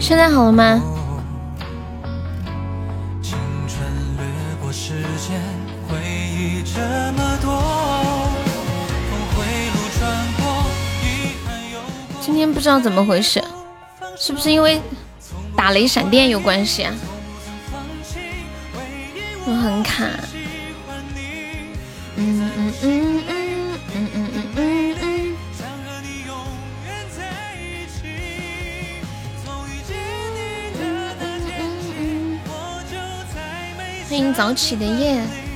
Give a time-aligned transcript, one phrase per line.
[0.00, 0.82] 现在好了吗？
[12.20, 13.42] 今天不知道怎么回事，
[14.16, 14.80] 是不是因为
[15.56, 16.94] 打雷闪电有关系啊？
[19.46, 20.06] 我很卡。
[34.18, 35.47] 今早起的夜。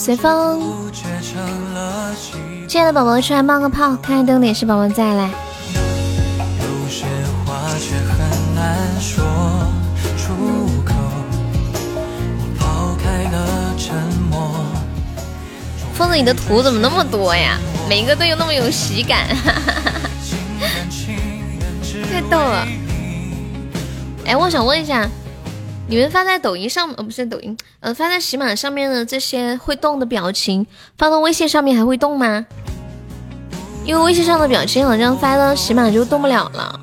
[0.00, 0.90] 随风，
[2.66, 5.28] 亲爱的宝宝出来冒个泡，看看灯的也是宝宝再来。
[15.92, 17.58] 疯子，你的图怎么那么多呀？
[17.86, 19.28] 每一个都有那么有喜感，
[22.10, 22.66] 太逗了。
[24.24, 25.06] 哎，我想问一下。
[25.90, 30.64] 你们发在抖音上，呃，不是抖音，呃，发在喜马上面的这些会动的表情，
[30.96, 32.46] 发到微信上面还会动吗？
[33.84, 36.80] 因为微信上的表情好像发到喜马就动不了了。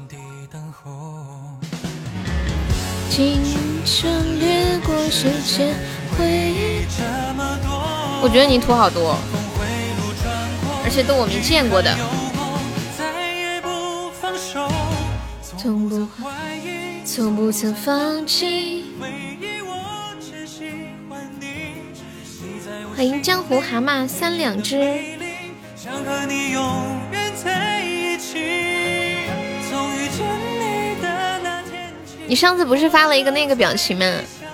[8.22, 9.16] 我觉得你图好多，
[10.84, 11.96] 而且都我没见过的。
[15.58, 16.06] 从不
[17.06, 18.87] 从不曾放弃。
[22.98, 24.76] 欢迎江湖蛤蟆三两只。
[32.26, 34.04] 你上次不是发了一个那个表情吗？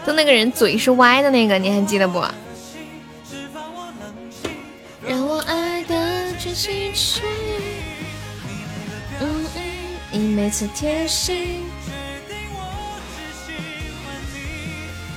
[0.05, 2.21] 就那个人嘴是歪的那个，你还记得不？
[5.07, 7.61] 让我爱的全心全意，
[9.21, 9.61] 嗯嗯，
[10.11, 11.63] 你每次贴心，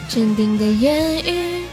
[0.07, 1.65] 坚定的言语。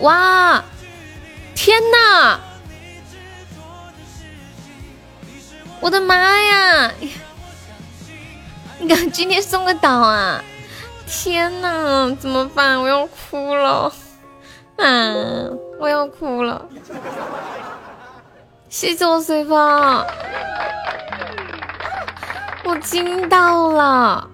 [0.00, 0.64] 哇！
[1.54, 2.40] 天哪！
[5.80, 6.92] 我的妈呀！
[8.78, 10.42] 你敢今天送个岛啊？
[11.06, 12.14] 天哪！
[12.18, 12.80] 怎么办？
[12.80, 13.92] 我要哭了！
[14.78, 15.14] 啊！
[15.78, 16.66] 我要哭了！
[18.68, 20.04] 谢谢我随风，
[22.64, 24.30] 我惊到了！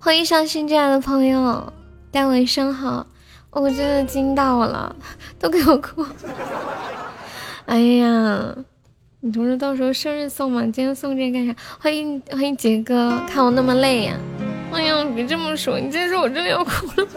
[0.00, 1.73] 欢迎上新进来的朋友。
[2.14, 3.04] 大家晚上好，
[3.50, 4.94] 我真的惊到了，
[5.40, 6.06] 都给我哭！
[7.66, 8.54] 哎呀，
[9.18, 11.52] 你同事到时候生日送嘛，今天送这个干啥？
[11.80, 14.16] 欢迎欢迎杰哥，看我那么累呀！
[14.70, 17.08] 哎呀，别这么说，你再说我真的要哭了。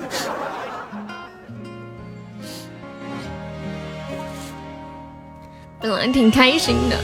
[5.80, 6.98] 本来挺开心的，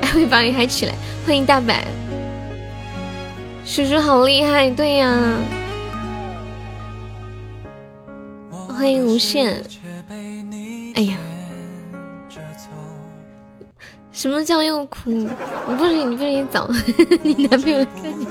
[0.00, 0.94] 还会把你嗨起来！
[1.26, 1.86] 欢迎大白。
[3.64, 5.38] 叔叔好厉害，对呀！
[8.68, 9.62] 欢迎无限。
[10.94, 11.16] 哎呀，
[14.12, 15.10] 什么叫又哭？
[15.10, 15.26] 你
[15.78, 16.70] 不许你不许走！
[17.24, 18.26] 你男朋友看你。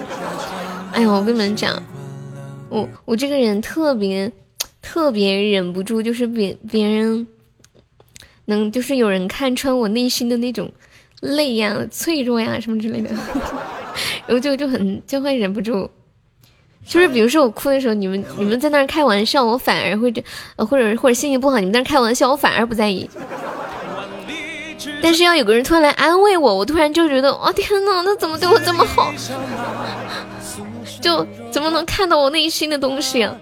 [0.93, 1.81] 哎呀，我跟你们讲，
[2.69, 4.31] 我我这个人特别
[4.81, 7.27] 特别忍不住，就是别别人
[8.45, 10.71] 能就是有人看穿我内心的那种
[11.19, 13.09] 累呀、脆弱呀什么之类的。
[14.25, 15.89] 然后就就很就会忍不住，
[16.85, 20.23] 就是比如说我哭的时候，你们你们在那儿开玩笑，我反而会这，
[20.57, 23.09] 或者或者心情不好，你们在那开玩笑，我反而不在意。
[25.01, 29.13] 但是要有个人突然来安慰我，我突然就觉得，哦天呐，他怎么对我这么好？
[30.99, 33.35] 就怎么能看到我内心的东西啊？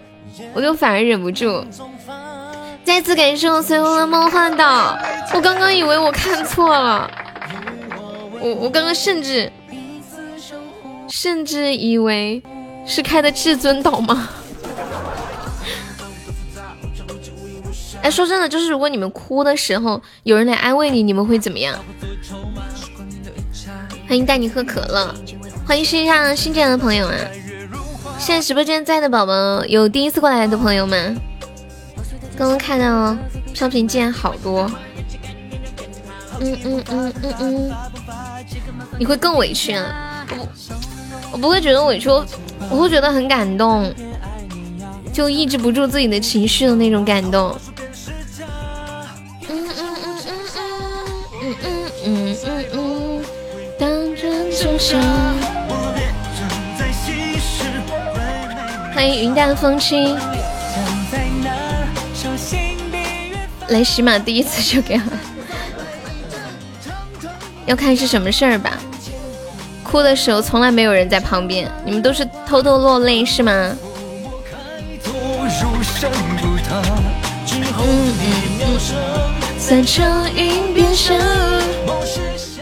[0.54, 1.64] 我就反而忍不住。
[2.84, 4.98] 再次感受随风的梦幻岛，
[5.34, 7.10] 我刚刚以为我看错了，
[8.40, 9.52] 我我刚刚甚至。
[11.12, 12.42] 甚至以为
[12.88, 14.30] 是开的至尊岛吗？
[18.02, 21.78] 哎，说真的，就是如果你们哭的时候有人来安慰你，你们会怎么样？
[24.08, 25.14] 欢迎带你喝可乐，
[25.68, 27.16] 欢迎线上新进来的朋友啊！
[28.18, 31.16] 现在直播间在的宝宝有第一次过来的朋友们，
[32.38, 33.16] 刚刚看到
[33.54, 34.70] 飘屏竟然好多。
[36.40, 37.72] 嗯嗯嗯嗯嗯，
[38.98, 40.26] 你会更委屈啊？
[41.32, 42.10] 我不会觉得委屈，
[42.70, 43.94] 我会觉得很感动，
[45.14, 47.58] 就抑制不住自己的情绪的那种感动。
[49.50, 50.38] 嗯嗯嗯嗯
[51.42, 51.76] 嗯嗯
[52.06, 53.26] 嗯嗯嗯，
[53.80, 55.02] 当真就像。
[58.94, 60.18] 欢迎云淡风轻。
[63.70, 65.04] 来喜马第一次就给了。
[67.66, 68.78] 要看是什么事儿吧，
[69.92, 73.76] 哭的时候从来没有人在旁边，你们都是偷偷落泪是吗？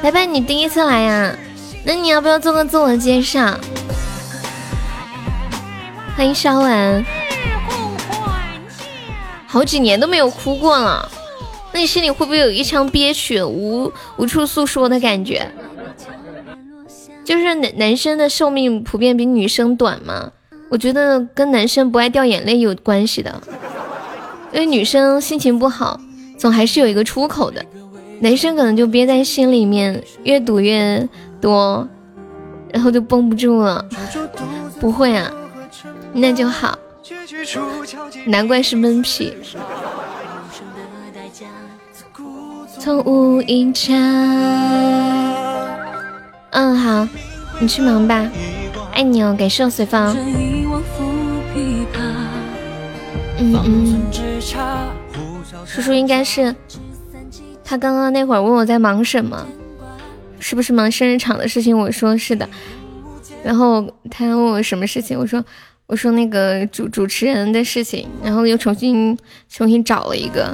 [0.02, 1.36] 白白，你第一次来呀？
[1.84, 3.56] 那你要不要做个自我介绍？
[6.18, 7.06] 欢迎烧完，
[9.46, 11.08] 好几年都没有哭过了。
[11.72, 15.48] 那你心里会不会有一腔憋屈，无无处诉说的感觉？
[17.30, 20.32] 就是男男生的寿命普遍比女生短嘛，
[20.68, 23.40] 我觉得跟男生不爱掉眼泪有关系的。
[24.52, 26.02] 因为女生心情不好，
[26.40, 27.64] 总还是有一个出口的，
[28.22, 31.08] 男生可能就憋在心里面，越堵越
[31.40, 31.88] 多，
[32.74, 33.86] 然后就绷不住了。
[34.80, 35.32] 不会啊，
[36.12, 36.76] 那就好，
[38.26, 39.36] 难怪是闷屁。
[42.80, 43.94] 从无一家。
[46.52, 47.08] 嗯，好，
[47.60, 48.30] 你去忙吧，
[48.92, 50.18] 爱你哦，感谢我随风。
[53.42, 54.02] 嗯嗯，
[55.66, 56.54] 叔叔应该是
[57.64, 59.46] 他刚刚那会儿问我在忙什么，
[60.40, 61.78] 是不是忙生日场的事情？
[61.78, 62.50] 我说是的，
[63.44, 65.44] 然后他问我什么事情，我说
[65.88, 69.18] 我说那个主主持人的事情，然后又重新
[69.50, 70.54] 重新找了一个。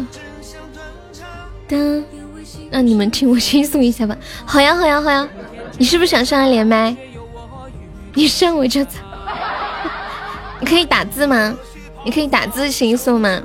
[1.68, 2.04] 当，
[2.70, 4.16] 让你们听我倾诉一下吧。
[4.46, 5.28] 好呀，好呀，好呀。
[5.78, 6.96] 你是不是想上来连麦？
[8.14, 8.98] 你上我就走。
[10.60, 11.54] 你可以打字吗？
[12.04, 13.42] 你可以打字倾诉吗？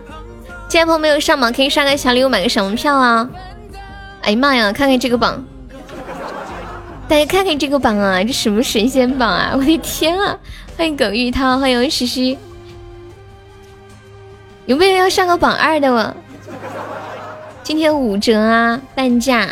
[0.68, 3.28] 今天朋友没有上榜，可以刷个小礼物，买个小门票啊。
[4.22, 5.44] 哎呀妈呀，看看这个榜，
[7.08, 9.52] 大家看看这个榜啊，这什么神仙榜啊！
[9.56, 10.38] 我的天啊！
[10.76, 12.38] 欢迎耿玉涛，欢迎西西。
[14.66, 16.14] 有没有要上个榜二的我？
[17.64, 19.48] 今天五折啊，半价。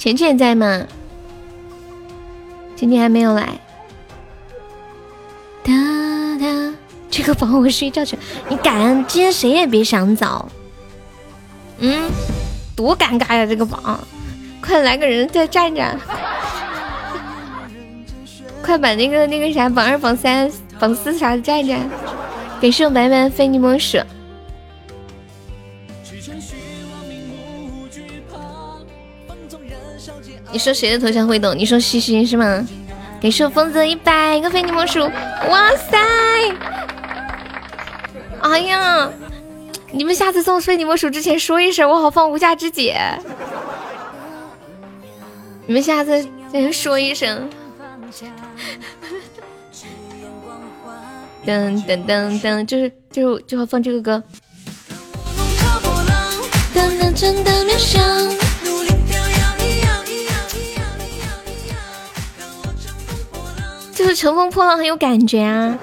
[0.00, 0.86] 浅浅在吗？
[2.74, 3.50] 今天还没有来。
[5.62, 5.74] 哒
[6.40, 6.74] 哒，
[7.10, 8.18] 这个榜我睡觉去。
[8.48, 9.04] 你敢？
[9.06, 10.50] 今天谁也别想走。
[11.80, 12.10] 嗯，
[12.74, 13.44] 多尴尬呀！
[13.44, 14.00] 这个榜，
[14.62, 16.00] 快来个人再站站。
[18.62, 21.78] 快把那个那个啥榜二、榜三、榜四啥的站站。
[22.58, 23.98] 给谢白白非你莫属。
[30.52, 31.56] 你说谁的头像会动？
[31.56, 32.66] 你说西西是吗？
[33.20, 35.00] 给射疯子一百个非你莫属！
[35.48, 35.98] 哇塞！
[38.40, 39.10] 哎呀，
[39.92, 42.98] 你们下次送非你莫属之前说一声，我好放无价之姐。
[45.66, 47.48] 你们下次先说一声。
[51.46, 54.22] 噔噔噔噔，就是就就要放这个歌。
[64.14, 65.78] 乘风破浪很有感觉啊，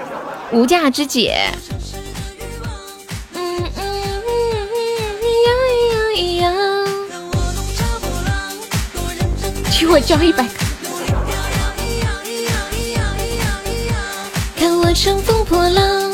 [0.52, 1.50] 无价之姐。
[3.34, 4.22] 嗯嗯嗯
[4.82, 5.50] 嗯呀
[6.42, 6.52] 呀呀！
[9.72, 10.50] 请我交一百个。
[14.56, 16.14] 看我乘风破浪。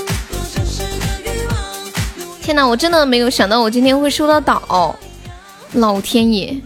[2.41, 4.97] 天哪，我真的没有想到我今天会收到岛，
[5.73, 6.61] 老天爷！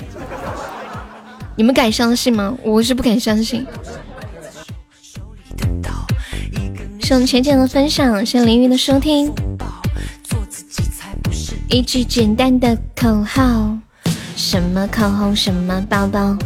[1.55, 2.55] 你们敢相信吗？
[2.63, 3.65] 我是不敢相信。
[7.07, 9.33] 谢浅浅的分享，谢凌云的收听。
[11.69, 13.77] 一句简单的口号，
[14.35, 16.37] 什么口红，什么包包，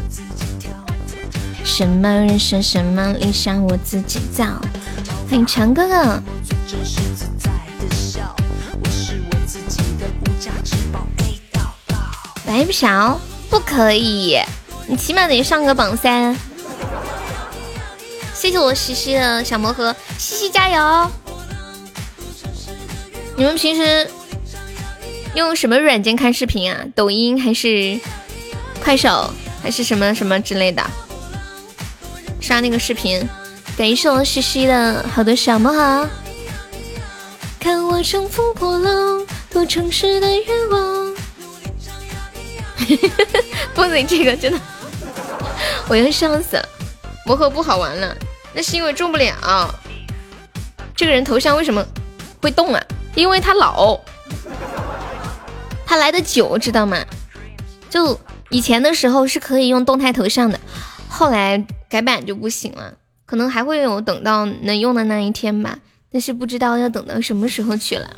[1.63, 4.45] 什么人生，什么理想，我自己造。
[5.27, 6.21] 欢迎强哥哥。
[12.45, 14.37] 白嫖，不可以，
[14.85, 16.37] 你起码得上个榜三。
[18.41, 21.11] 谢谢我西西的小魔盒，西西加油！
[23.35, 24.09] 你们平时
[25.35, 26.83] 用什么软件看视频啊？
[26.95, 27.99] 抖音还是
[28.83, 29.31] 快手
[29.61, 30.83] 还是什么什么之类的？
[32.41, 33.23] 刷那个视频。
[33.77, 36.09] 感谢我西西的好多小魔盒。
[37.59, 41.15] 看我乘风破浪，多城市的愿望。
[43.75, 44.59] 不能这个真的，
[45.87, 46.67] 我要笑死了。
[47.23, 48.17] 魔盒不好玩了，
[48.53, 49.73] 那是因为中不了。
[50.95, 51.85] 这个人头像为什么
[52.41, 52.83] 会动啊？
[53.15, 53.99] 因为他老，
[55.85, 57.03] 他来的久，知道吗？
[57.89, 60.59] 就以前的时候是可以用动态头像的，
[61.09, 62.93] 后来改版就不行了。
[63.25, 65.79] 可能还会有等到能用的那一天吧，
[66.11, 68.17] 但是不知道要等到什么时候去了。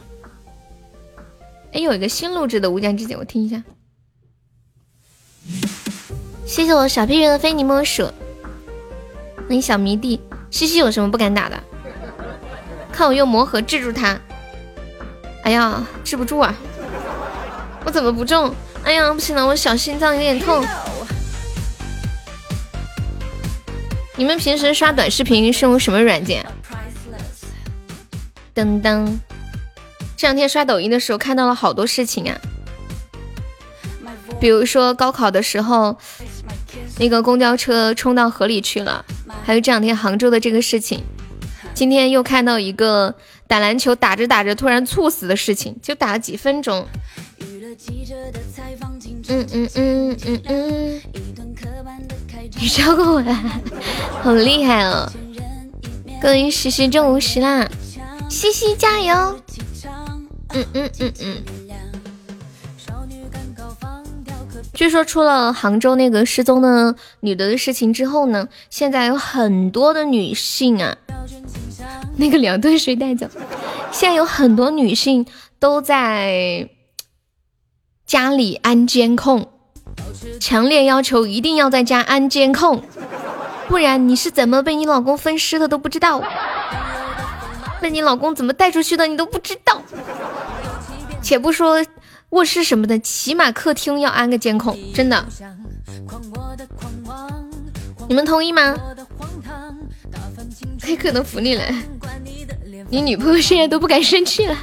[1.72, 3.64] 哎，有一个新录制的无疆之姐，我听一下。
[6.46, 8.12] 谢谢我小屁人的非你莫属。
[9.48, 11.58] 那你小迷弟西西有什么不敢打的？
[12.92, 14.20] 看我用魔盒制住他。
[15.44, 16.56] 哎呀，治不住啊！
[17.84, 18.54] 我怎么不中？
[18.84, 20.66] 哎呀，不行了，我小心脏有点痛。
[24.16, 26.46] 你们平时刷短视频是用什么软件？
[28.56, 29.20] 噔噔，
[30.16, 32.38] 这两天刷抖音的时候看到了好多事情啊，
[34.40, 35.98] 比如说高考的时候，
[37.00, 39.04] 那个公交车冲到河里去了，
[39.44, 41.04] 还有这两天杭州的这个事情。
[41.74, 43.16] 今天又看到一个
[43.48, 46.88] 打篮球打着打着突然猝死的事情，就打了几分钟。
[49.30, 51.02] 嗯嗯嗯嗯嗯。
[52.60, 53.34] 你超过我了，
[54.22, 55.12] 好厉害哦！
[56.22, 57.68] 恭喜西西中五十啦，
[58.30, 59.40] 西西加油！
[60.54, 61.44] 嗯嗯嗯嗯。
[64.74, 70.98] 据说出了杭州那个失踪的女的的事情之后呢，现在有很多的女性啊，
[72.18, 73.28] 那个两顿谁带走。
[73.92, 75.26] 现在有很多女性
[75.60, 76.68] 都在
[78.06, 79.50] 家里安监控。
[80.40, 82.82] 强烈要求一定要在家安监控，
[83.68, 86.24] 不然你是怎么被你老公分尸的都不知道，
[87.80, 89.82] 被你老公怎么带出去的你都不知道。
[91.24, 91.84] 且不说
[92.30, 95.26] 卧室什么的，起码客厅要安个监控，真的。
[98.08, 98.76] 你们同意吗？
[100.82, 101.64] 黑可能服你了，
[102.90, 104.56] 你女朋友现在都不敢生气了，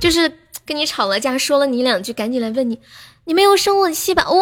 [0.00, 0.32] 就是。
[0.66, 2.80] 跟你吵了架，说了你两句，赶紧来问你，
[3.24, 4.28] 你没有生我气吧？
[4.28, 4.36] 哇，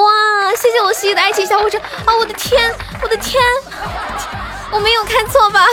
[0.57, 2.17] 谢谢我西西的爱情小火车啊！
[2.19, 3.43] 我的天，我的天，
[4.73, 5.67] 我没有看错吧？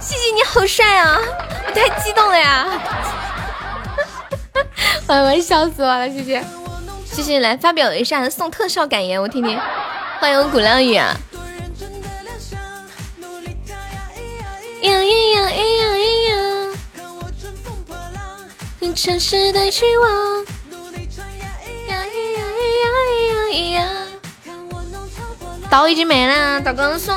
[0.00, 1.18] 西西你好帅啊！
[1.66, 2.66] 我太激动了呀！
[5.06, 6.42] 我我笑死我了，谢谢，
[7.04, 9.60] 谢谢来发表一下送特效感言，我听听。
[10.18, 11.14] 欢迎古亮宇啊！
[14.82, 15.96] 呀呀呀呀呀
[16.28, 16.36] 呀！
[18.96, 20.44] 城市的欲望。
[25.70, 27.14] 刀已经没了，刀刚送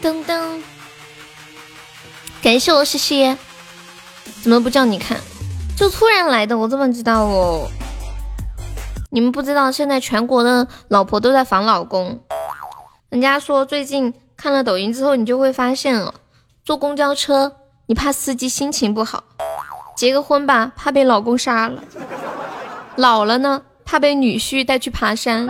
[0.00, 0.62] 噔噔。
[2.40, 3.36] 感谢我西西，
[4.42, 5.18] 怎么不叫你看？
[5.76, 7.68] 就突然来的，我怎么知道哦？
[9.10, 12.22] 你们不知道，现在全国的老婆都在防老公。
[13.10, 16.12] 人家说最近看了抖音之后，你就会发现了，
[16.62, 19.24] 坐公交车你怕司机心情不好，
[19.96, 21.82] 结个婚吧怕被老公杀了，
[22.96, 25.48] 老了呢怕被女婿带去爬山，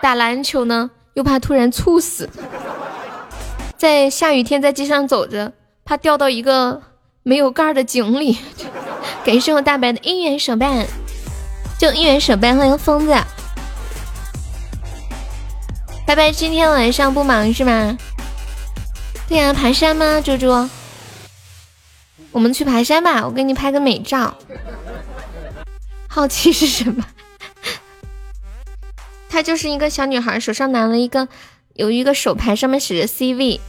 [0.00, 2.30] 打篮球呢又怕突然猝死。
[3.76, 5.52] 在下雨天在街上走着，
[5.84, 6.82] 怕掉到一个
[7.24, 8.38] 没有盖的井里。
[9.24, 10.86] 感谢我大白的姻缘手办，
[11.80, 13.12] 就姻缘手办，欢迎疯子。
[16.06, 17.98] 拜拜，今天晚上不忙是吗？
[19.28, 20.68] 对呀，爬山吗，猪猪？
[22.30, 24.36] 我们去爬山吧，我给你拍个美照。
[26.06, 27.04] 好奇是什么？
[29.28, 31.26] 她就是一个小女孩，手上拿了一个。
[31.74, 33.60] 有一个手牌，上面写着 CV。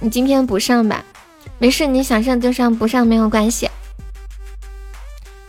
[0.00, 1.04] 你今天不上吧？
[1.58, 3.70] 没事，你想上就上，不上没有关系。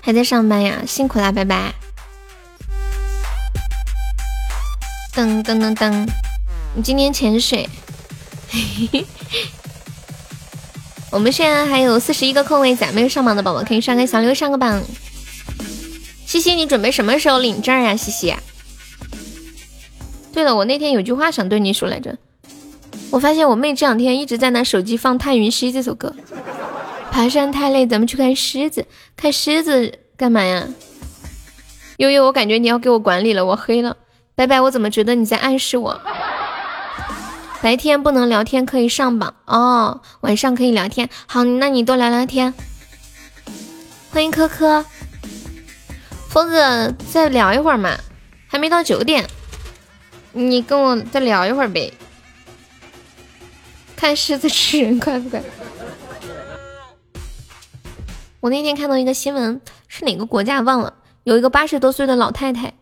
[0.01, 0.84] 还在上班呀？
[0.86, 1.74] 辛苦啦，拜拜。
[5.17, 6.07] 噔噔噔噔，
[6.75, 7.67] 你今天潜水？
[11.09, 14.79] 我们现在还有四十一个空位子，没有上榜的宝宝可以刷个小六上个榜。
[16.27, 17.95] 西西，你准备什么时候领证呀？
[17.95, 18.36] 西西。
[20.31, 22.15] 对了，我那天有句话想对你说来着。
[23.09, 26.13] 我发现我妹这两天一直在拿手机放《太云溪》这首歌。
[27.09, 28.86] 爬山太累，咱们去看狮子。
[29.15, 30.67] 看狮子干嘛呀？
[31.97, 33.97] 悠悠，我感觉你要给我管理了，我黑了。
[34.38, 36.00] 拜拜，我怎么觉得你在暗示我？
[37.60, 40.01] 白天不能聊天，可以上榜哦。
[40.22, 42.53] 晚上可以聊天，好，那你多聊聊天。
[44.12, 44.86] 欢迎科科，
[46.29, 47.98] 峰子再聊一会儿嘛，
[48.46, 49.27] 还没到九点，
[50.34, 51.91] 你跟我再聊一会儿呗。
[53.96, 55.41] 看狮子吃人快不快？
[58.39, 60.94] 我那天看到一个新闻，是哪个国家忘了？
[61.24, 62.75] 有一个八十多岁的老太太，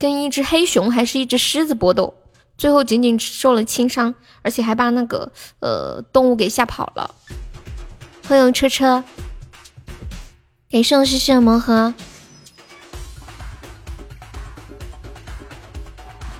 [0.00, 2.14] 跟一只黑熊还是一只狮子搏斗。
[2.56, 5.30] 最后仅仅受了轻伤，而且还把那个
[5.60, 7.14] 呃动物给吓跑了。
[8.26, 9.04] 欢迎车车，
[10.70, 11.92] 给谢我西西的魔盒，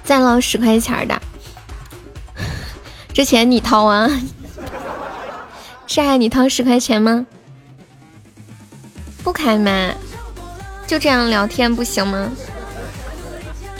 [0.04, 1.20] 再捞十块钱的，
[3.12, 4.08] 这钱你掏啊？
[5.86, 7.26] 是爱你掏十块钱吗？
[9.22, 9.94] 不开麦，
[10.86, 12.30] 就这样聊天不行吗？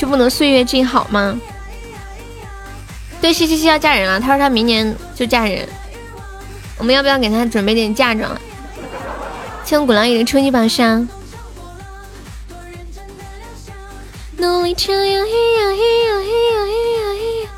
[0.00, 1.38] 就不能岁月静好吗？
[3.20, 4.18] 对，西西西要嫁人了。
[4.18, 5.68] 他说他明年就嫁人，
[6.78, 8.34] 我们要不要给他准备点嫁妆？
[9.62, 11.06] 谢古浪屿的初级宝箱。
[14.38, 17.52] 努力这样一样一样一样一样一样，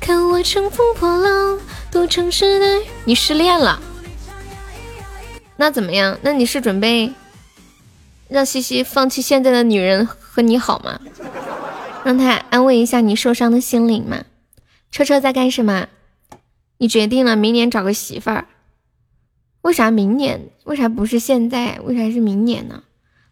[0.00, 1.60] 看我乘风破浪，
[1.92, 2.82] 渡城市的。
[3.04, 3.80] 你失恋了？
[5.56, 6.18] 那怎么样？
[6.22, 7.12] 那你是准备
[8.26, 10.98] 让西西放弃现在的女人和你好吗？
[12.04, 14.24] 让他安慰一下你受伤的心灵嘛？
[14.90, 15.88] 车车在干什么？
[16.78, 18.46] 你决定了明年找个媳妇儿？
[19.62, 20.50] 为啥明年？
[20.64, 21.80] 为啥不是现在？
[21.82, 22.82] 为啥是明年呢？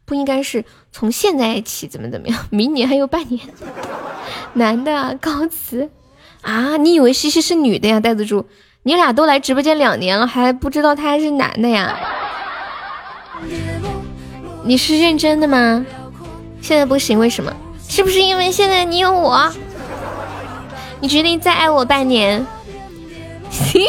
[0.05, 1.87] 不应该是从现在起？
[1.87, 2.39] 怎么怎么样？
[2.51, 3.47] 明年还有半年。
[4.55, 5.91] 男的告辞
[6.41, 6.77] 啊？
[6.79, 8.01] 你以为西西是女的呀？
[8.01, 8.47] 呆子猪，
[8.85, 11.99] 你俩都来直播间两年了，还不知道他还是男的呀？
[14.65, 15.85] 你是认真的吗？
[16.63, 17.55] 现在不行，为什么？
[17.93, 19.53] 是不是因为现在你有我？
[20.99, 22.47] 你决定再爱我半年，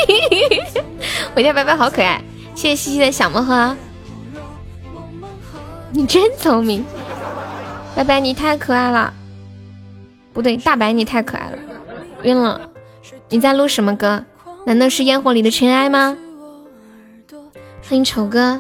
[1.33, 2.21] 我家白白好可爱，
[2.53, 3.73] 谢谢西西的小魔盒，
[5.91, 6.83] 你真聪明，
[7.95, 9.13] 白白你太可爱了，
[10.33, 11.57] 不对，大白你太可爱了，
[12.23, 12.59] 晕了，
[13.29, 14.21] 你在录什么歌？
[14.65, 16.17] 难道是烟火里的尘埃吗？
[17.87, 18.59] 欢迎丑哥，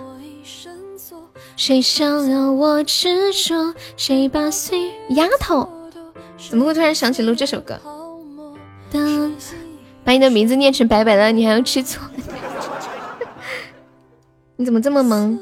[1.65, 3.73] 谁想要我执着？
[3.95, 5.65] 谁把岁丫头，
[6.49, 7.79] 怎么会突然想起录这首歌？
[10.03, 12.01] 把你的名字念成白白的，你还要吃醋？
[14.57, 15.39] 你怎么这么萌？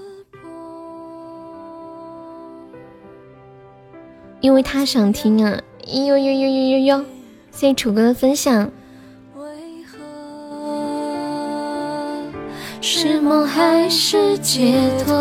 [4.42, 5.60] 因为他想听啊！
[5.88, 7.06] 呦呦呦呦呦呦！
[7.50, 8.72] 谢谢楚哥的分享。
[12.84, 14.74] 是梦还是解
[15.06, 15.14] 脱？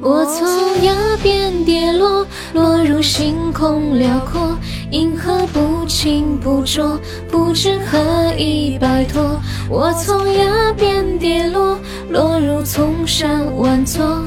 [0.00, 0.44] 我从
[0.82, 4.58] 崖边跌落，落入星空辽阔，
[4.90, 6.98] 银河不清不浊，
[7.30, 9.40] 不知何以摆脱。
[9.70, 11.78] 我从崖边跌落，
[12.10, 14.24] 落入丛山万座。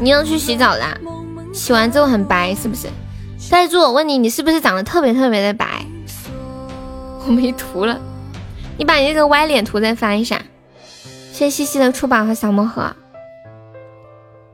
[0.00, 0.96] 你要去洗澡啦？
[1.52, 2.86] 洗完之后很白是不是？
[3.50, 5.84] 呆住，我问你，你是不是长得特别特别的白？
[7.26, 7.98] 我没图了，
[8.76, 10.42] 你把你那个歪脸图再发一下。
[11.32, 12.82] 谢谢西西的出宝和小魔盒。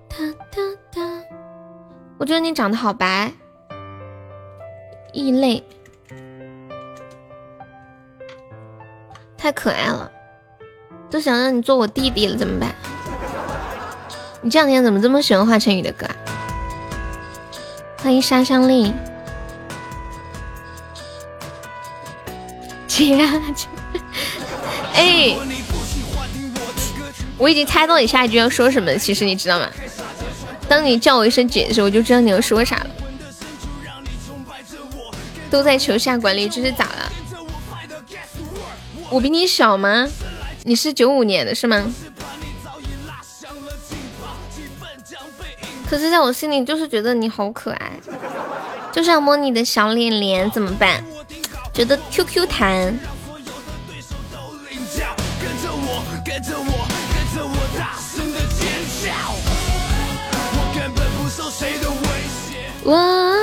[0.09, 0.17] 哒
[0.51, 1.01] 哒哒，
[2.17, 3.33] 我觉得你长得好白，
[5.13, 5.63] 异类，
[9.37, 10.11] 太可爱了，
[11.11, 12.75] 都想让你做我弟弟了，怎么办？
[14.43, 16.07] 你这两天怎么这么喜欢华晨宇的歌？
[17.99, 18.95] 欢迎沙香丽，
[23.01, 23.17] 姐，
[24.95, 25.35] 哎，
[27.39, 29.67] 我已经猜到你下一句要说什么，其实你知道吗？
[30.69, 32.87] 当你叫我一声姐的时候，我就知道你要说啥了。
[35.51, 37.13] 都在求下管理，这是咋了？
[39.11, 40.07] 我比你小吗？
[40.65, 41.93] 你是九五年的是吗？
[45.89, 47.93] 可是在我心里就是觉得你好可爱，
[48.93, 51.03] 就想摸你的小脸脸，怎么办？
[51.73, 52.99] 觉得 QQ 弹。
[62.85, 63.35] 哇！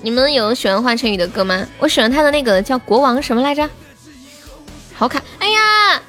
[0.00, 1.66] 你们有喜欢华晨宇的歌吗？
[1.78, 3.68] 我喜欢他的那个叫《国王》什么来着？
[4.94, 5.22] 好卡！
[5.38, 6.02] 哎呀，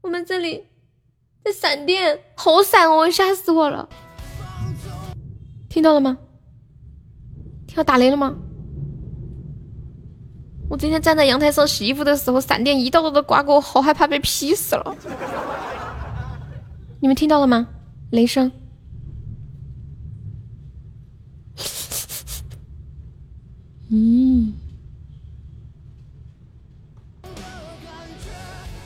[0.00, 0.66] 我们这里
[1.44, 3.88] 在闪电，好闪哦，吓死我了！
[5.68, 6.18] 听到了吗？
[7.72, 8.36] 听到打雷了吗？
[10.68, 14.94] 我今天站在阳台上洗衣服的时候，闪电一道道的刮过，好害怕被劈死了。
[17.00, 17.66] 你们听到了吗？
[18.10, 18.52] 雷声。
[23.88, 24.52] 嗯。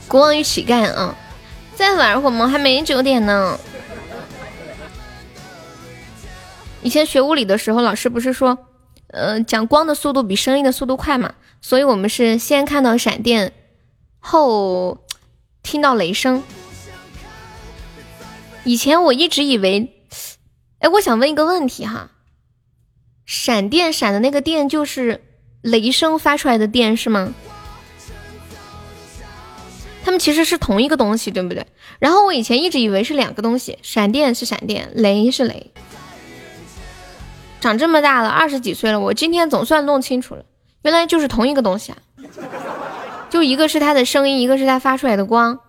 [0.07, 1.13] 国王与乞丐啊，
[1.75, 2.47] 再玩会儿吗？
[2.47, 3.59] 还没九点呢。
[6.81, 8.57] 以前学物理的时候，老师不是说，
[9.07, 11.33] 呃，讲光的速度比声音的速度快嘛？
[11.61, 13.53] 所以我们是先看到闪电，
[14.19, 15.05] 后
[15.63, 16.43] 听到雷声。
[18.63, 19.93] 以前我一直以为，
[20.79, 22.11] 哎，我想问一个问题哈，
[23.25, 25.23] 闪电闪的那个电就是
[25.61, 27.33] 雷声发出来的电是吗？
[30.03, 31.65] 他们其实是同一个东西，对不对？
[31.99, 35.71] 然后我以前一直以为是两个东西，闪电是闪电，雷是雷。
[37.59, 40.43] 长这么大了，二十几岁了，我今天总算弄清楚了，
[40.83, 41.97] 原来就是同一个东西啊！
[43.29, 45.59] 就一个是它的声音，一个是它发出来的光。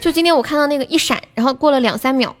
[0.00, 2.36] 就今天我看到那个一闪，然后过了两三秒，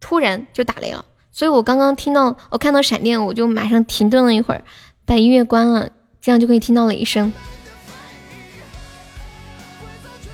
[0.00, 4.62] 突然就打雷了，所以我刚刚听到我看到闪电，我就马上停顿了一会儿，
[5.04, 5.90] 把音乐关了。
[6.20, 7.32] 这样就可以听到雷声。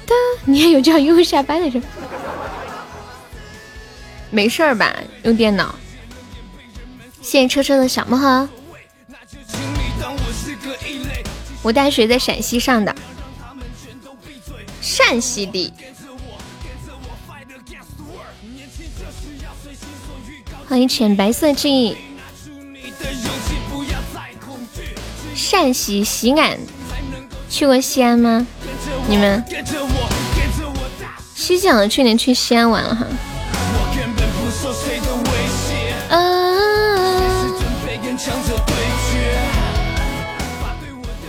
[0.06, 0.14] 的，
[0.46, 1.80] 你还有这样悠悠下班的事？
[4.30, 4.94] 没事儿吧？
[5.22, 5.74] 用电脑。
[7.22, 8.48] 谢谢车车的小木盒。
[11.62, 12.94] 我大学在陕西上的，
[14.80, 15.72] 陕西的。
[20.68, 21.96] 欢迎浅白色记忆。
[25.34, 26.58] 陕西西安，
[27.48, 28.46] 去过西安吗？
[29.08, 29.44] 你们？
[31.34, 33.06] 西西好像去年去西安玩了哈。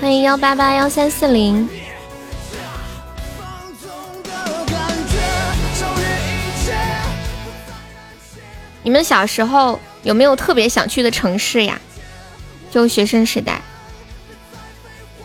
[0.07, 1.67] 欢迎幺八八幺三四零。
[8.83, 11.77] 你们小时候有没有特别想去的城市呀？
[12.71, 13.61] 就学生时代。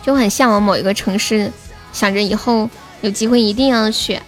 [0.01, 1.49] 就很向往某一个城市，
[1.93, 2.69] 想着以后
[2.99, 4.19] 有机会一定要去。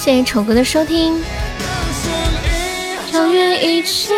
[0.00, 1.22] 谢谢丑哥的收听。
[3.12, 4.14] 超越一切。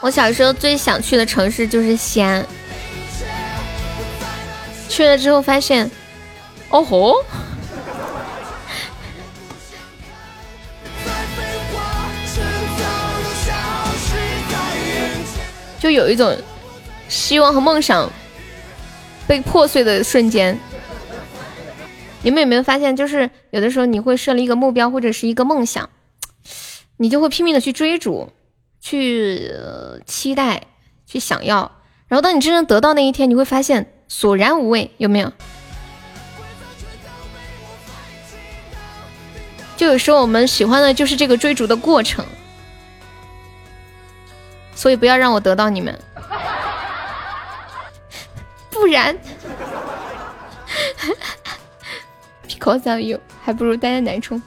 [0.00, 2.44] 我小时候最想去的城市就是西安，
[4.88, 5.88] 去了之后发现，
[6.70, 7.14] 哦吼，
[15.78, 16.36] 就有一种
[17.08, 18.10] 希望和梦想
[19.26, 20.58] 被破碎的瞬间。
[22.22, 25.88] 你们有没有发现，就是有的时候你会设立一个目标或者是一个梦想，
[26.96, 28.32] 你就会拼命的去追逐。
[28.78, 29.50] 去
[30.06, 30.62] 期待，
[31.06, 31.72] 去想要，
[32.06, 35.32] 然后当你真正得到那一天，你会发现索然无味，有没有？
[39.76, 42.24] 就有时候我们喜欢的就是这个追逐的过程，
[44.76, 45.98] 所以不要让我得到你们，
[48.70, 49.18] 不然
[52.46, 54.40] ，because of you，还不如待在南充。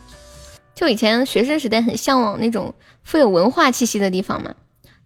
[0.73, 2.73] 就以前学生时代很向往那种。
[3.01, 4.53] 富有文化气息的地方嘛，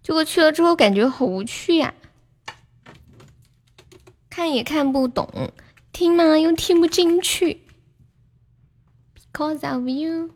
[0.02, 1.94] 结果去了之后感觉好无趣呀，
[4.28, 5.50] 看也看不懂，
[5.90, 7.62] 听嘛又听不进去。
[9.32, 10.28] Because of you，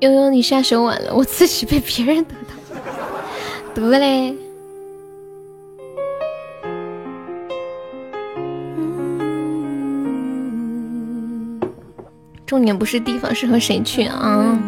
[0.00, 2.54] 悠悠你下手晚了，我自己被别人得到，
[3.74, 4.34] 得嘞。
[12.46, 14.58] 重点不是地方，是和谁去啊？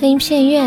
[0.00, 0.62] 欢迎片月，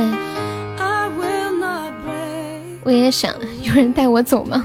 [2.86, 4.64] 我也想有人带我走吗？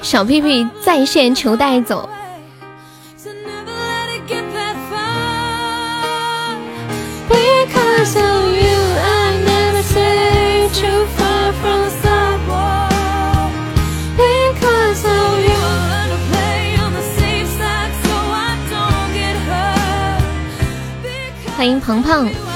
[0.00, 2.08] 小屁屁在线求带走。
[21.54, 22.47] 欢迎鹏鹏。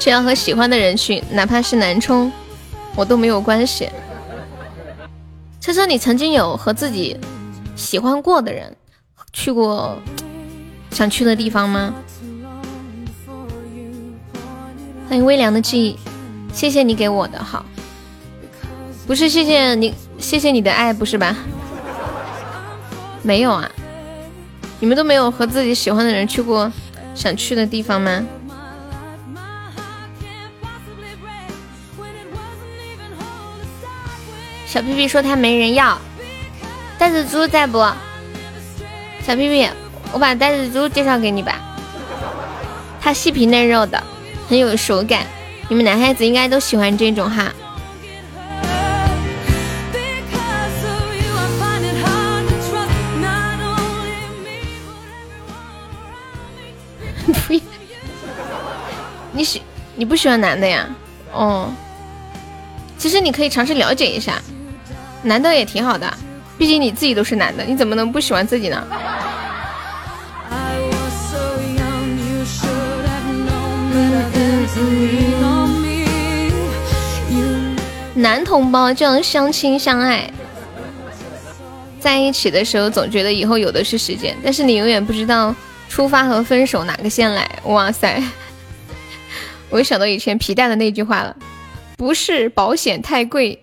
[0.00, 2.32] 只要和喜欢的人去，哪怕是南充，
[2.96, 3.90] 我都没有关系。
[5.60, 7.14] 车车，你曾经有和自己
[7.76, 8.74] 喜欢过的人
[9.30, 9.98] 去过
[10.90, 11.94] 想去的地方吗？
[15.06, 15.98] 欢迎微凉的记忆，
[16.50, 17.62] 谢谢你给我的好，
[19.06, 21.36] 不是谢谢你，谢谢你的爱，不是吧？
[23.22, 23.70] 没有啊，
[24.78, 26.72] 你们都没有和自己喜欢的人去过
[27.14, 28.24] 想去的地方吗？
[34.70, 35.98] 小屁屁说他没人要，
[36.96, 37.78] 袋子猪在不？
[39.20, 39.68] 小屁屁，
[40.12, 41.56] 我把袋子猪介绍给你吧，
[43.00, 44.00] 它细皮嫩肉的，
[44.48, 45.26] 很有手感，
[45.68, 47.52] 你们男孩子应该都喜欢这种哈。
[59.32, 59.60] 你喜
[59.96, 60.88] 你不喜欢男的呀？
[61.32, 61.74] 哦，
[62.96, 64.40] 其实你可以尝试了解一下，
[65.22, 66.12] 男的也挺好的，
[66.56, 68.84] 毕竟你自己都是男的，你怎么能不喜欢自己呢？
[78.14, 80.30] 男同胞就要相亲相爱，
[81.98, 85.54] 在一起的时候总觉得以后有的是时间，但是你永远不知道
[85.88, 87.48] 出发和分手哪个先来。
[87.64, 88.22] 哇塞！
[89.70, 91.34] 我又想到以前皮蛋的那句话了，
[91.96, 93.58] 不是保险太贵，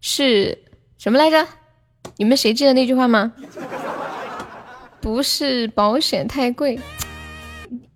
[0.00, 0.58] 是
[1.00, 1.48] 什么来着？
[2.18, 3.32] 你们谁记得那句话吗？
[5.00, 6.78] 不是保险太贵，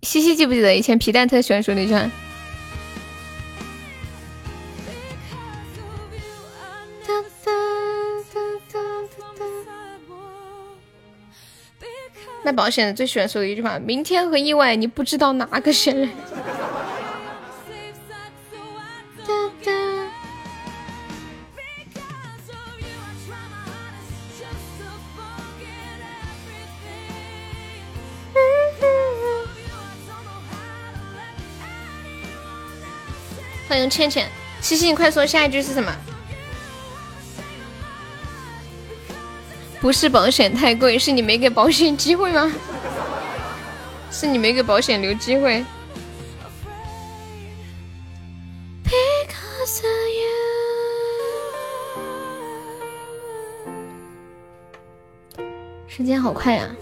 [0.01, 2.09] 西西记不记得以前皮蛋特喜欢说那句话？
[12.43, 16.09] 卖保险的最喜欢说的一句话：明天和意外，你不知道哪个先
[33.75, 34.25] 欢迎倩倩，
[34.61, 35.93] 西西，你快说下一句是什么？
[39.81, 42.49] 不是保险太贵，是你没给保险机会吗？
[44.09, 45.65] 是你没给保险留机会。
[55.85, 56.73] 时间好快呀！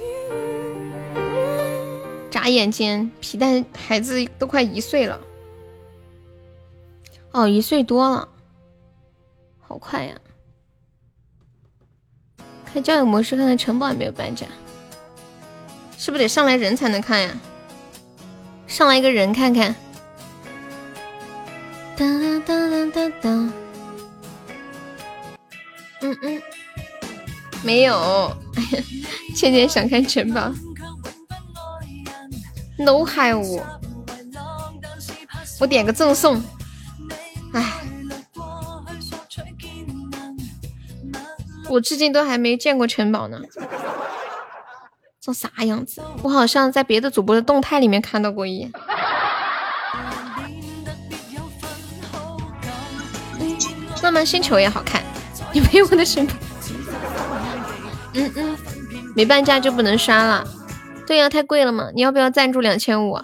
[2.30, 5.20] 眨眼间，皮蛋孩子都快一岁了。
[7.34, 8.30] 哦，一岁多了，
[9.60, 10.16] 好快呀！
[12.64, 14.46] 开交友模式看看城堡有没有搬家，
[15.98, 17.36] 是不是得上来人才能看呀？
[18.68, 19.76] 上来一个人看看。
[21.96, 22.06] 哒
[22.46, 23.30] 哒哒哒哒。
[26.02, 26.42] 嗯嗯。
[27.64, 28.36] 没有，
[29.36, 30.52] 倩倩想看城堡。
[32.78, 33.64] No 害我，
[35.60, 36.44] 我点个赠送。
[37.54, 37.74] 唉，
[41.70, 43.40] 我至今都还没见过城堡呢，
[45.22, 46.02] 长啥样子？
[46.24, 48.72] 我好像在别的主播的动态里面看到过一眼。
[54.02, 55.02] 慢慢星球也好看，
[55.54, 56.34] 你没有我的城堡。
[58.14, 58.58] 嗯嗯，
[59.16, 60.46] 没半价就不能刷了。
[61.08, 61.90] 对呀，太贵了嘛。
[61.96, 63.18] 你要不要赞助两千五？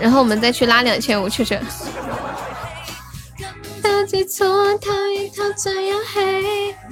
[0.00, 1.28] 然后我们再去拉两千五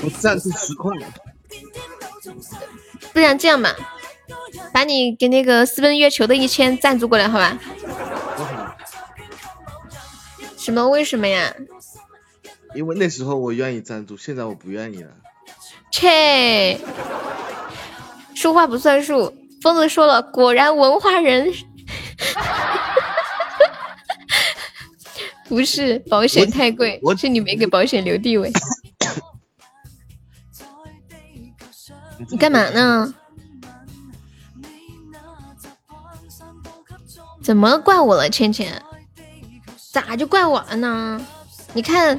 [0.02, 0.92] 我赞助十块。
[3.12, 3.74] 不然这样吧，
[4.72, 7.58] 把你给那个私奔月球的一千赞助过来，好吧？
[10.58, 10.88] 什么？
[10.88, 11.54] 为什么呀？
[12.74, 15.10] 因为那时候我愿意赞助，现在我不愿意了。
[15.90, 16.78] 切，
[18.34, 19.34] 说话不算数。
[19.62, 21.54] 疯子说了，果然文化人。
[25.48, 28.52] 不是保险太贵，是你没给保险留地位。
[32.30, 33.14] 你干嘛呢？
[37.42, 38.66] 怎么怪我了，芊芊？
[39.92, 41.24] 咋就怪我了呢？
[41.74, 42.18] 你看。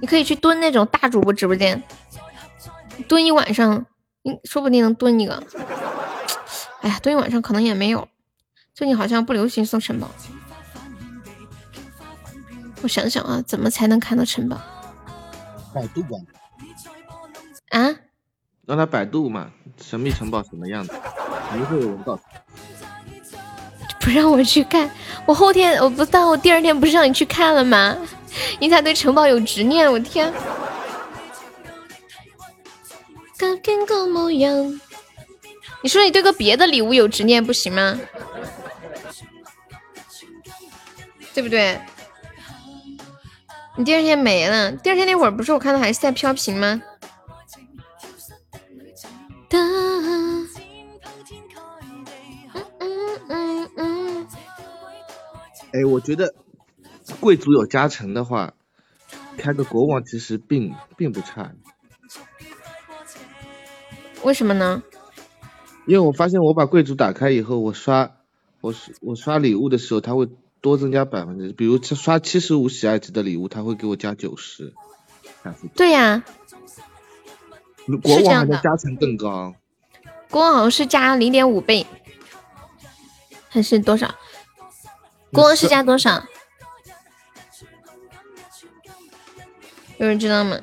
[0.00, 1.82] 你可以去蹲那种大主播直播间，
[3.08, 3.86] 蹲一晚上，
[4.22, 5.42] 你说不定能蹲一个。
[6.82, 8.06] 哎呀，蹲一晚上可能也没有。
[8.74, 10.10] 最近好像不流行送城堡。
[12.84, 14.60] 我想想啊，怎么才能看到城堡？
[15.74, 16.10] 百度吧。
[17.70, 17.96] 啊？
[18.66, 19.50] 让他百度嘛，
[19.82, 20.92] 神秘城堡什么样子？
[21.48, 22.22] 肯定会有人告诉。
[24.00, 24.90] 不让我去看。
[25.24, 27.96] 我后天我不到，我第二天不是让你去看了吗？
[28.60, 29.90] 你咋对城堡有执念？
[29.90, 30.30] 我天！
[33.38, 34.80] 改变个模样。
[35.82, 37.98] 你说你对个别的礼物有执念不行吗？
[41.32, 41.80] 对不对？
[43.76, 46.80] 你第二天没了，第二天那会儿不是我看到还是在飘屏吗？
[49.50, 50.48] 嗯
[52.78, 54.26] 嗯嗯嗯。
[55.72, 56.34] 哎，我觉得
[57.18, 58.54] 贵族有加成的话，
[59.36, 61.52] 开个国王其实并并不差。
[64.22, 64.82] 为什么呢？
[65.86, 68.12] 因为我发现我把贵族打开以后，我刷
[68.60, 70.28] 我我刷礼物的时候，它会。
[70.64, 74.72] 多增加百分之，比如刷七十五喜爱值的礼物，他会给我加九十。
[75.76, 76.24] 对呀，
[78.02, 79.54] 国王还能加成更高。
[80.30, 81.86] 国王好像是加零点五倍，
[83.50, 84.14] 还是多少？
[85.34, 86.24] 国王是加多少？
[89.98, 90.58] 有人知道吗？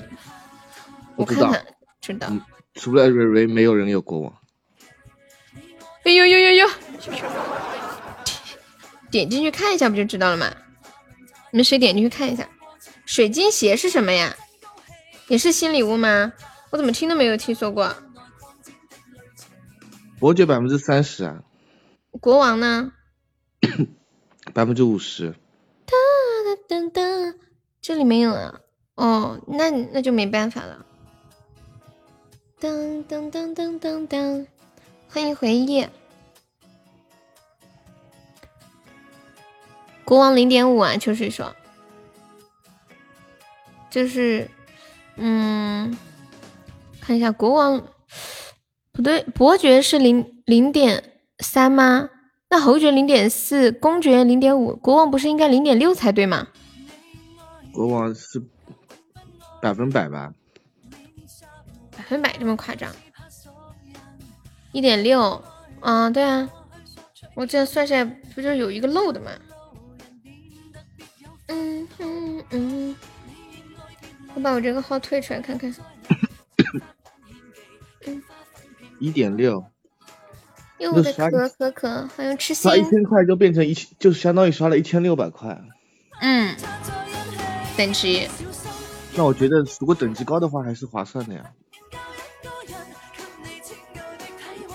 [1.16, 1.64] 我看看，
[2.02, 2.28] 知道。
[2.74, 4.34] 除了蕊蕊，没有人有国王。
[6.06, 6.68] 哎呦呦呦呦！
[9.12, 10.52] 点进去看一下不就知道了吗？
[11.52, 12.48] 你们谁点进去看一下？
[13.06, 14.36] 水晶鞋是什么呀？
[15.28, 16.34] 也是新礼物吗？
[16.70, 17.94] 我怎么听都没有听说过。
[20.20, 21.44] 伯爵百分之三十啊。
[22.20, 22.94] 国王呢？
[24.54, 25.34] 百分之五十。
[25.86, 25.94] 哒
[26.70, 27.38] 哒哒哒，
[27.82, 28.60] 这里没有啊。
[28.96, 30.86] 哦，那那就没办法了。
[32.60, 34.46] 噔噔噔噔噔噔，
[35.10, 35.86] 欢迎回忆。
[40.12, 41.56] 国王零点五啊，秋水说，
[43.90, 44.52] 就是，
[45.16, 45.98] 嗯，
[47.00, 47.82] 看一下国王，
[48.92, 52.10] 不对，伯爵是零零点三吗？
[52.50, 56.50] 那侯爵零点四，公爵零点五，国王不是应该零点六才对吗？
[57.72, 58.44] 国王是
[59.62, 60.34] 百分百吧？
[61.96, 62.94] 百分百这么夸张？
[64.74, 65.42] 一点六，
[65.80, 66.50] 啊，对啊，
[67.34, 68.04] 我这样算下来
[68.36, 69.32] 不就有一个漏的吗？
[71.52, 72.96] 嗯嗯嗯，
[74.34, 75.74] 我把我这个号退出来看看。
[79.00, 79.64] 一点六。
[80.78, 82.64] 又我的可可可，还有吃心。
[82.64, 85.62] 刷一千块就变成一千，就相当于刷了一千六百块。
[86.22, 86.56] 嗯。
[87.78, 88.28] 等级。
[89.16, 91.52] 那我觉得，如果等级高的话，还是划算的呀。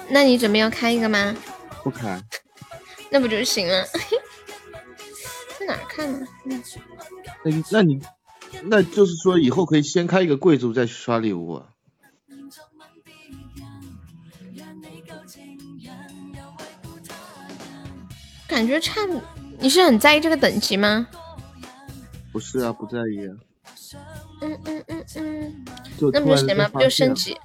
[0.09, 1.35] 那你准备要开一个吗？
[1.83, 2.23] 不开。
[3.11, 3.85] 那不就行了？
[5.67, 6.27] 哪看呢？
[7.45, 8.01] 那那你，
[8.65, 11.67] 那就是说以后可以先开一个贵族再去刷礼物啊？
[18.49, 19.01] 感觉差，
[19.59, 21.09] 你是很在意这个等级吗？
[22.33, 23.27] 不是啊，不在意。
[24.41, 25.65] 嗯嗯嗯嗯。
[26.13, 26.69] 那不就行吗？
[26.69, 27.37] 不就升级？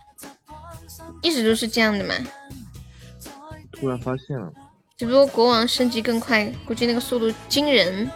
[1.21, 2.13] 一直都是这样的吗。
[3.71, 4.51] 突然发现了。
[5.02, 8.08] 只不过国王升级更快，估计那个速度惊人。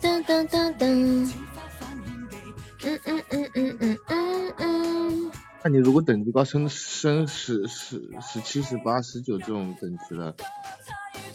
[0.00, 1.32] 噔噔噔噔，
[2.84, 5.32] 嗯嗯嗯嗯嗯嗯嗯。
[5.64, 10.32] 那你如果等级高，升升十十十七十八十九这种等级了，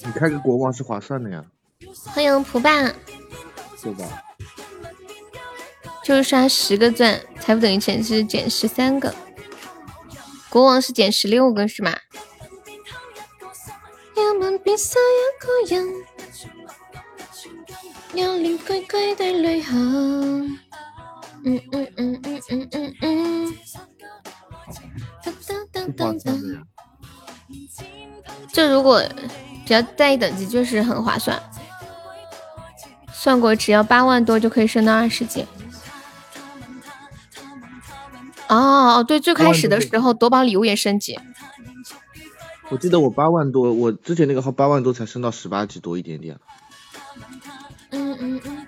[0.05, 1.43] 你开个国王是划算的呀。
[2.05, 2.83] 欢迎蒲爸，
[3.83, 4.23] 对吧？
[6.05, 9.13] 就是刷十个钻，财富等于钱是减十三个，
[10.49, 11.91] 国王是减十六个，是吗？
[14.15, 14.21] 一
[15.39, 15.85] 个人，
[18.13, 20.57] 有你乖乖的旅行。
[21.43, 23.53] 嗯嗯嗯嗯嗯嗯嗯。
[28.51, 29.03] 这如果
[29.65, 31.39] 只要在意等级，就是很划算。
[33.13, 35.45] 算过，只要八万多就可以升到二十级。
[38.47, 41.19] 哦，对，最开始的时候夺宝礼物也升级。
[42.69, 46.37] 我记得我八万多，我之前那个号八万多才升到十八级多一点点。
[47.91, 48.67] 嗯嗯嗯，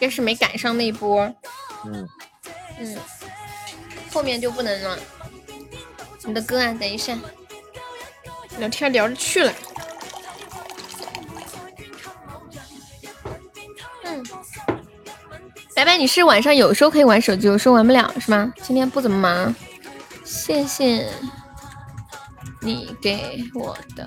[0.00, 1.22] 也是没赶上那一波。
[1.84, 2.08] 嗯
[2.78, 2.96] 嗯，
[4.12, 4.98] 后面就不能了。
[6.24, 7.18] 你的歌啊，等一下，
[8.58, 9.52] 聊天聊着去了。
[14.04, 14.22] 嗯，
[15.74, 18.52] 白白，你是晚上有时候可以玩手机，有时候玩不了是吗？
[18.62, 19.54] 今天不怎么忙，
[20.24, 21.10] 谢谢。
[22.62, 24.06] 你给我的，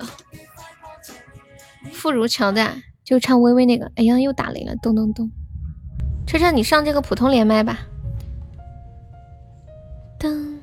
[1.92, 3.90] 富如乔的，就唱微微那个。
[3.96, 5.30] 哎呀，又打雷了，咚咚咚。
[6.26, 7.78] 车车，你上这个普通连麦吧。
[10.18, 10.56] 噔。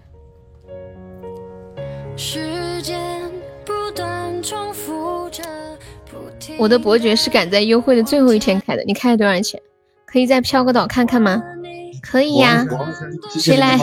[2.17, 3.31] 时间
[3.65, 5.29] 不断重复
[6.57, 9.61] 我的伯爵是赶在优惠的最后一天开的，你开了多少钱？
[10.05, 11.41] 可以再飘个岛看看吗？
[12.01, 12.65] 可以呀。
[13.39, 13.77] 谁来？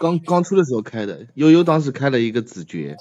[0.00, 2.96] 刚刚出的时候开的，悠悠当时开了一个子爵，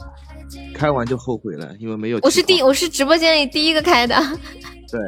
[0.73, 2.19] 开完就后悔了，因为没有。
[2.23, 4.15] 我是第，我是直播间里第一个开的。
[4.89, 4.99] 对。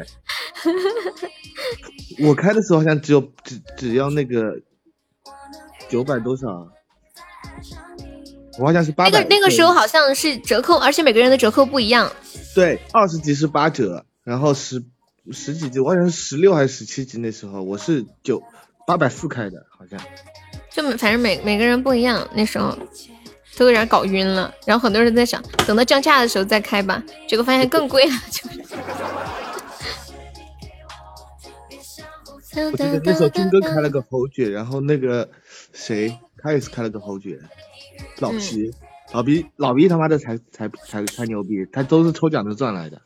[2.28, 4.62] 我开的时候好像只有只只要那个
[5.90, 6.68] 九百多少。
[8.60, 9.12] 我好像是八百。
[9.12, 12.12] 那个那个时候好像是折扣，而且每个人的折扣不一样。
[12.54, 14.84] 对，二十级是八折，然后十
[15.32, 18.44] 十几级，我好像是十六还是十七级那时候，我是九
[18.86, 19.98] 八百四开的，好像。
[20.82, 22.78] 就反正每每个人不一样，那时候
[23.58, 28.12] 都有点搞晕了，然后很多人在想，等到降价的时候再开吧，结果发现更贵了。
[28.32, 28.62] 就是。
[32.62, 35.30] 我记得那时候军哥开了个侯爵，然后那个
[35.72, 37.40] 谁，他也是开了个侯爵。
[38.18, 38.72] 老皮，
[39.14, 43.02] 老皮，老皮他妈的才才才才牛逼，他都是抽奖的赚来的。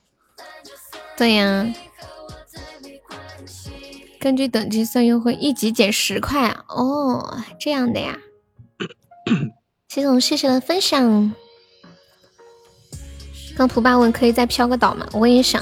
[1.17, 1.67] 对呀，
[4.23, 6.63] 根据等级算优惠，一级减十块啊！
[6.69, 8.17] 哦，这样的呀。
[9.89, 11.33] 谢总，谢谢的分享。
[13.57, 15.05] 刚蒲爸问可以再飘个岛吗？
[15.11, 15.61] 我也想。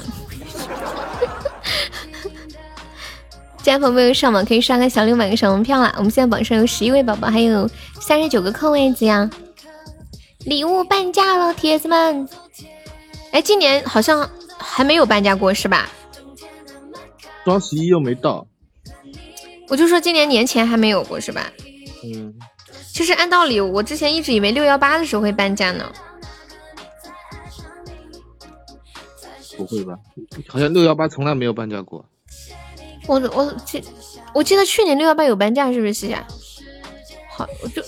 [3.64, 5.92] 家宝贝上榜可以刷个小六买个小门票啦！
[5.96, 7.68] 我们现在榜上有十一位宝宝，还有
[8.00, 9.28] 三十九个空位子呀！
[10.46, 12.28] 礼物半价了，铁子们！
[13.32, 15.90] 哎，今年好像还没有半价过是吧？
[17.42, 18.46] 双十一又没到，
[19.72, 21.50] 我就说今年年前还没有过是吧？
[22.04, 22.34] 嗯。
[22.92, 25.90] 其实按道理，我之前一直以为六幺八的时候会半价呢。
[29.56, 29.94] 不会吧？
[30.46, 32.04] 好像六幺八从来没有半价过。
[33.06, 33.82] 我我记
[34.34, 35.94] 我记得去年六幺八有半价是不是？
[35.94, 36.22] 西夏？
[37.30, 37.82] 好，我就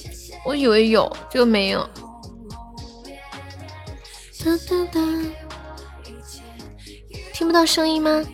[0.47, 1.87] 我以为有，结果没有。
[4.43, 5.01] 哒哒哒，
[7.35, 8.25] 听不到声音吗？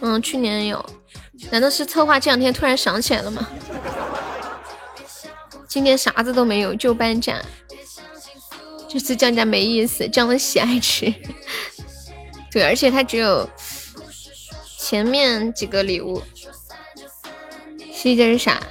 [0.00, 0.82] 嗯，去年有，
[1.50, 3.46] 难道是策划这两天突然想起来了吗？
[5.68, 7.40] 今年啥子都没有，就半价，
[8.88, 11.12] 这次降价没意思，降了喜爱值。
[12.50, 13.48] 对，而且它只有。
[14.78, 16.22] 前面几个礼物，
[17.90, 18.62] 西西这是啥？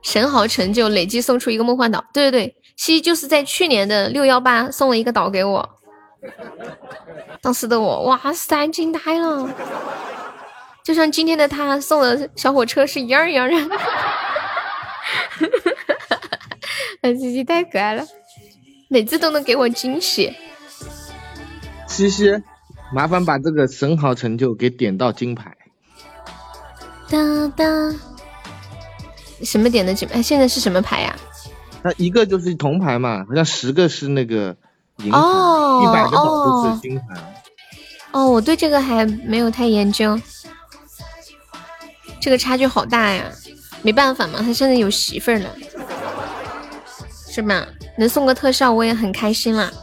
[0.00, 2.02] 神豪成就累计送出一个梦幻岛。
[2.10, 5.68] 对对对，西西就是在去年的六幺八送了一个岛给我，
[7.42, 9.46] 当时的我哇塞惊呆了，
[10.84, 13.76] 就像今天的他送的小火车是一样一样的。
[17.18, 18.04] 西西太可爱了，
[18.88, 20.32] 每次都能给我惊喜。
[21.86, 22.42] 西西。
[22.94, 25.56] 麻烦把这个神豪成就给点到金牌。
[27.08, 27.64] 哒哒，
[29.42, 30.20] 什么点的金牌？
[30.20, 31.16] 现在是什么牌呀？
[31.82, 34.54] 那一个就是铜牌嘛，好像十个是那个
[34.98, 37.04] 银牌，一百个都是金牌。
[38.10, 40.20] 哦，我对这个还没有太研究，
[42.22, 43.30] 这个差距好大呀！
[43.82, 45.50] 没办法嘛，他现在有媳妇儿了，
[47.28, 47.66] 是吧？
[47.98, 49.72] 能送个特效我也很开心了。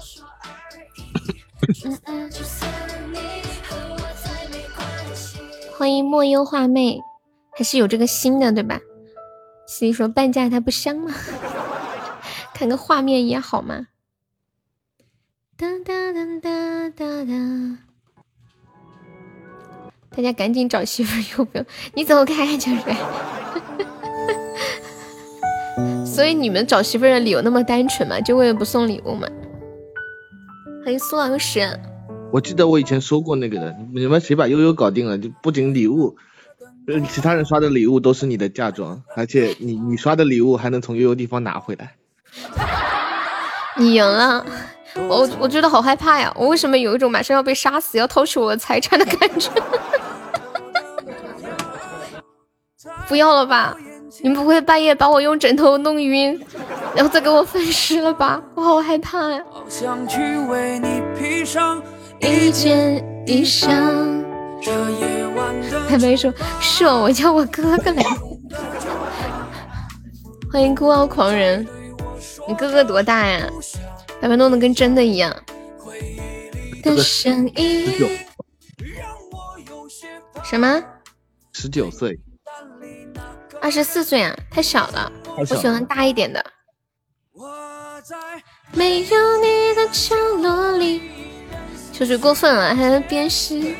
[5.77, 7.01] 欢迎莫忧画妹，
[7.51, 8.79] 还是有这个心的对吧？
[9.67, 11.13] 所以说半价它不香吗？
[12.55, 13.87] 看个画面也好嘛。
[15.57, 17.68] 哒哒哒哒哒哒，
[20.19, 21.63] 大家赶紧找媳妇有不有？
[21.93, 22.81] 你走开就是。
[26.05, 28.19] 所以你们找媳妇的理由那么单纯吗？
[28.19, 29.25] 就为了不送礼物吗？
[30.83, 31.61] 欢迎苏老师。
[32.33, 36.17] 我记得我以前说过那个的，你们谁把悠悠搞定了，就不仅礼物，
[36.87, 41.95] 呃，其他人刷的礼物都是你的嫁妆，而且你你刷的礼物还能从悠悠地方拿回来。
[43.77, 44.45] 你赢了，
[45.07, 46.29] 我我觉得好害怕呀！
[46.35, 49.49] 我为什么有一种马上要被杀死、要偷取我的财产的感觉？
[53.09, 53.75] 不要了吧！
[54.21, 56.39] 你们不会半夜把我用枕头弄晕，
[56.95, 58.39] 然后再给我分尸了吧？
[58.53, 59.43] 我好害怕呀！
[62.21, 64.23] 一件衣裳。
[65.89, 66.31] 白白说
[66.61, 68.03] ：“是哦，我叫我哥哥来。
[70.53, 71.67] ”欢迎孤傲狂人，
[72.47, 73.49] 你哥哥多大呀？
[74.21, 75.35] 白白弄得跟真的一样。
[76.83, 78.17] 的声音。
[80.43, 80.83] 什么？
[81.53, 82.19] 十九岁。
[83.61, 85.11] 二十四岁啊，太小了。
[85.37, 86.43] 我喜欢大一点的。
[88.71, 91.01] 没有你的角落里。
[91.91, 93.75] 秋水过分了，还在鞭尸。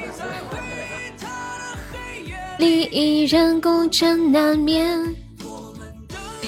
[2.58, 5.16] 利益人共枕难眠。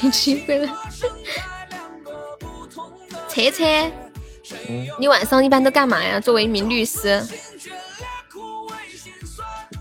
[0.02, 0.68] 没机会了。
[3.30, 3.64] 车车，
[5.00, 6.20] 你晚上一般都干嘛呀？
[6.20, 7.26] 作为一名律师，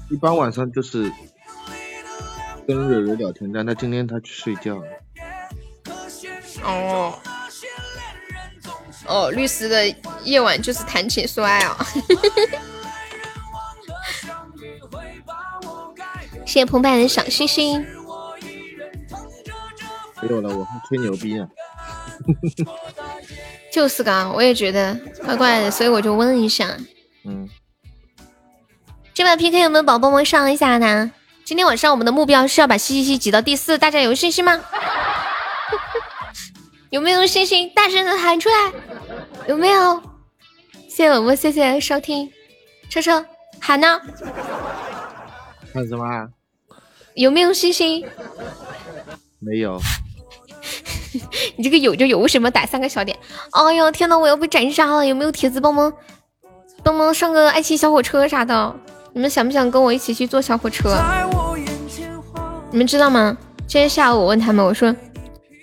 [0.08, 1.12] 一般晚上就是
[2.72, 4.86] 跟蕊蕊聊天，但他今天他去睡觉了。
[6.62, 7.18] 哦，
[9.06, 9.92] 哦，律师的
[10.22, 11.76] 夜晚就是谈情说爱啊。
[16.46, 17.84] 谢谢澎湃的小星星。
[20.22, 21.48] 没有了，我还吹牛逼呢。
[23.72, 26.76] 就是噶，我也觉得怪怪的，所以我就问一下。
[27.24, 27.48] 嗯。
[29.12, 31.10] 这把 PK 有没有宝宝们上一下呢？
[31.50, 34.60] 今天晚上我们的目标是要把西西西挤到第四，大家有信心吗？
[36.90, 37.68] 有没有信心？
[37.74, 38.72] 大声的喊出来！
[39.48, 40.00] 有没有？
[40.88, 42.30] 谢谢我们，谢谢收听。
[42.88, 43.26] 车车
[43.58, 44.00] 喊呢？
[45.74, 46.28] 喊什么？
[47.14, 48.06] 有没有信心？
[49.40, 49.80] 没有。
[51.58, 53.18] 你这个有就有，为什么打三个小点？
[53.50, 55.04] 哎呦天呐，我要被斩杀了！
[55.04, 55.92] 有没有铁子帮忙
[56.84, 58.76] 帮忙上个爱情小火车啥的？
[59.12, 60.96] 你们想不想跟我一起去坐小火车？
[62.70, 63.36] 你们知道吗？
[63.66, 64.94] 今天下午我问他们，我说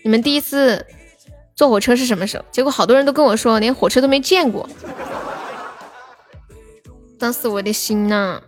[0.03, 0.85] 你们第一次
[1.55, 2.43] 坐火车是什么时候？
[2.51, 4.67] 结果好多人都跟我说连火车都没见过。
[7.19, 8.39] 当时我的心呐，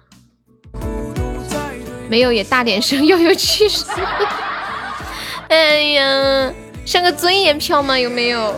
[2.09, 3.85] 没有也大点声， 要有气势。
[5.49, 6.53] 哎呀！
[6.85, 7.97] 上个尊严票吗？
[7.97, 8.53] 有没有？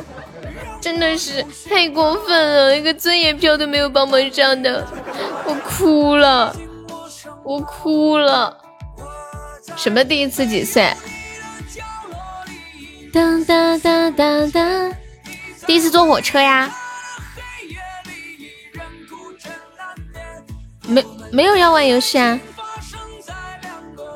[0.82, 4.86] 真的是太过分了，一个尊严票都没有帮忙上的，
[5.46, 6.56] 我哭了，
[7.44, 8.58] 我哭了。
[9.76, 10.94] 什么第一次几岁？
[13.14, 14.94] 当当当当当，
[15.66, 16.74] 第一次坐火车呀？
[20.88, 22.40] 没没有要玩游戏啊？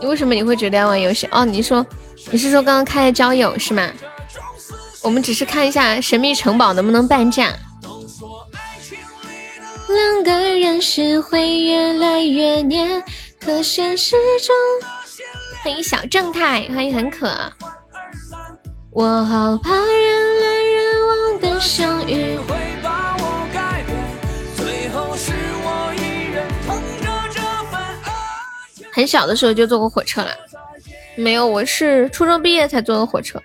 [0.02, 1.28] 你为什么你会觉得要玩游戏？
[1.32, 1.86] 哦，你说。
[2.32, 3.92] 你是说刚刚开的交友是吗？
[5.04, 7.54] 我们只是看一下神秘城堡能不能半价。
[9.88, 13.04] 两个人是会越来越黏，
[13.40, 14.56] 可现实中。
[15.66, 17.28] 欢迎小正太，欢迎很可。
[18.92, 22.38] 我好怕人来人往的相遇。
[28.94, 30.30] 很小的时候就坐过火车了。
[31.16, 33.42] 没有，我是初中毕业才坐的火车，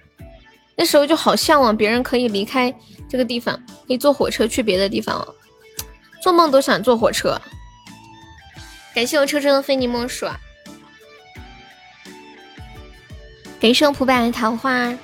[0.76, 2.70] 那时候就好向往别人可以离开
[3.08, 5.34] 这个地方，可以坐火车去别的地方哦，
[6.22, 7.40] 做梦都想坐火车。
[8.94, 10.38] 感谢我车车的非你莫属，啊
[13.60, 14.98] 给圣蒲白桃花，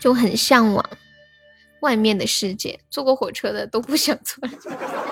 [0.00, 0.82] 就很向往
[1.80, 4.54] 外面的世界，坐过火车的都不想坐了。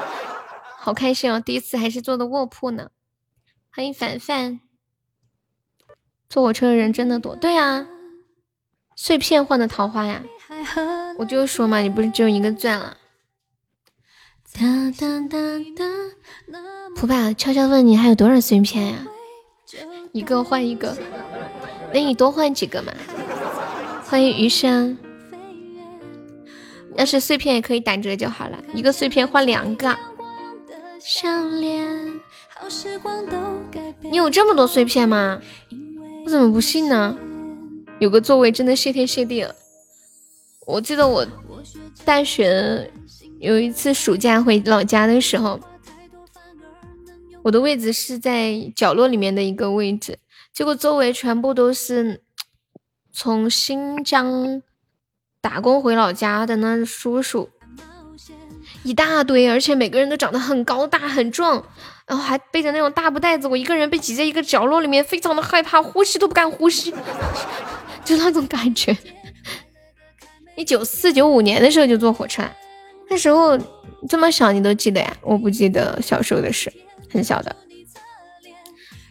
[0.81, 1.39] 好开心哦！
[1.39, 2.89] 第一次还是坐的卧铺呢。
[3.71, 4.61] 欢迎凡凡。
[6.27, 7.37] 坐火车的人真的多。
[7.37, 7.87] 对啊，
[8.97, 10.23] 碎片换的桃花呀。
[11.19, 12.97] 我就说嘛，你不是只有一个钻了。
[14.53, 15.39] 哒哒哒
[15.77, 15.85] 哒。
[16.97, 19.07] 蒲爸悄悄问你还有多少碎片呀？
[20.13, 20.97] 一个换一个。
[21.93, 22.93] 那你多换几个嘛。
[24.05, 24.99] 欢迎余生。
[26.97, 29.97] 要是碎片也可以打折就好了，一个碎片换两个。
[34.03, 35.41] 你有这么多碎片吗？
[36.25, 37.17] 我怎么不信呢？
[38.01, 39.55] 有个座位真的谢天谢地了。
[40.67, 41.27] 我记得我
[42.05, 42.91] 大学
[43.41, 45.59] 有一次暑假回老家的时候，
[47.43, 50.19] 我的位置是在角落里面的一个位置，
[50.53, 52.21] 结果周围全部都是
[53.11, 54.63] 从新疆
[55.41, 57.49] 打工回老家的那叔叔。
[58.83, 61.65] 一大堆，而且每个人都长得很高大很壮，
[62.07, 63.49] 然后还背着那种大布袋子。
[63.49, 66.95] 我一个人被挤在一个角落里面，非常的害怕，呼吸都不敢呼吸，
[68.05, 68.97] 就那种感觉。
[70.57, 72.43] 你九四九五年的时候就坐火车，
[73.11, 73.59] 那时候
[74.09, 75.17] 这么小你都记得呀？
[75.21, 76.73] 我不记得小时候的事，
[77.13, 77.55] 很小的。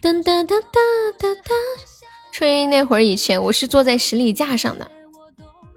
[0.02, 0.80] 噔噔噔噔
[1.18, 1.52] 噔噔，
[2.32, 4.90] 吹那会儿以前我是坐在行李架上的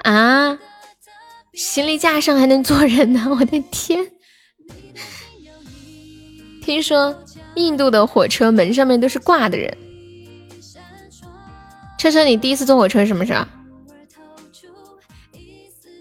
[0.03, 0.57] 啊。
[1.53, 3.28] 行李架上还能坐人呢！
[3.30, 4.09] 我的天，
[6.63, 7.15] 听说
[7.55, 9.78] 印度的火车门上面都是挂的人。
[11.99, 13.45] 车车，你第一次坐火车是什么时候？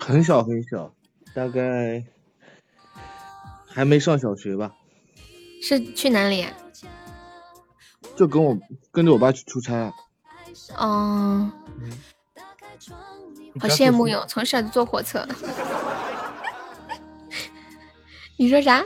[0.00, 0.94] 很小很小，
[1.34, 2.04] 大概
[3.66, 4.72] 还没上小学吧。
[5.62, 6.46] 是去哪里？
[8.16, 8.58] 就跟我
[8.90, 9.92] 跟着我爸去出差啊。
[10.76, 11.52] 哦。
[13.60, 14.24] 好羡慕哟！
[14.28, 15.26] 从小就坐火车。
[18.36, 18.84] 你说啥？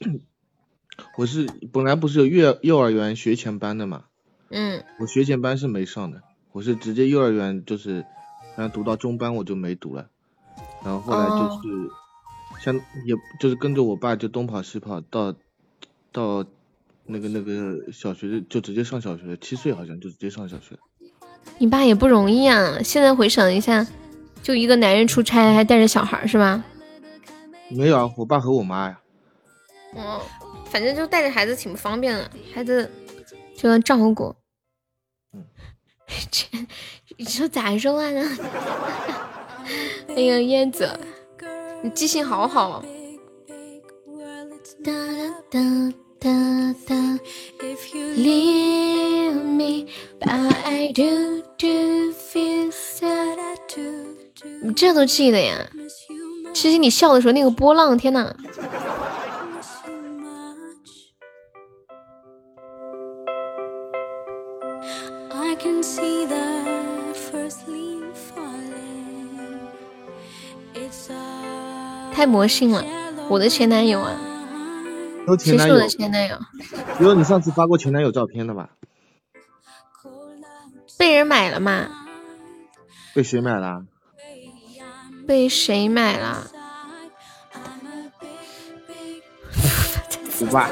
[1.18, 4.04] 我是本来不是有幼幼儿园学前班的嘛？
[4.50, 4.84] 嗯。
[5.00, 6.22] 我学前班是没上的，
[6.52, 8.04] 我是直接幼儿园就是
[8.56, 10.10] 然后读到中班我就没读了，
[10.84, 11.90] 然后后来就是，
[12.62, 12.74] 像
[13.06, 15.34] 也就是跟着我爸就东跑西跑到
[16.12, 16.44] 到
[17.06, 20.78] 那个那个小学就直接上小学，七岁好像就直接上小学。
[21.58, 22.78] 你爸也不容易啊！
[22.82, 23.86] 现在回想一下，
[24.42, 26.62] 就一个男人出差还带着小孩是吧？
[27.70, 29.00] 没有啊，我爸和我妈呀。
[29.94, 30.20] 嗯，
[30.66, 32.90] 反正就带着孩子挺不方便的，孩子
[33.56, 34.34] 就要照顾。
[35.32, 35.44] 嗯，
[36.30, 36.46] 这
[37.16, 38.22] 你说咋说话呢？
[40.08, 40.88] 哎呀，燕子，
[41.82, 42.84] 你记性好好。
[54.62, 55.70] 你这都记得呀？
[56.54, 58.34] 其实你笑的时候那个波浪，天呐！
[72.14, 72.84] 太魔性了，
[73.28, 74.16] 我的前男友啊！
[75.38, 76.38] 谁是我的前男友？
[77.00, 78.70] 因为你上次发过前男友照片的吧？
[80.96, 81.88] 被人买了吗？
[83.14, 83.82] 被谁买了？
[85.26, 86.46] 被谁买了？
[90.40, 90.70] 我爸。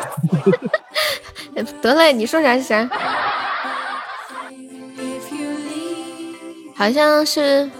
[1.82, 2.88] 得了，你说啥是啥？
[6.74, 7.70] 好像是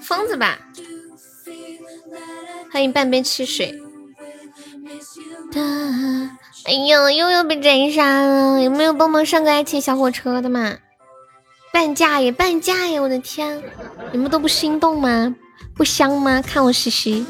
[0.00, 0.58] 疯子吧？
[2.72, 3.78] 欢迎半杯汽水。
[6.64, 8.62] 哎呦，悠悠被斩杀了！
[8.62, 10.78] 有没有帮忙上个爱情小火车的嘛？
[11.70, 12.98] 半价耶，半价耶！
[12.98, 13.62] 我的天，
[14.10, 15.36] 你们都不心动吗？
[15.74, 16.40] 不香吗？
[16.40, 17.26] 看我嘻嘻。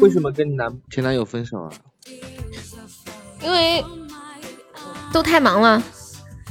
[0.00, 1.70] 为什么跟你男前男友分手啊？
[3.42, 3.84] 因为
[5.12, 5.82] 都太忙了，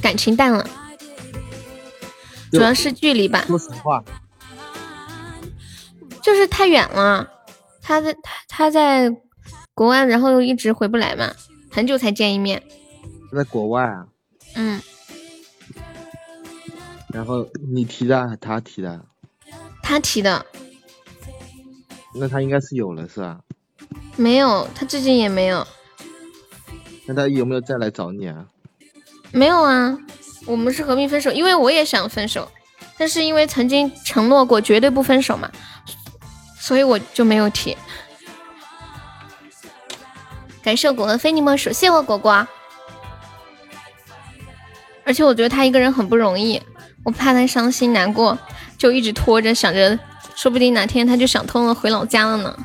[0.00, 0.64] 感情淡了，
[2.52, 3.44] 主要是距离吧。
[3.48, 4.04] 说实话，
[6.24, 7.30] 就是太远了。
[7.82, 9.14] 他在他他在
[9.74, 11.30] 国外，然后又一直回不来嘛，
[11.70, 12.62] 很久才见一面。
[13.32, 14.06] 在国外啊？
[14.54, 14.80] 嗯。
[17.12, 19.04] 然后你提的，他提的，
[19.82, 20.44] 他提的，
[22.14, 23.40] 那他应该是有了是吧？
[24.16, 25.66] 没有，他最近也没有。
[27.06, 28.46] 那他有没有再来找你啊？
[29.30, 29.96] 没有啊，
[30.46, 32.50] 我们是和平分手，因为我也想分手，
[32.96, 35.50] 但是因为曾经承诺过绝对不分手嘛，
[36.64, 37.76] 所以我就没有提。
[40.62, 42.48] 感谢果果非你莫属，谢我果果。
[45.04, 46.58] 而且我觉得他一个人很不容易。
[47.04, 48.38] 我怕他伤心难过，
[48.78, 49.98] 就一直拖着，想着
[50.34, 52.58] 说不定哪天他就想通了，回老家了呢。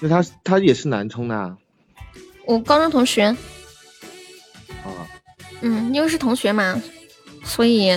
[0.00, 1.56] 那他他也是南充的，
[2.44, 3.26] 我高中同学。
[4.82, 5.06] 啊。
[5.60, 6.82] 嗯，因为是同学嘛，
[7.44, 7.92] 所以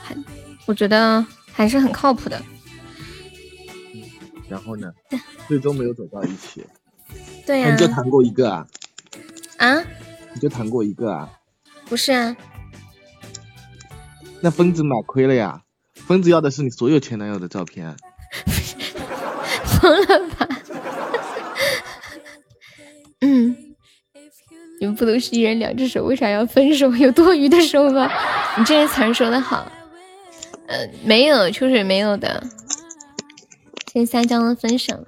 [0.00, 0.16] 还
[0.64, 2.40] 我觉得还是很靠谱的。
[4.52, 4.92] 然后呢？
[5.48, 6.62] 最终没有走到一起。
[7.46, 7.70] 对呀。
[7.72, 8.66] 你就谈过一个啊？
[9.56, 9.82] 啊？
[10.34, 11.30] 你就谈过一个啊？
[11.86, 12.36] 不是啊。
[14.42, 15.62] 那疯子买亏了呀！
[15.94, 17.96] 疯子要的是你所有前男友的照片，
[19.64, 20.48] 疯了吧？
[23.22, 23.56] 嗯，
[24.80, 26.90] 你们不都是一人两只手，为啥要分手？
[26.96, 28.10] 有多余的手吗？
[28.58, 29.72] 你这些词儿说的好。
[30.66, 32.42] 呃，没有，秋水没有的。
[33.92, 35.04] 谢谢三江的分享。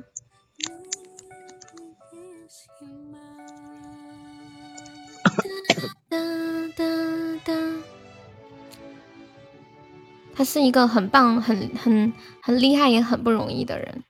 [10.34, 12.12] 他是一个很棒、很很
[12.42, 14.04] 很厉害，也很不容易的人。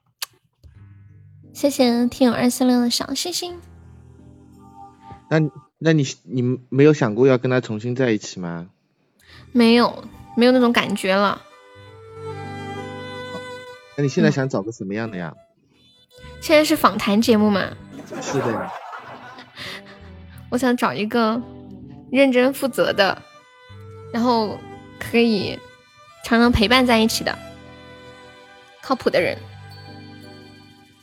[1.53, 3.61] 谢谢听友二四六的小星星。
[5.31, 5.39] 那
[5.79, 8.70] 那你你没有想过要跟他重新在一起吗？
[9.53, 10.03] 没有，
[10.37, 11.41] 没有那种感觉了。
[13.97, 15.34] 那你现在想找个什么样的呀？
[16.40, 17.70] 现在是访谈节目嘛？
[18.20, 18.72] 是的呀。
[20.51, 21.40] 我想找一个
[22.11, 23.22] 认真负责的，
[24.12, 24.59] 然后
[24.99, 25.59] 可以。
[26.26, 27.38] 常常陪伴在一起的，
[28.80, 29.36] 靠谱的人，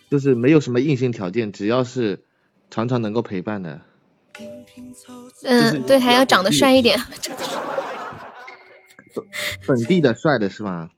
[0.09, 2.23] 就是没有什么硬性条件，只要是
[2.71, 3.81] 常常能够陪伴的。
[5.43, 6.99] 嗯，对，还要长得帅一点。
[9.67, 10.89] 本地的帅的是吗？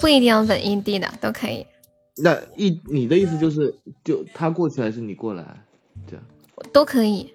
[0.00, 1.66] 不一定要本地的都可以。
[2.22, 3.74] 那一你的意思就是，
[4.04, 5.44] 就他过去还是你过来？
[6.08, 6.24] 这样
[6.72, 7.32] 都可以。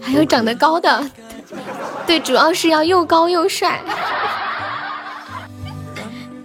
[0.00, 1.10] 还有长得高的，
[2.06, 3.82] 对，主要是要又高又帅。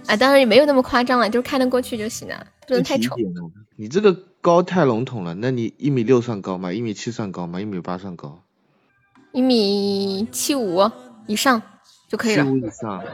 [0.06, 3.14] 啊，当然也没有那么夸张了，就是看得过去就行了，不能太丑。
[3.76, 6.72] 你这个高太笼统了，那你一米六算高吗？
[6.72, 7.60] 一米七算高吗？
[7.60, 8.42] 一米八算高？
[9.32, 10.90] 一米七五
[11.26, 11.62] 以上。
[12.08, 12.44] 就可以了。
[12.44, 13.04] 以上，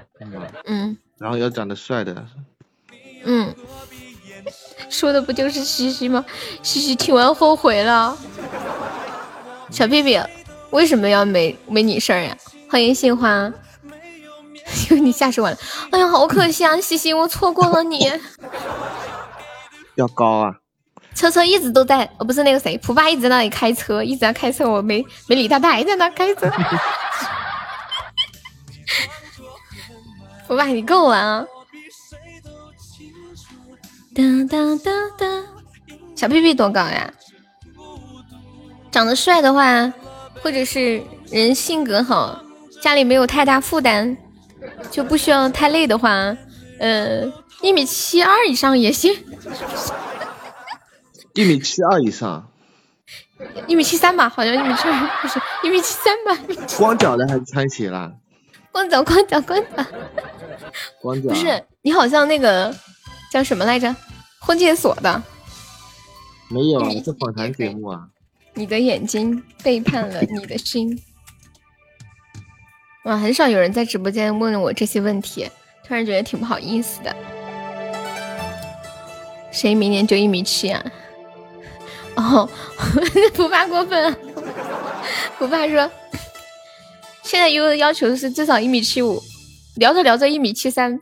[0.66, 0.96] 嗯。
[1.18, 2.26] 然后要长得帅的。
[3.24, 3.54] 嗯。
[4.90, 6.24] 说的不就是西西吗？
[6.62, 8.16] 西西听完后悔了。
[9.70, 10.20] 小屁屁，
[10.70, 12.36] 为什么要没没你事儿呀？
[12.70, 13.52] 欢迎杏花，
[14.90, 15.56] 因 为你吓死我了。
[15.90, 18.10] 哎呀，好可惜啊，西西，我错过了你。
[19.96, 20.54] 要高啊！
[21.14, 26.50] 车车一直都在，哦，不是那个谁，普爸一直在那里开车，一直在开车，我没没理他，他还在那开车。
[30.46, 31.46] 普爸，你够了啊！
[34.14, 35.26] 哒哒哒哒，
[36.14, 37.12] 小屁屁多高呀？
[38.92, 39.92] 长得帅的话，
[40.42, 42.44] 或者是人性格好，
[42.80, 44.16] 家里没有太大负担，
[44.90, 46.36] 就不需要太累的话，
[46.78, 47.26] 呃，
[47.62, 49.12] 一米七二以上也行。
[51.32, 52.48] 一米七二以上，
[53.66, 56.36] 一米七三吧，好像一米七二不是一米七三吧？
[56.78, 58.12] 光脚的还是穿鞋啦？
[58.74, 59.86] 光脚，光脚，光脚。
[61.00, 61.28] 光脚。
[61.28, 62.74] 不是，你好像那个
[63.30, 63.94] 叫什么来着？
[64.40, 65.22] 婚介所的。
[66.50, 68.08] 没有，是访谈节目啊。
[68.54, 71.00] 你的眼睛背叛了你的心。
[73.06, 75.48] 哇，很少有人在直播间问我这些问题，
[75.86, 77.14] 突然觉得挺不好意思的。
[79.52, 80.84] 谁明年就一米七啊？
[82.16, 82.48] 哦，
[83.34, 84.16] 不怕过分，
[85.38, 85.88] 不怕说，
[87.34, 89.20] 现在悠悠要求是至少一米七五，
[89.74, 91.00] 聊着聊着一米七三，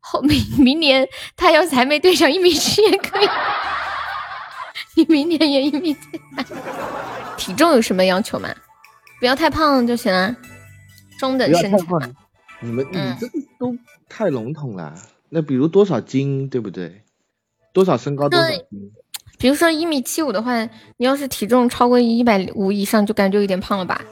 [0.00, 1.06] 后明明年
[1.36, 3.28] 他要是还没对上一米七也可以，
[4.96, 6.00] 你明年也一米七
[6.34, 6.46] 三。
[7.36, 8.48] 体重有什么要求吗？
[9.20, 10.34] 不要太胖就行了，
[11.20, 11.78] 中等身材。
[12.62, 13.76] 你们你这个都
[14.08, 14.94] 太笼统了，
[15.28, 17.02] 那比如多少斤，对不对？
[17.74, 18.64] 多少身高多少斤？
[19.38, 20.64] 比如说一米七五的话，
[20.96, 24.02] 你要是体重超过一百五以上，就感觉有点胖了吧？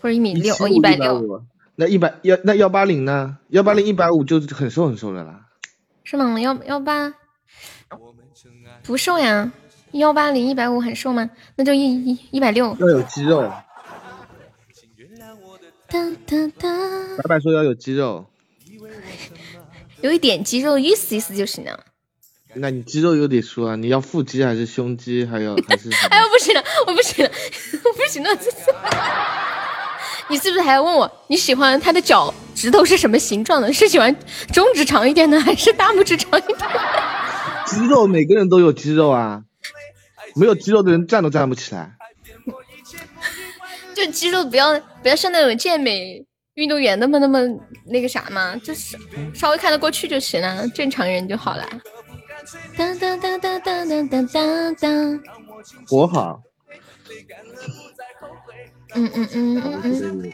[0.00, 1.44] 或者一米六，哦，一百六。
[1.76, 3.38] 那一百幺那幺八零呢？
[3.50, 5.46] 幺八零一百五就很瘦很瘦的啦。
[6.04, 6.40] 是吗？
[6.40, 7.14] 幺幺八
[8.82, 9.52] 不瘦呀？
[9.92, 11.30] 幺八零一百五很瘦吗？
[11.56, 12.76] 那就一一一百六。
[12.80, 13.50] 要有肌肉。
[15.90, 18.26] 白白说要有肌肉，
[20.02, 21.80] 有一点肌肉，意思意思就行了。
[22.54, 25.88] 那你肌肉有得说啊，你要腹肌还是胸肌，还有还是？
[26.10, 27.30] 哎呦不行了，我不行了，
[27.84, 28.56] 我不行了，这是。
[30.30, 33.72] 你是不是还要问我，你喜欢他的脚趾头是什么形状的？
[33.72, 34.14] 是喜欢
[34.52, 36.58] 中指长一点的，还是大拇指长一点？
[37.66, 39.42] 肌肉每个人都有肌肉啊，
[40.34, 41.92] 没有肌肉的人站都站不起来。
[43.94, 46.24] 就肌肉不要不要像那种健美
[46.54, 47.40] 运动员那么那么
[47.86, 48.96] 那个啥嘛，就是
[49.34, 51.68] 稍微看得过去就行了，正常人就好了。
[52.76, 55.20] 当当当当当当当当当，
[55.86, 56.40] 活好。
[58.94, 60.32] 嗯嗯嗯嗯嗯。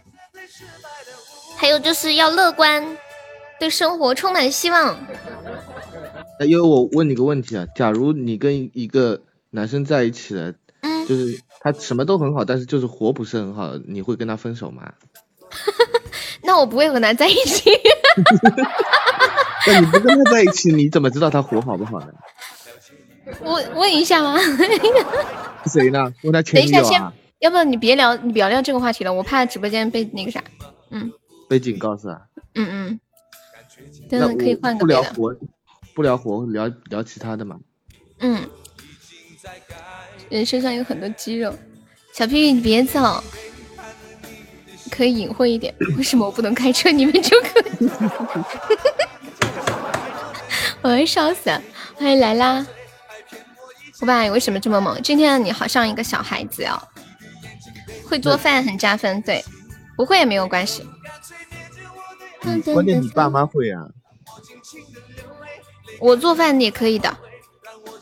[1.57, 2.97] 还有就是要乐观，
[3.59, 4.97] 对生活充满希望。
[6.41, 10.53] 哎，因为我问你个问题啊，假如你跟一个男生在一起了，
[10.83, 14.93] 嗯，就是他什么都很好，但是就是活不是很好，你会跟他分手吗？
[16.43, 17.71] 那我不会和他在一起。
[19.67, 22.09] 那你不跟他在一起，你怎么知道他活好不好呢？
[23.41, 24.39] 我问一下吗？
[25.67, 26.13] 谁呢？
[26.23, 27.13] 问他前女友啊？
[27.45, 30.43] 要不你别聊，你不要聊这个话题了，我怕直播间被那个啥。
[30.89, 31.13] 嗯。
[31.47, 32.23] 被警告是吧？
[32.55, 33.01] 嗯嗯。
[34.09, 35.37] 真的可以换个不聊活，
[35.95, 37.59] 不聊活，聊聊其他的嘛。
[38.21, 38.49] 嗯。
[40.31, 41.55] 人身上有很多肌肉，
[42.15, 43.23] 小屁屁你别走，
[44.91, 45.75] 可以隐晦一点。
[45.99, 47.91] 为什么我不能开车，你们就可以？
[50.81, 51.63] 我要笑死了！
[51.97, 52.67] 欢迎来啦，
[54.01, 54.99] 胡爸，为什么这么猛？
[55.03, 56.83] 今天你好像一个小孩子哦，
[58.09, 59.21] 会做饭很加分。
[59.23, 59.45] 对，
[59.97, 60.89] 不会也没有关系。
[62.65, 63.87] 关键你爸妈会啊。
[66.01, 67.17] 我做饭也可以的。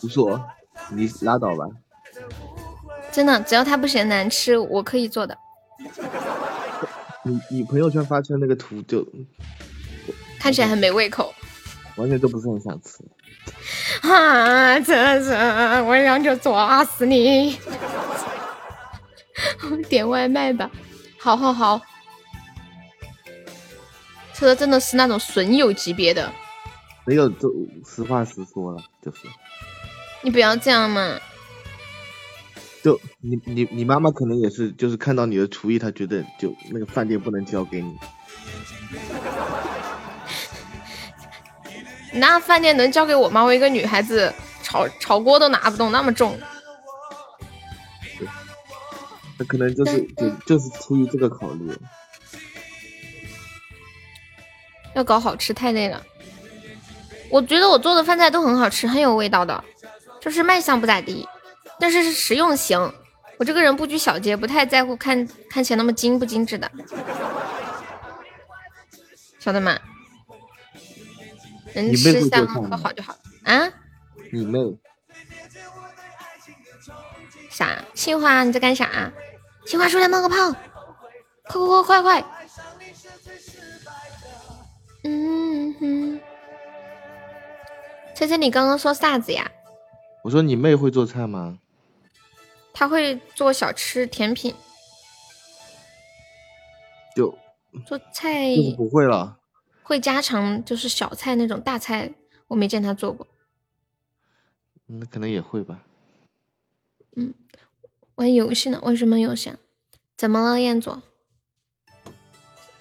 [0.01, 0.41] 不做，
[0.91, 1.67] 你拉倒吧。
[3.13, 5.37] 真的，只要他不嫌难吃，我可以做的。
[7.25, 9.07] 你你朋友圈发出来那个图就
[10.41, 11.33] 看起来很没胃口。
[11.97, 13.05] 完全都不是很想吃。
[14.09, 14.81] 啊！
[14.81, 15.31] 这是
[15.83, 17.59] 我想就抓死你！
[19.89, 20.70] 点外卖吧。
[21.18, 21.80] 好好好。
[24.35, 26.33] 吃的真的是那种损友级别的。
[27.05, 27.49] 没有，就
[27.85, 29.18] 实话实说了，就是。
[30.22, 31.18] 你不要这样嘛。
[32.83, 37.97] 就你你你妈妈可能也是，就是看到你的厨艺，她觉得就那个饭店不能交给你。
[42.12, 43.43] 那饭店能交给我吗？
[43.43, 46.39] 我一个女孩子，炒炒锅都拿不动，那么重。
[49.43, 51.76] 那可能就是就就是出于这个考虑。
[54.95, 56.01] 要搞好吃太累了。
[57.28, 59.64] 我觉得我做的饭菜都很好吃，很有味道的，
[60.20, 61.26] 就是卖相不咋地，
[61.80, 62.78] 但是是实用型。
[63.38, 66.70] 我这个人不拘小节，不太在乎看看起来那么精不精致的，
[69.40, 69.76] 晓得吗？
[71.72, 73.68] 人吃香喝好就好啊。
[74.30, 74.59] 你妹。
[77.51, 77.84] 啥？
[77.95, 79.11] 杏花你在干啥？
[79.65, 80.53] 杏花出来冒个泡，
[81.45, 82.25] 快快快快快！
[85.05, 86.21] 嗯哼。
[88.15, 89.51] 猜猜你刚刚说啥子呀？
[90.23, 91.59] 我说你妹会做菜吗？
[92.73, 94.55] 她会做小吃甜品。
[97.15, 97.37] 就
[97.87, 99.39] 做菜不会了。
[99.83, 102.13] 会家常就是小菜那种大菜，
[102.47, 103.27] 我没见她做过。
[104.87, 105.83] 那可能也会吧。
[107.17, 107.35] 嗯，
[108.17, 108.81] 玩游戏呢？
[108.83, 109.55] 为什么游戏？
[110.17, 111.01] 怎么了，彦祖？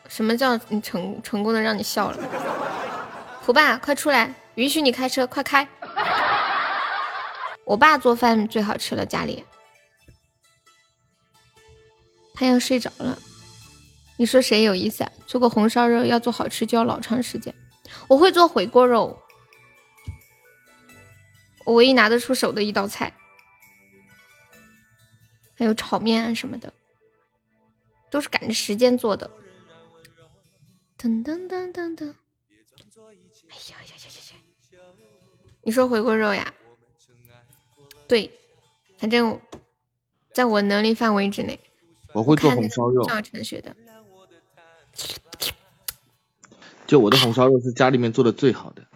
[0.07, 2.17] 什么叫你成成功的让你笑了？
[3.41, 4.35] 胡爸，快出来！
[4.55, 5.67] 允许你开车，快开！
[7.63, 9.45] 我爸做饭最好吃了，家里。
[12.33, 13.17] 他要睡着了，
[14.17, 15.11] 你说谁有意思啊？
[15.25, 17.55] 做个红烧肉要做好吃就要老长时间。
[18.09, 19.17] 我会做回锅肉，
[21.65, 23.13] 我唯一拿得出手的一道菜。
[25.61, 26.73] 还有炒面啊什么的，
[28.09, 29.29] 都是赶着时间做的。
[30.97, 32.15] 噔噔噔噔噔！
[33.47, 34.79] 哎呀呀呀呀呀！
[35.61, 36.51] 你说回锅肉呀？
[38.07, 38.31] 对，
[38.97, 39.39] 反正
[40.33, 41.59] 在我能力范围之内。
[42.13, 43.03] 我会做红烧肉。
[43.03, 43.75] 赵晨学的。
[46.87, 48.87] 就我的红烧肉是家里面做的最好的。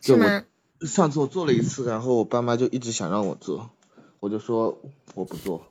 [0.00, 0.46] 是吗？
[0.80, 3.68] 上次我做了一次，然后我爸妈就一直想让我做，
[4.20, 4.80] 我就说
[5.14, 5.66] 我不做。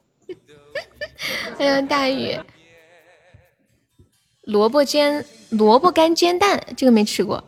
[1.61, 2.39] 还有大雨，
[4.45, 7.43] 萝卜煎萝卜干煎蛋，这个没吃过，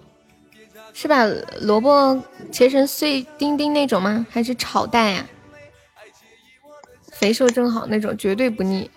[0.94, 1.26] 是把
[1.62, 4.24] 萝卜切成碎丁丁那种吗？
[4.30, 5.26] 还是炒蛋呀？
[7.12, 8.88] 肥瘦正好那种，绝对不腻。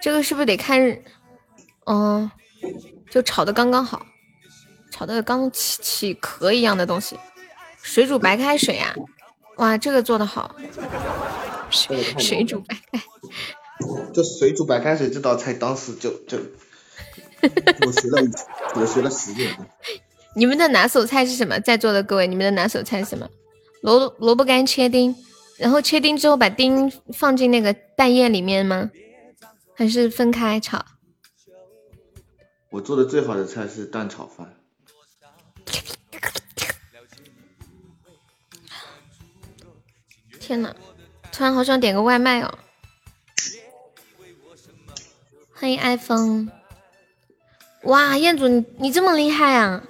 [0.00, 0.96] 这个是不是得看？
[1.86, 2.30] 嗯，
[3.10, 4.06] 就炒的刚刚好，
[4.92, 7.18] 炒的刚起起壳一样的东西，
[7.82, 8.94] 水煮白开水啊！
[9.56, 10.54] 哇，这个做的好，
[11.68, 13.02] 水水煮白开。
[14.12, 16.38] 这水煮白开水这道菜，当时就就
[17.86, 18.22] 我学了，
[18.76, 19.56] 我学了十年。
[20.34, 21.58] 你们的拿手菜是什么？
[21.60, 23.28] 在座的各位，你们的拿手菜是什么？
[23.82, 25.14] 萝萝卜干切丁，
[25.58, 28.90] 然后切丁之后把丁放进那个蛋液里面吗？
[29.74, 30.84] 还是分开炒？
[32.70, 34.54] 我做的最好的菜是蛋炒饭。
[40.40, 40.74] 天呐，
[41.30, 42.58] 突然好想点个外卖哦。
[45.62, 46.48] 欢迎 iPhone！，
[47.84, 49.80] 哇，彦祖你你这么厉害啊！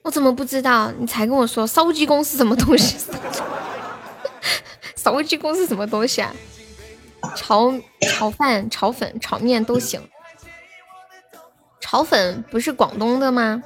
[0.00, 0.90] 我怎么不知道？
[0.98, 2.96] 你才跟我说烧鸡公是什么东西？
[4.96, 6.34] 烧鸡公是什么东西啊？
[7.36, 7.74] 炒
[8.08, 10.00] 炒饭、炒粉、炒面都行。
[11.82, 13.62] 炒粉不是广东的吗？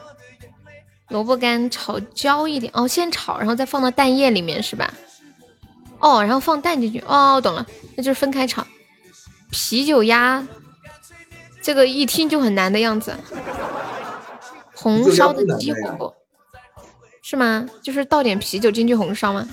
[1.11, 4.93] 萝卜干炒焦一点哦，先炒，然后再放到蛋液里面是吧？
[6.01, 8.67] 哦，然后放蛋进去哦，懂了，那就是分开炒。
[9.53, 10.45] 啤酒鸭。
[11.65, 13.17] 这个一听就很难的样子，
[14.75, 16.15] 红烧的鸡火锅
[17.23, 17.67] 是吗？
[17.81, 19.49] 就是倒点啤酒进去红烧吗？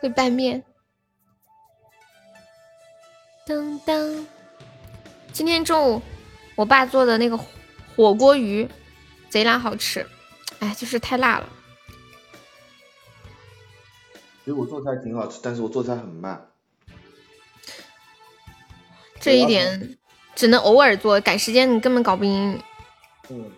[0.00, 0.64] 会拌面。
[3.46, 4.26] 当当，
[5.32, 6.02] 今天中午
[6.56, 7.38] 我爸做的那个
[7.94, 8.68] 火锅鱼
[9.28, 10.04] 贼拉好吃，
[10.58, 11.48] 哎，就是太辣了。
[14.44, 16.48] 其实我做菜挺好吃，但是我做菜很慢。
[19.24, 19.96] 这一点
[20.34, 22.60] 只能偶尔做，赶时间你根本搞不赢。
[23.30, 23.50] 嗯。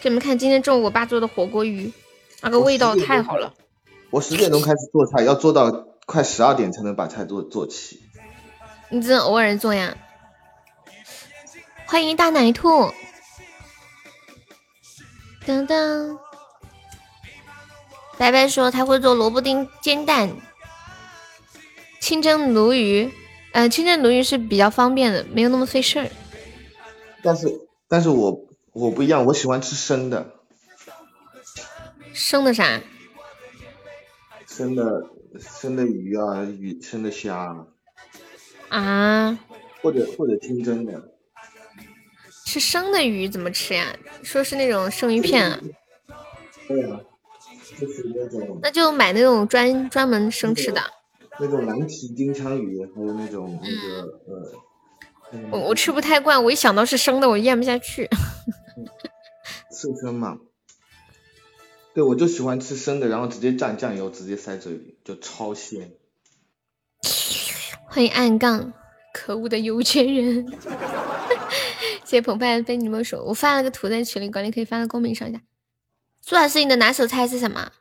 [0.00, 1.92] 给你们看今天中午我爸做的火锅鱼，
[2.40, 3.52] 那个味道太好了。
[4.08, 5.70] 我十点钟开始做菜，要做到
[6.06, 8.00] 快十二点才能把菜做做齐。
[8.88, 9.94] 你只能偶尔做呀。
[11.84, 12.90] 欢迎大奶兔。
[15.44, 16.18] 当当。
[18.16, 20.34] 白白说他会做萝卜丁煎蛋。
[22.02, 23.12] 清蒸鲈鱼，
[23.52, 26.10] 呃，清蒸鲈鱼是比较方便的，没有那么费事儿。
[27.22, 27.46] 但是，
[27.88, 30.34] 但是我我不一样，我喜欢吃生的。
[32.12, 32.80] 生的啥？
[34.48, 34.84] 生的
[35.38, 37.66] 生的鱼啊，鱼生的虾。
[38.68, 39.38] 啊。
[39.80, 41.00] 或者或者清蒸的。
[42.44, 43.94] 吃生的鱼怎么吃呀？
[44.24, 45.60] 说是那种生鱼片啊。
[46.66, 47.00] 对啊，
[47.80, 48.58] 就是那种。
[48.60, 50.82] 那就买那种专专门生吃的。
[51.42, 54.62] 那种蓝鳍金枪鱼，还有那种那个呃
[55.50, 58.08] 我我吃不太惯，我一想到是生的，我咽不下去。
[59.72, 60.38] 刺身嘛，
[61.94, 65.90] 对，我就喜欢吃生的，然后直接蘸酱油，直接塞嘴里，就超鲜。
[67.88, 68.72] 欢迎暗杠，
[69.12, 70.46] 可恶的有钱人！
[72.04, 75.40] 谢谢澎湃被你们说，我发了个图在群里，管理可以发到公屏上一下。
[76.20, 77.72] 苏老师，你的拿手菜是什么？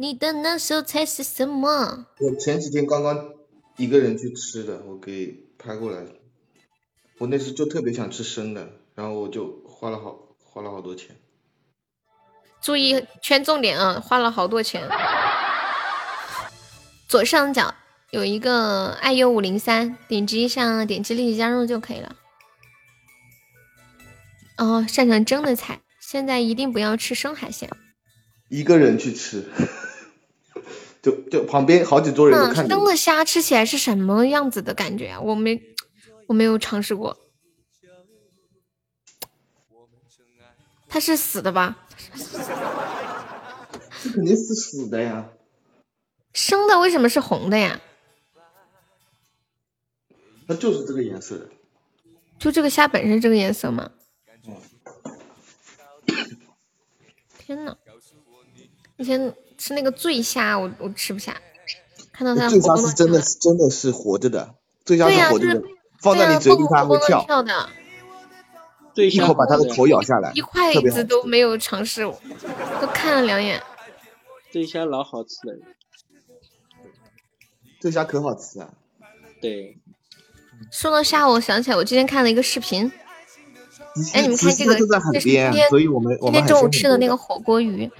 [0.00, 2.06] 你的拿手菜是什么？
[2.20, 3.34] 我前几天刚刚
[3.76, 6.06] 一个人去吃的，我给拍过来。
[7.18, 11.14] 我那时就特别想吃生的，然后我就花了好花了好多钱。
[12.62, 14.00] 注意圈重点啊！
[14.00, 14.88] 花了好多钱。
[17.06, 17.74] 左上角
[18.10, 22.16] 有一个爱优五零三，点击一下，点击立即加入就可以了。
[24.56, 27.68] 哦，擅长蒸的菜，现在一定不要吃生海鲜。
[28.48, 29.44] 一个人去吃。
[31.02, 32.68] 就就旁边好几桌人都看。
[32.68, 35.20] 生的虾吃起来是什么样子的感觉啊？
[35.20, 35.60] 我没
[36.26, 37.16] 我没有尝试过。
[40.88, 41.86] 它是死的吧？
[44.02, 45.30] 这肯定是死的呀。
[46.34, 47.80] 生的为什么是红的呀？
[50.48, 51.48] 它就是这个颜色。
[52.38, 53.90] 就这个虾本身这个颜色吗？
[57.38, 57.76] 天呐，
[58.96, 59.34] 以前。
[59.60, 61.36] 吃那个醉虾，我我吃不下。
[62.12, 64.54] 看到它醉虾是真的是真的是活着的，
[64.86, 65.62] 醉虾是活着的，
[66.00, 67.22] 放在你嘴里它会跳。
[67.42, 67.68] 的。
[68.96, 72.02] 一口把它的头咬下来，一筷子都没有尝试，
[72.80, 73.62] 都看了两眼。
[74.50, 75.54] 醉虾老好吃了，
[77.80, 78.70] 醉虾可好吃啊。
[79.42, 79.78] 对。
[80.72, 82.90] 说到虾，我想起来，我今天看了一个视频。
[84.14, 87.90] 哎，你们看这个，这是今天今天中午吃的那个火锅鱼。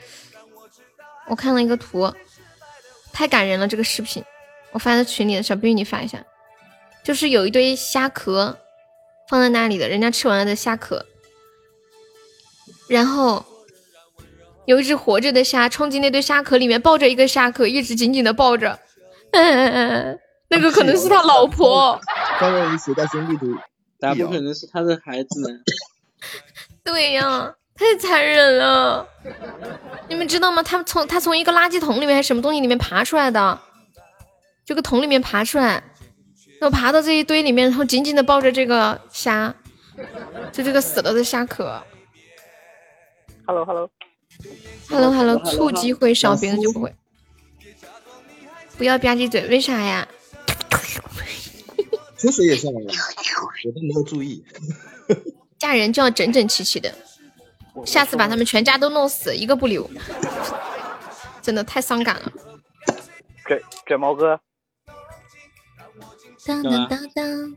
[1.31, 2.13] 我看了一个图，
[3.13, 3.69] 太感人了。
[3.69, 4.23] 这个视频
[4.73, 6.23] 我发在群里的，小冰你发一下。
[7.05, 8.59] 就是有一堆虾壳
[9.29, 11.07] 放在那里的，人家吃完了的虾壳，
[12.89, 13.45] 然后
[14.67, 18.77] 有一只活着的虾冲进那堆虾壳里面，抱着一个虾壳，一直紧紧的抱着。
[19.31, 20.19] 嗯，
[20.51, 21.99] 那个可能是他老婆。
[22.41, 23.47] 刚刚你写在兄弟图，
[24.01, 25.49] 咋不可能是他的孩子呢？
[26.83, 27.55] 对呀。
[27.81, 29.09] 太残忍了，
[30.07, 30.63] 你们知道吗？
[30.63, 33.59] 他从他从一个垃圾桶里面还是什么东西里面爬出来的，
[34.67, 35.83] 这个桶里面爬出来，
[36.61, 39.55] 然后爬到这一堆里面，然后紧紧的抱着这个虾，
[40.53, 41.83] 就这个死了的虾壳。
[43.47, 43.91] Hello Hello
[44.91, 46.95] Hello Hello，醋机会少，别人就不会。
[48.77, 50.07] 不要吧唧嘴，为啥呀？
[52.21, 52.93] 口水也上来了，
[53.65, 54.45] 我都没有注意。
[55.59, 56.95] 嫁人就要整整齐齐的。
[57.85, 59.89] 下次把他们全家都弄死，一个不留，
[61.43, 62.33] 真的太伤感了。
[63.47, 64.41] 给给毛哥。
[66.47, 67.57] 当当当当。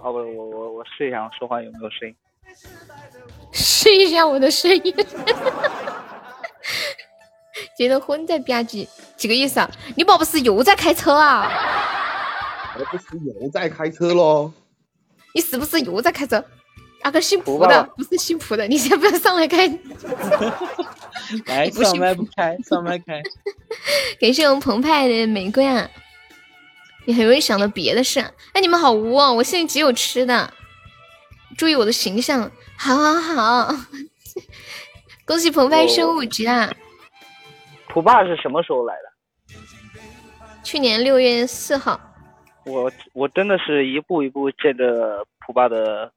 [0.00, 2.14] 哦不，我我我试一下我说话有没有声音。
[3.52, 4.94] 试一下我的声音。
[7.76, 9.70] 结了婚再吧唧，几个意思啊？
[9.96, 11.50] 你宝不是又在开车啊？
[12.78, 13.04] 我不是
[13.40, 14.52] 又在开车喽？
[15.34, 16.44] 你是不是又在开车？
[17.08, 19.66] 那个姓蒲的不是姓蒲的， 你先不要上来开。
[21.46, 23.22] 来，上麦不开，上麦开。
[24.20, 25.88] 感谢我们澎湃的玫瑰啊！
[27.06, 28.20] 你很容易想到别的事。
[28.52, 29.32] 哎，你们好污哦！
[29.32, 30.52] 我现在只有吃的，
[31.56, 32.50] 注意我的形象。
[32.76, 33.74] 好好好，
[35.24, 36.70] 恭喜澎湃升五级啊！
[37.88, 39.58] 蒲爸是什么时候来的？
[40.62, 41.98] 去年六月四号。
[42.66, 46.12] 我我真的是一步一步见着蒲爸的。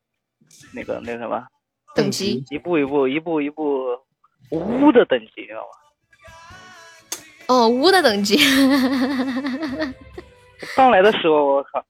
[0.73, 1.41] 那个那什么
[1.95, 3.97] 等级，一步一步一步一步
[4.51, 5.67] 污的等级，知道吗？
[7.47, 8.37] 哦，污的等级。
[10.75, 11.83] 刚来的时候，我靠，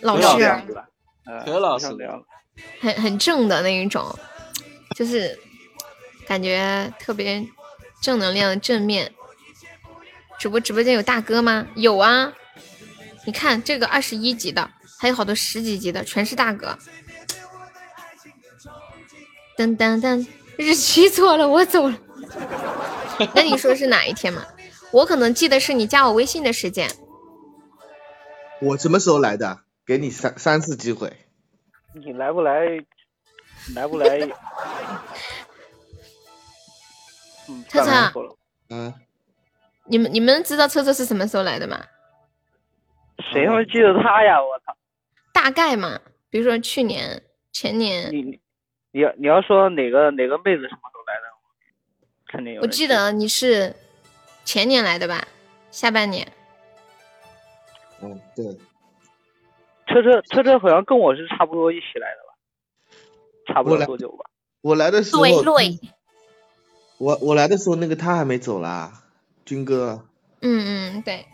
[0.00, 0.48] 老师，
[1.44, 2.22] 何老实了，
[2.80, 4.04] 很很正的那一种，
[4.96, 5.38] 就是
[6.26, 7.44] 感觉特别
[8.00, 9.12] 正能量、正面。
[10.38, 11.66] 主播直播间有大哥吗？
[11.74, 12.32] 有啊，
[13.26, 14.70] 你看这个二十一级的，
[15.00, 16.78] 还有好多十几级的，全是大哥。
[19.58, 20.24] 噔噔噔，
[20.56, 21.98] 日期错了，我走了。
[23.34, 24.46] 那你说是哪一天嘛？
[24.92, 26.88] 我可能记得是你加我微信的时间。
[28.60, 29.62] 我什么时候来的？
[29.84, 31.12] 给你三三次机会。
[31.92, 32.68] 你来不来？
[33.74, 34.20] 来不来？
[37.48, 38.12] 嗯车车，
[38.70, 38.94] 嗯，
[39.86, 41.84] 你们你们知道车车是什么时候来的吗？
[43.32, 44.40] 谁会记得他呀？
[44.40, 44.76] 我操！
[45.32, 45.98] 大概嘛，
[46.30, 48.08] 比如说去年、前年。
[48.12, 48.38] 你。
[48.92, 51.26] 你要你要说哪个哪个妹子什么时候来的？
[52.26, 52.62] 肯定有。
[52.62, 53.74] 我记得你是
[54.44, 55.26] 前年来的吧？
[55.70, 56.26] 下半年。
[58.00, 58.44] 嗯，对。
[59.86, 64.24] 车车车车好像跟我是差不多一起来的吧，差不多来多久吧？
[64.60, 65.78] 我来的时候，对对，
[66.98, 69.04] 我我来的时候那个他还没走啦，
[69.46, 70.04] 军哥
[70.42, 71.26] 嗯嗯对，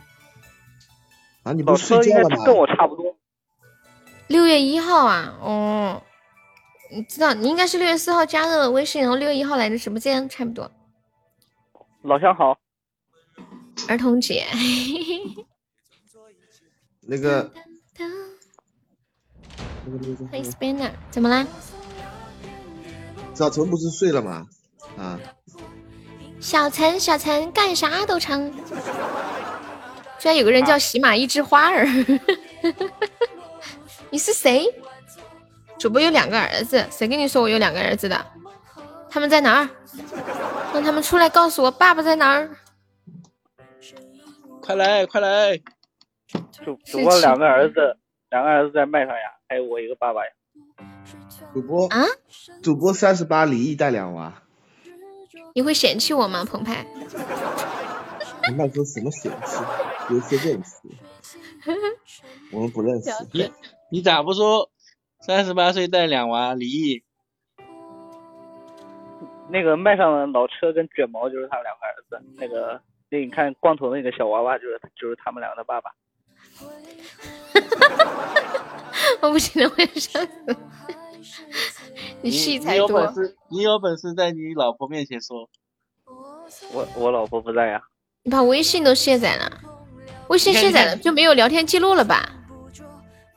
[1.43, 2.37] 啊，你老不是睡车应觉了吗？
[2.39, 3.17] 该跟我差不多。
[4.29, 6.03] 六月一号啊，哦，
[6.91, 10.71] 你知道你应该是六月四号加的微信，然后六月一号来的直播间，差不多。
[12.03, 12.57] 老乡好，
[13.89, 14.45] 儿童节，
[17.01, 17.51] 那个
[20.31, 21.47] 欢迎 Spanner，怎么啦？
[23.35, 24.47] 小陈不是睡了吗？
[24.97, 25.19] 啊，
[26.41, 28.53] 小陈，小陈干啥都成。
[30.19, 31.87] 居然有个人叫喜马一枝花儿，
[34.11, 34.73] 你是谁？
[35.79, 38.27] 主播有两个儿子，谁跟你说我有两个儿子的？
[39.11, 39.69] 他们在哪儿？
[40.73, 42.51] 让他们出来告诉我爸爸在哪儿。
[44.61, 45.59] 快来快来！
[46.65, 47.97] 主主播两个儿子，
[48.31, 50.31] 两个儿子在麦上呀，还有我一个爸爸呀。
[51.53, 52.03] 主播啊？
[52.63, 54.43] 主播三十八，离异带两娃。
[55.55, 56.87] 你会嫌弃我吗，澎湃？
[58.49, 59.59] 你那说什么嫌弃？
[60.11, 60.81] 有些认识，
[62.51, 63.11] 我们不认识。
[63.33, 63.53] 你
[63.91, 64.71] 你咋不说
[65.27, 67.03] 三十八岁带两娃离异？
[69.49, 75.91] 那个麦上的老车跟卷毛就是他们两个儿子，那个那你看光头那个小娃娃就是就是他们两个的爸爸。
[79.23, 80.57] 我不行了，我要笑死了。
[82.21, 85.49] 你你你有戏才多本，事，你有本事在你老婆面前说。
[86.75, 87.83] 我我老婆不在呀，
[88.25, 89.51] 你把微信都卸载了，
[90.29, 92.31] 微信卸载了就没有聊天记录了吧？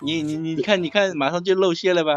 [0.02, 2.14] 你你你看你看，马上就露馅了吧？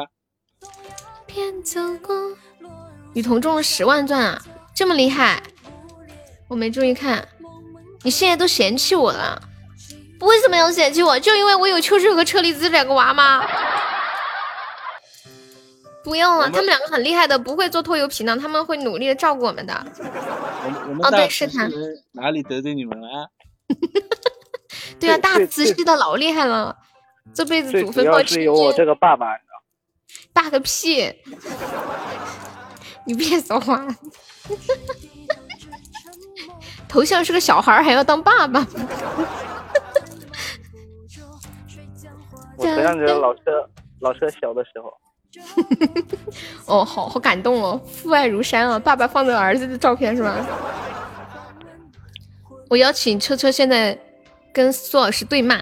[3.15, 4.43] 雨桐中了十万钻啊，
[4.75, 5.43] 这么厉害！
[6.49, 7.27] 我没注意看，
[8.03, 9.41] 你现在都嫌弃我了？
[10.21, 11.19] 为什么要嫌弃我？
[11.19, 13.43] 就因为我有秋秋和车厘子两个娃吗？
[16.05, 19.87] 不用了，他们两个很厉害的，不会做拖油瓶的，他们会努力的照顾我们的。
[20.65, 21.69] 我们我们哦对是他
[22.13, 23.27] 哪里得罪你们了啊？
[25.01, 26.77] 对啊，大慈禧的老厉害了，
[27.35, 29.27] 这辈子祖坟冒青烟有我这个爸爸，
[30.33, 31.13] 大个屁！
[33.07, 33.87] 你别说话，
[36.89, 38.67] 头像是个小孩还要当爸爸，
[42.57, 43.69] 我头像就是老 车
[44.01, 44.93] 老车小的时候，
[46.67, 48.79] 哦，好好感动哦，父爱如山啊！
[48.79, 50.47] 爸爸放着儿子的照片是吧？
[52.69, 53.99] 我邀请车车现在
[54.53, 55.61] 跟苏老师对骂，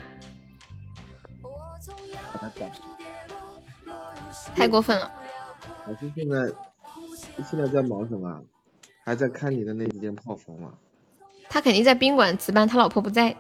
[4.58, 5.10] 太过分了。
[5.86, 6.52] 老师现在
[7.48, 8.42] 现在在忙什么？
[9.04, 10.74] 还在看你的那几间炮房吗？
[11.48, 13.34] 他肯定在宾馆值班，他老婆不在。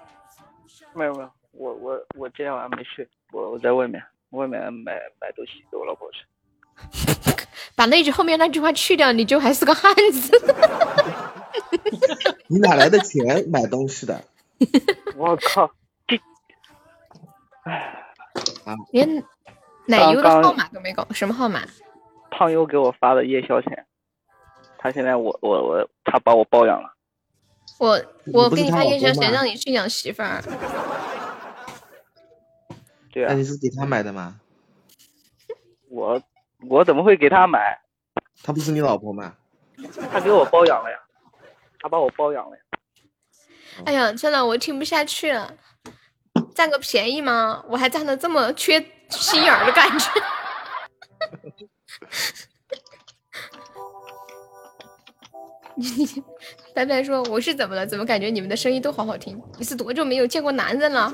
[0.94, 6.18] 没有没有，我我我今天晚上没睡，我我在外面外面买买东西给我老婆吃。
[7.76, 10.54] 把那句后面那句话去掉，你就还是个汉子。
[12.48, 14.24] 你哪来的钱买东西的？
[15.16, 15.70] 我靠，
[18.90, 19.22] 连
[19.88, 21.62] 奶油的号码都没搞，什么号码？
[22.30, 23.86] 胖优给我发的夜宵钱，
[24.78, 26.94] 他现在我我我他把我包养了。
[27.78, 28.00] 我
[28.32, 30.42] 我给你发夜宵钱，让你去养媳妇儿。
[33.10, 34.38] 对啊那，你是给他买的吗？
[35.88, 36.20] 我
[36.68, 37.80] 我怎么会给他买？
[38.42, 39.34] 他不是你老婆吗？
[40.12, 40.98] 他给我包养了呀，
[41.80, 42.62] 他把我包养了呀。
[43.86, 45.54] 哎呀，真的我听不下去了，
[46.54, 47.64] 占个便宜吗？
[47.68, 50.10] 我还占的这么缺心眼儿的感觉。
[55.74, 56.06] 你
[56.74, 57.86] 白白说我是怎么了？
[57.86, 59.40] 怎么感觉你们的声音都好好听？
[59.58, 61.12] 你是多久没有见过男人了？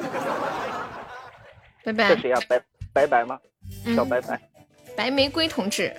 [1.85, 2.39] 白白这，谁呀？
[2.49, 2.63] 白
[2.93, 3.39] 白白吗？
[3.85, 4.41] 嗯小白白。
[4.97, 5.95] 白玫瑰同志。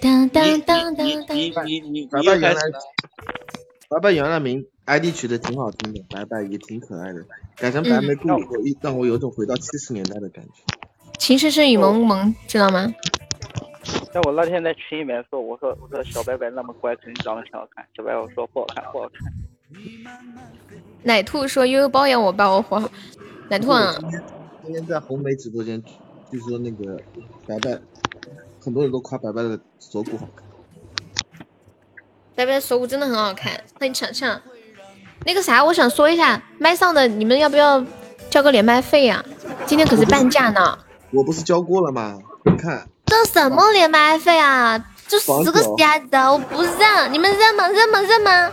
[0.00, 2.62] 当当你当你当当，你你你白白原来。
[3.88, 7.24] 白白原来名 ID 取的挺好听的，白白也挺可爱的，
[7.56, 10.50] 改成白玫瑰以后，一让我有种回到七十年代的感觉。
[11.18, 12.92] 情深深雨蒙蒙，知道吗？
[14.12, 17.86] 但我那天在群里面说，我说我说小白白那么乖，肯定长得挺好看。
[17.96, 19.32] 小白我说不好看，不好看。
[21.04, 22.90] 奶兔说悠悠包养我，吧我活好。
[23.48, 23.94] 奶兔啊，
[24.64, 25.80] 今天在红梅直播间，
[26.30, 27.00] 据说那个
[27.46, 27.80] 白白，
[28.60, 30.44] 很多人都夸白白的锁骨好看。
[32.34, 34.42] 白白的锁骨真的很好看，欢迎强强。
[35.24, 37.84] 那个啥，我想说一下，麦上的你们要不要
[38.30, 39.24] 交个连麦费呀、
[39.66, 40.78] 今天可是半价呢。
[41.12, 42.18] 我不是交过了吗？
[42.44, 44.84] 你看，这什么连麦费啊？
[45.06, 47.68] 就十个瞎子，我不认，你们认吗？
[47.68, 48.00] 认吗？
[48.00, 48.50] 认吗？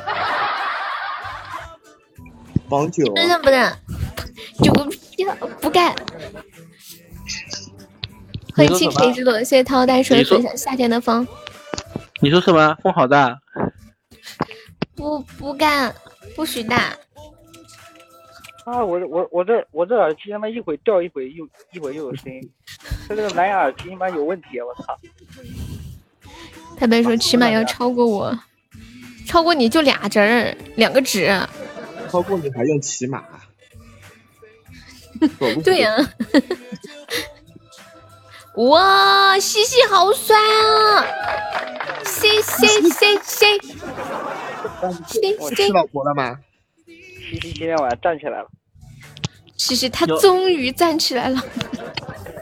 [2.70, 3.74] 榜九，认不认？
[4.62, 4.86] 九个
[5.18, 5.96] 要不干。
[8.56, 11.26] 欢迎清水之朵，谢谢涛带出来分享夏天的风。
[12.22, 12.76] 你说什么？
[12.84, 13.38] 风好大。
[14.96, 15.96] 不不干，
[16.36, 16.96] 不许大。
[18.66, 18.86] 啊！
[18.86, 22.52] 我我我这我这耳机他妈一会掉一会又一会又有声音，
[23.08, 24.96] 他这个蓝牙耳机他妈有问题，我操！
[26.78, 28.40] 他们说起码要超过我，
[29.26, 31.28] 超过你就俩针儿，两个指。
[32.12, 33.24] 超过你还用骑马？
[35.64, 35.96] 对呀。
[38.68, 41.06] 哇，西西好帅啊！
[42.04, 43.46] 西西西西。
[45.40, 46.40] 我吃老婆了吗？
[46.86, 48.48] 西西今天晚上站起来了。
[49.56, 51.42] 西西他终于站起来了。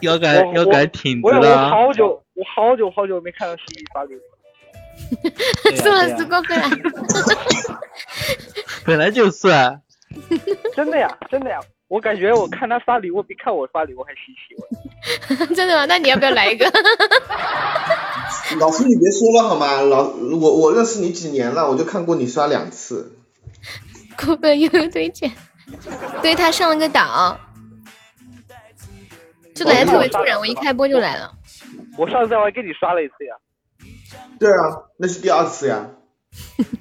[0.01, 1.65] 腰杆腰杆挺直了。
[1.65, 4.19] 我好久我好久好久没看到西西发礼物。
[5.77, 6.17] 是吗？
[6.17, 6.69] 是过分了。
[8.85, 9.79] 本来就是啊。
[10.75, 14.55] 真的呀，真的呀，我感觉我看他发礼物比看我发礼物还稀奇。
[15.55, 15.85] 真的吗？
[15.85, 16.65] 那你要不要来一个？
[18.59, 19.81] 老师，你别说了好吗？
[19.81, 23.13] 老我我认识你几年了，我就看过你刷两次。
[24.17, 25.31] 过分又有推荐，
[26.21, 27.39] 对他上了个岛，
[29.53, 31.31] 就来的特别突然，我一开播就来了。
[31.97, 33.35] 我上次我还给你刷了一次呀。
[34.39, 35.87] 对啊，那是第二次呀。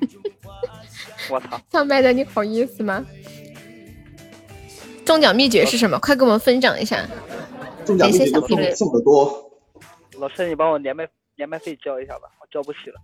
[1.30, 1.60] 我操！
[1.70, 3.04] 上麦的你好意思吗？
[5.06, 5.98] 中奖秘诀是什么？
[6.00, 7.06] 快给我们分享一下。
[7.86, 8.40] 中奖秘诀就
[8.74, 9.50] 这么多。
[10.18, 13.00] 老师，你帮我连麦连麦费交一下吧，我交不起了。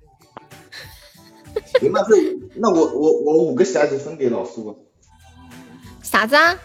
[1.81, 4.74] 连麦费，那我我我五个匣子分给老师吧。
[6.03, 6.59] 啥子啊？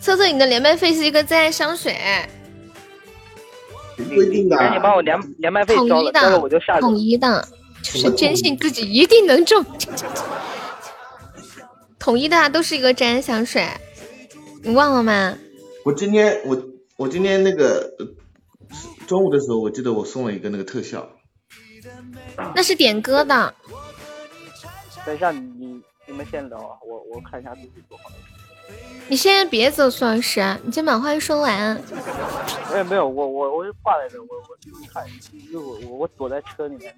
[0.00, 1.94] 测测你的连麦费是一个真爱香水。
[4.14, 4.56] 规定的。
[4.56, 6.80] 赶紧帮我连连麦费交了，交了我就下。
[6.80, 7.46] 统一的，
[7.82, 9.62] 就是坚信自己一定能中。
[12.06, 13.68] 统一的都是一个真爱香水，
[14.62, 15.36] 你忘了吗？
[15.84, 16.56] 我今天我
[16.96, 17.96] 我今天那个
[19.08, 21.10] 中午的时候，我记得我送了一个那个特效。
[22.54, 23.52] 那是点歌的。
[25.04, 28.14] 等一下，你你们先聊啊，我我看一下自己多好了。
[29.08, 31.74] 你先在别走，苏老师，你先把话说完。
[32.70, 35.04] 没有没有，我我我是挂在这，我我看，
[35.50, 36.94] 因为我我我躲在车里面，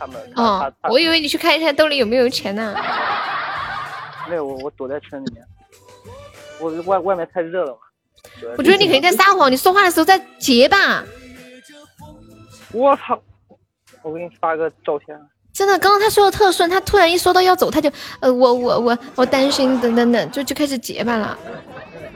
[0.00, 0.20] 他们。
[0.34, 2.74] 哦，我以为你去看一下兜里有没有钱呢。
[4.28, 5.44] 没有，我我躲在车里面，
[6.60, 7.78] 我外外面太热了嘛。
[8.56, 11.04] 我觉得你肯定在撒谎，你说话的时候在结巴。
[12.72, 13.20] 我操！
[14.02, 15.18] 我给你发个照片。
[15.52, 17.90] 真的，刚刚他说的特顺，他突然一说到要走，他就
[18.20, 21.38] 呃，我我我我担心等等等，就就开始结巴了。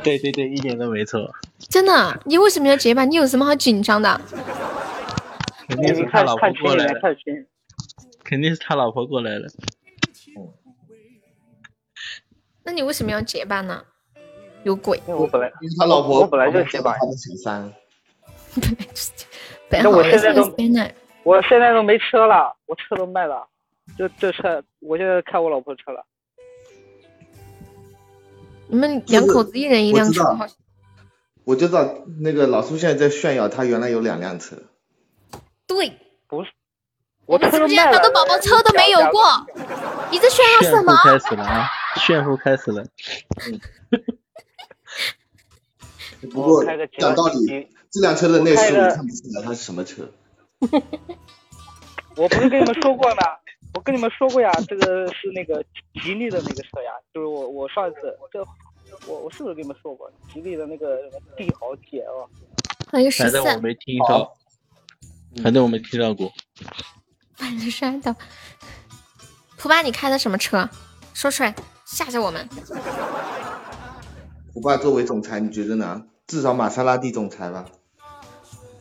[0.02, 1.20] 对对对，一点都没错。
[1.68, 3.04] 真的，你为什么要结巴？
[3.04, 4.20] 你有什么好紧张的？
[5.68, 7.00] 肯定是他老婆过来了。
[8.24, 9.46] 肯定是他老婆过来了。
[12.66, 13.80] 那你为什么要结巴呢？
[14.64, 15.00] 有鬼！
[15.06, 16.94] 我本来因为他老婆，我本来就结巴。
[16.94, 17.72] 他的小三。
[19.70, 20.42] 那我现在都，
[21.22, 23.46] 我现在都没车了，我车都卖了，
[23.96, 26.04] 就这车，我现在开我老婆车了。
[28.66, 30.24] 你们两口子一人一辆车，
[31.44, 31.88] 我就知道
[32.20, 34.56] 那个老苏现在在炫耀，他原来有两辆车。
[35.68, 35.92] 对，
[36.26, 36.50] 不是，
[37.26, 39.46] 我是不是好多宝宝车都没有过？
[40.10, 40.92] 你在炫耀什么？
[41.04, 41.68] 开始了啊！
[41.96, 42.84] 炫富开始了。
[46.32, 46.64] 不过
[46.98, 50.10] 讲道理，这辆车的内饰我看不出来它是什么车。
[52.16, 53.22] 我不是跟你们说过吗？
[53.74, 55.62] 我跟你们说过呀，这个是那个
[56.02, 58.42] 吉利的那个车呀，就是我我上一次这
[59.06, 62.28] 我我是不是跟你们说过吉利的那个帝豪 GL？
[62.90, 63.42] 欢迎十四。
[63.42, 64.36] 反正我没听到，
[65.42, 66.32] 反正我没听到过。
[67.34, 68.16] 反正山的。
[69.58, 70.68] 普巴，你开的什么车？
[71.12, 71.54] 说出来
[71.86, 72.48] 吓吓我们。
[74.52, 76.02] 普爸作为总裁，你觉得呢？
[76.26, 77.64] 至少玛莎拉蒂总裁吧。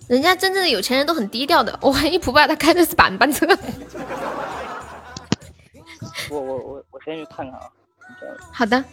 [0.07, 3.45] 人家真正的有钱人都很低调的，我怀疑普爸他开的是板板车。
[6.30, 7.69] 我我我我先去看看啊。
[8.52, 8.84] 好的，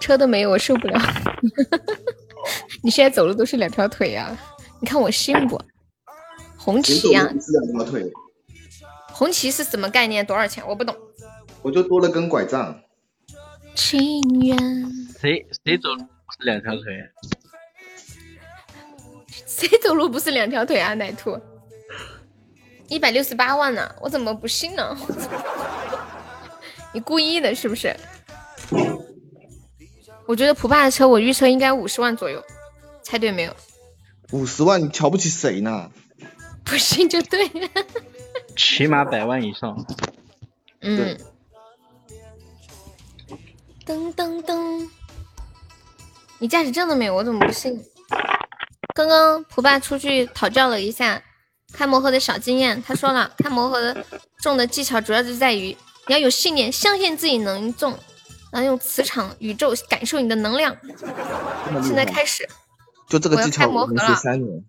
[0.00, 0.98] 车都没有，我受不了。
[2.82, 4.34] 你现在走路都是两条腿呀？
[4.80, 5.60] 你看我信不？
[6.56, 7.24] 红旗呀？
[7.24, 8.10] 两条腿。
[9.12, 10.24] 红旗是什么概念？
[10.24, 10.64] 多少钱？
[10.66, 10.96] 我不懂。
[11.60, 12.80] 我就多了根拐杖。
[13.74, 14.56] 情愿。
[15.20, 16.84] 谁谁走路不是两条腿？
[19.46, 20.94] 谁走路不是两条腿啊？
[20.94, 21.38] 奶兔，
[22.88, 24.96] 一百六十八万呢，我怎么不信呢？
[26.92, 27.94] 你故意的是不是？
[30.26, 32.42] 我觉得普爸的车，我预测应该五十万左右，
[33.02, 33.54] 猜对没有？
[34.32, 35.90] 五十万，你瞧不起谁呢？
[36.64, 37.68] 不信就对了。
[38.56, 39.84] 起码百万以上。
[40.80, 41.18] 嗯。
[43.84, 44.88] 噔噔噔噔，
[46.38, 47.14] 你驾驶证都没有？
[47.14, 47.82] 我怎么不信？
[48.94, 51.22] 刚刚蒲爸出去讨教了一下
[51.72, 54.04] 开魔盒的小经验，他说了，开魔盒的
[54.40, 55.76] 中的技巧主要就在于
[56.06, 57.98] 你要有信念，相信自己能中，
[58.52, 60.76] 然后用磁场、宇宙感受你的能量。
[61.82, 62.48] 现在开始，
[63.08, 64.64] 就这个技巧，我能学三年。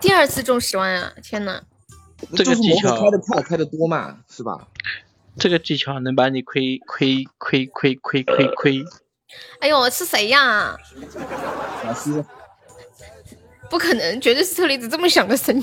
[0.00, 1.12] 第二次中十万啊！
[1.22, 1.62] 天哪！
[2.34, 4.68] 这个技巧开的快，开的多嘛，是吧？
[5.38, 8.84] 这个技巧能把你亏亏亏亏亏亏亏。
[9.60, 10.76] 哎呦，是谁呀？
[11.84, 12.22] 老师。
[13.70, 15.62] 不可能，绝对是车厘子这么响的声音。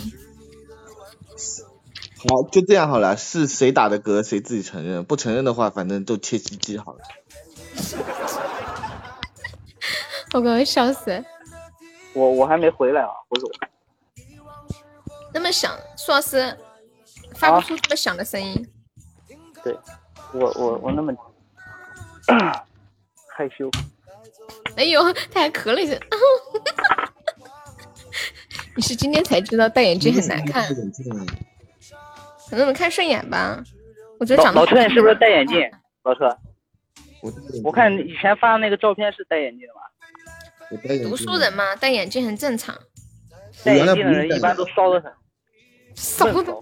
[2.28, 3.16] 好，就这样好了。
[3.16, 5.06] 是谁打的嗝，谁自己承认。
[5.06, 7.00] 不承认的话，反正都切鸡鸡好了。
[10.34, 11.24] 我刚刚笑死。
[12.14, 13.52] 我我还没回来啊，不是我。
[15.32, 16.58] 那么响，苏老师
[17.36, 18.68] 发不出这么响的声音。
[19.64, 19.78] 对，
[20.34, 21.14] 我我我那么
[23.36, 23.70] 害羞。
[24.76, 25.96] 哎呦，他还咳了一下。
[28.76, 30.64] 你是今天才知道戴眼镜很难看？
[32.50, 33.62] 可能没看顺眼吧。
[34.20, 35.60] 我觉得长得老车，你是不是戴眼镜？
[36.04, 36.38] 老车，
[37.64, 39.82] 我看以前发的那个照片是戴眼镜的吧？
[41.04, 42.78] 读书人嘛，戴眼镜很正常。
[43.64, 45.12] 戴眼镜的人一般都骚的很。
[45.96, 46.54] 骚的。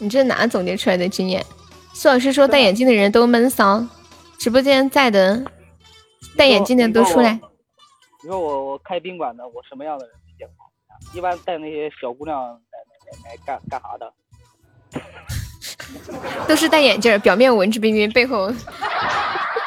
[0.00, 1.44] 你这哪总结出来的经验？
[1.92, 3.86] 苏老师说戴眼镜的人都闷骚。
[4.36, 5.44] 直播间在的
[6.36, 7.40] 戴眼镜的都出来。
[8.22, 10.70] 你说我我开宾馆的，我什么样的人比较好？
[11.16, 14.12] 一般带那些小姑娘来来来干干啥的？
[16.46, 18.52] 都是戴眼镜，表面文质彬彬，背后。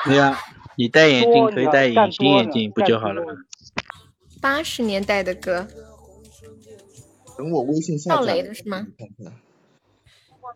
[0.06, 0.38] 对呀，
[0.76, 3.34] 你戴眼镜可以戴隐形眼镜不就好了吗？
[4.42, 5.68] 八十年代的歌。
[7.38, 8.86] 等我微信下赵雷的是吗？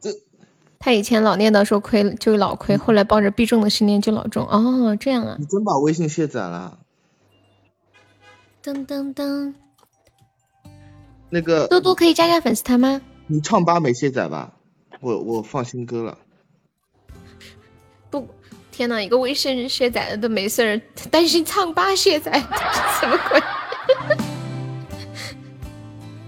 [0.02, 0.10] 这。
[0.80, 4.45] 他以前老念叨说亏就老亏，后来抱着必中的信念就老中。
[4.48, 5.36] 哦，这样啊。
[5.40, 6.80] 你真把微信卸载了？
[8.64, 9.53] 噔噔噔。
[11.30, 12.99] 那个多多可以加加粉丝团吗？
[13.28, 14.53] 你唱吧没卸载吧？
[14.99, 16.18] 我我放新歌了。
[18.10, 18.28] 不，
[18.72, 19.02] 天哪！
[19.02, 22.32] 一个微信卸载了都没事儿，担心唱吧卸载，
[22.99, 23.41] 什么鬼？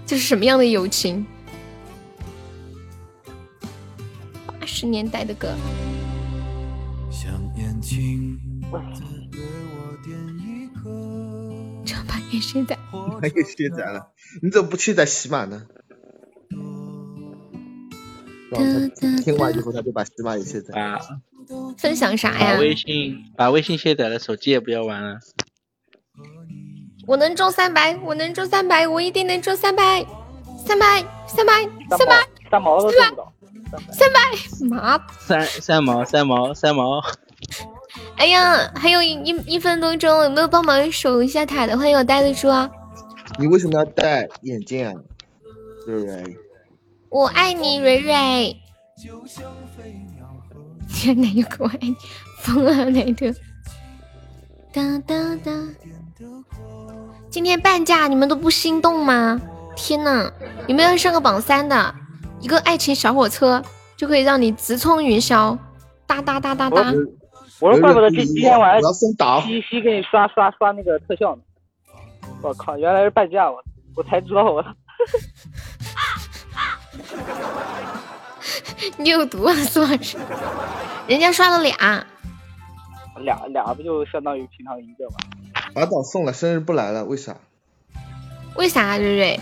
[0.06, 1.26] 这是什么样的友情？
[4.66, 5.54] 十年代的歌。
[11.86, 12.78] 唱吧也卸载，
[13.20, 14.12] 还给卸载了？
[14.42, 15.66] 你怎么不卸载喜马呢？
[19.24, 20.98] 听完以后他就把喜马也卸载啊！
[21.76, 22.52] 分享啥呀？
[22.52, 25.18] 把微信把微信卸载了，手机也不要玩了。
[27.06, 30.06] 我能中三百，我能中三百，我一定能中三百，
[30.64, 33.23] 三百，三百，三百，三毛都中不到，
[33.92, 34.20] 三百，
[34.68, 37.00] 妈，三三毛，三毛，三毛。
[38.16, 41.76] 哎呀，还有一一一分多钟，有没有帮忙守一下塔的？
[41.76, 42.70] 欢迎我呆的猪啊！
[43.38, 44.94] 你为什么要戴眼镜啊？
[45.86, 46.36] 瑞瑞。
[47.08, 48.56] 我爱你，蕊蕊。
[50.88, 51.96] 天哪，又我爱你，
[52.40, 53.32] 疯了那个。
[54.72, 55.14] 哒哒
[55.44, 55.52] 哒。
[57.30, 59.40] 今天半价，你们都不心动吗？
[59.76, 60.32] 天哪，
[60.66, 61.94] 有没有上个榜三的？
[62.44, 63.62] 一个爱情小火车
[63.96, 65.56] 就可以让你直冲云霄，
[66.06, 66.92] 哒哒哒哒哒。
[67.58, 69.06] 我说，怪不得今今天晚上西
[69.62, 71.42] 西给你刷刷刷那个特效呢。
[72.42, 73.64] 我靠，原来是半价，我
[73.96, 74.62] 我才知道我。
[78.98, 80.18] 你有毒啊，苏老师！
[81.06, 82.06] 人家刷了俩，
[83.20, 85.16] 俩俩不就相当于平常一个吗？
[85.74, 87.38] 把早送了，生日不来了，为啥？
[88.56, 89.40] 为啥，瑞瑞？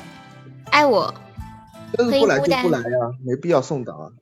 [0.70, 1.12] 爱我？
[1.96, 2.86] 不来就不来呀，
[3.24, 4.12] 没必要送早啊。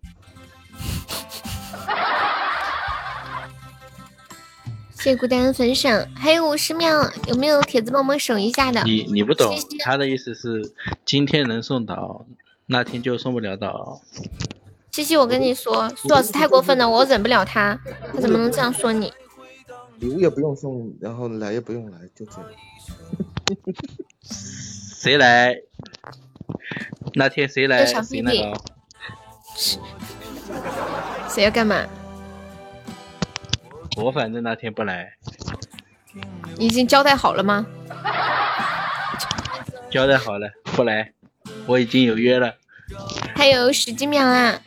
[4.92, 8.82] 谢孤单分享，还有五十秒，有没有铁子帮忙守一下的？
[8.84, 10.72] 你你不懂，他的意思是
[11.04, 12.26] 今天能送到。
[12.72, 14.00] 那天就送不了岛。
[14.92, 17.80] 西西，我跟你说，苏老师太过分了，我忍不了他，
[18.12, 19.12] 他怎么能这样说你？
[19.98, 22.44] 礼物也不用送，然后来也不用来，就这样。
[24.22, 25.56] 谁来？
[27.14, 27.84] 那天谁来？
[27.86, 28.60] 谁那个？
[31.28, 31.84] 谁要干嘛？
[33.96, 35.12] 我反正那天不来。
[36.58, 37.66] 已经交代好了吗？
[39.90, 41.12] 交代好了，不来。
[41.66, 42.54] 我已经有约了。
[43.34, 44.60] 还有十几秒啊！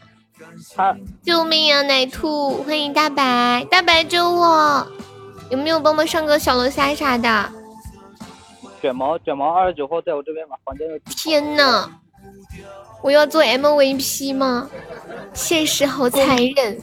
[0.76, 1.82] 好，救命啊！
[1.82, 4.88] 奶兔，欢迎大白，大白救我！
[5.50, 7.52] 有没有帮忙上个小龙虾啥的？
[8.84, 11.00] 卷毛，卷毛二十九号在我这边吧，房间有。
[11.06, 11.90] 天呐，
[13.02, 14.70] 我要做 MVP 吗？
[15.34, 16.82] 现实好残忍。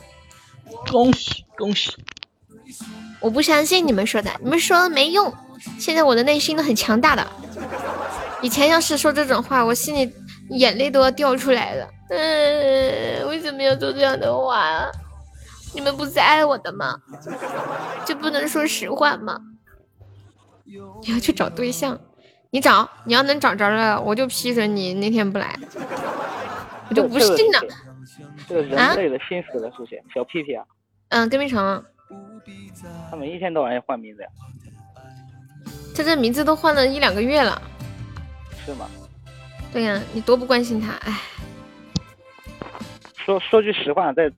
[0.90, 1.94] 恭喜恭喜！
[3.20, 5.30] 我不相信你们说的，你们说的没用。
[5.78, 7.26] 现在我的内心都很强大的。
[8.40, 10.10] 以前要是说这种话，我心里
[10.48, 11.86] 眼泪都要掉出来了。
[12.08, 14.90] 嗯，为什么要说这样的话？
[15.74, 16.96] 你们不是爱我的吗？
[18.06, 19.38] 就不能说实话吗？
[21.02, 21.98] 你要去找对象，
[22.50, 25.58] 你找，你要能找着了，我就批准你那天不来。
[26.88, 27.60] 我就不信了。
[28.48, 30.64] 这个人类的心思的事情，小屁屁啊。
[31.08, 31.84] 嗯，跟屁虫。
[33.10, 34.28] 他们一天到晚要换名字呀。
[35.94, 37.60] 他这名字都换了一两个月了。
[38.64, 38.88] 是吗？
[39.72, 41.20] 对呀，你多不关心他，哎。
[43.14, 44.30] 说说句实话，在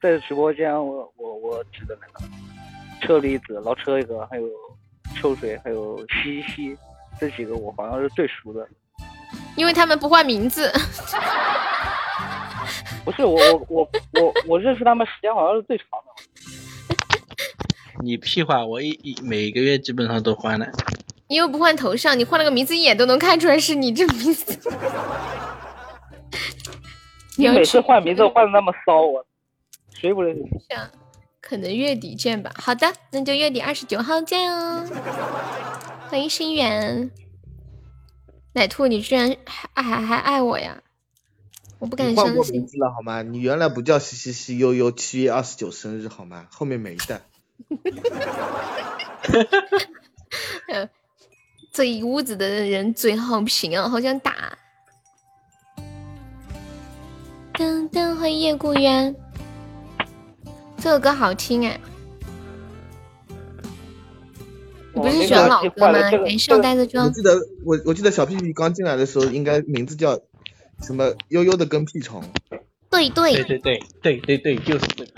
[0.00, 2.24] 在直播间，我我我指的那个
[3.02, 4.46] 车厘子、老车一个，还有
[5.16, 6.76] 秋水，还有西西
[7.18, 8.68] 这几个，我好像是最熟的。
[9.56, 10.72] 因为他们不换名字。
[13.04, 13.36] 不是我
[13.68, 13.88] 我我
[14.20, 16.12] 我我认识他们时间好像是最长的。
[18.04, 18.64] 你屁话！
[18.64, 20.66] 我一一每个月基本上都换了。
[21.28, 24.58] 你又不换头像，你换了个名字，一眼都能看出来是你这名字。
[27.38, 29.24] 你每次换名字换的那么骚，我
[29.92, 30.42] 谁不认识？
[31.40, 32.52] 可能月底见吧。
[32.56, 34.86] 好的，那就月底二十九号见哦。
[36.08, 37.10] 欢迎心远，
[38.52, 40.82] 奶兔，你居然还还还爱我呀？
[41.78, 42.56] 我不敢相信。
[42.56, 43.22] 名字了好吗？
[43.22, 46.46] 你原来不叫嘻嘻嘻悠悠，七月二十九生日好吗？
[46.50, 47.22] 后面没的。
[51.72, 54.58] 这一屋子的人嘴好贫啊，好想打。
[57.54, 59.14] 噔噔，欢迎叶孤鸳，
[60.80, 61.78] 这首歌好听哎。
[64.94, 66.10] 你不是喜欢老歌吗？
[66.24, 67.06] 没事，带着装。
[67.06, 70.18] 我记得我我记得小屁屁刚进来的时候，应该名字叫
[70.82, 72.22] 什么悠悠的跟屁虫。
[72.90, 75.10] 对对对对对对对对，就是这个。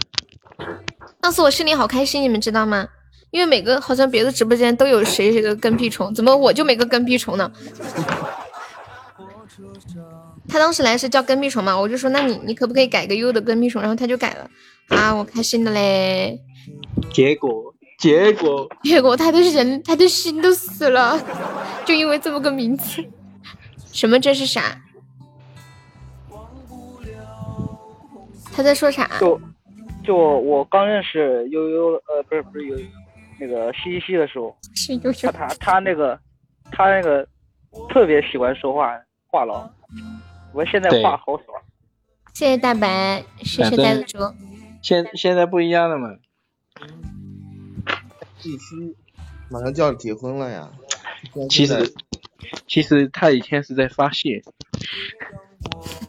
[1.20, 2.86] 当时我心里好开心，你们知道吗？
[3.30, 7.50] 因为每个好像别的直播间都有谁谁的跟屁虫，怎么我就没个跟屁虫呢？
[10.48, 13.80] 他当时来是叫跟屁虫嘛，我就说那你你可不可以改个悠悠的跟屁虫？
[13.80, 14.50] 然后他就改了
[14.88, 16.40] 啊，我开心的嘞。
[17.12, 21.18] 结果结果结果他的人他的心都死了，
[21.84, 23.04] 就因为这么个名字。
[23.92, 24.80] 什么这是啥？
[28.54, 29.08] 他在说啥？
[29.20, 29.40] 就
[30.04, 32.84] 就我刚认识悠悠呃不是不是悠悠。
[33.40, 34.54] 那个西西的时候，
[35.22, 36.18] 他他他那个
[36.70, 37.26] 他那个
[37.88, 38.92] 特别喜欢说话
[39.26, 39.68] 话痨，
[40.52, 41.44] 我现在话好少。
[42.34, 44.18] 谢谢大白，谢谢呆子猪。
[44.82, 46.08] 现现在不一样了嘛？
[48.42, 48.96] 必须
[49.48, 50.70] 马上就要结婚了呀。
[51.48, 51.94] 其实
[52.66, 54.42] 其实他以前是在发泄。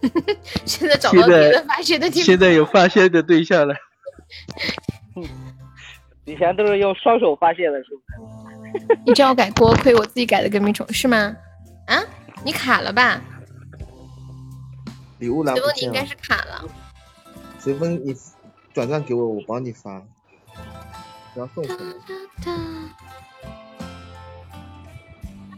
[0.65, 2.23] 现在找到别的发泄的地方。
[2.25, 3.75] 现在有发泄的对象了。
[6.25, 8.01] 以前都是用双手发泄的，是不
[8.79, 8.97] 是？
[9.05, 11.35] 你叫我改锅，盔我自己改的跟屁虫是吗？
[11.85, 12.01] 啊，
[12.43, 13.21] 你卡了吧？
[15.19, 15.73] 礼物来不及了。
[15.75, 16.65] 随风，你应该是卡了。
[17.59, 18.15] 随风，你
[18.73, 20.01] 转账给我，我帮你发。
[21.33, 21.63] 不要送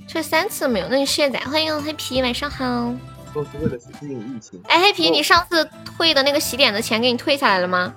[0.07, 1.39] 这三次没有，那你卸载。
[1.39, 2.93] 欢迎黑皮，晚上好。
[3.33, 4.61] 都是为了适应疫情。
[4.67, 7.93] 哎，黑皮，你上次退的那个洗脸的钱给你退下来了吗？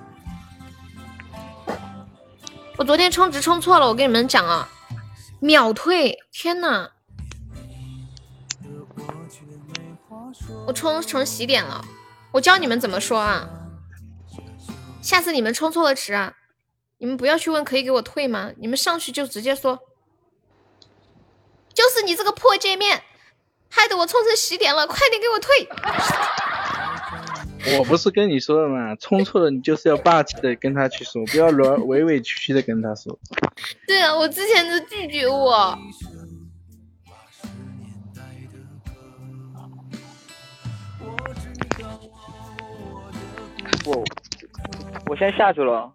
[2.77, 4.67] 我昨天充值充错了，我跟你们讲啊，
[5.39, 6.17] 秒退！
[6.31, 6.89] 天呐，
[10.65, 11.83] 我充成洗点了，
[12.31, 13.47] 我教你们怎么说啊。
[15.09, 16.35] 下次你们充错了值啊，
[16.99, 18.51] 你们不要去问可以给我退吗？
[18.59, 19.79] 你们上去就直接说，
[21.73, 23.01] 就是你这个破界面，
[23.71, 25.67] 害得我充成洗点了，快点给我退！
[27.79, 28.95] 我不是跟你说了吗？
[28.97, 33.17] 充错了你就是要霸气的跟他去说，不要委委委屈屈的跟他说。
[33.87, 35.75] 对啊，我之前都拒绝我。
[43.85, 44.03] 我
[45.07, 45.93] 我先下去了，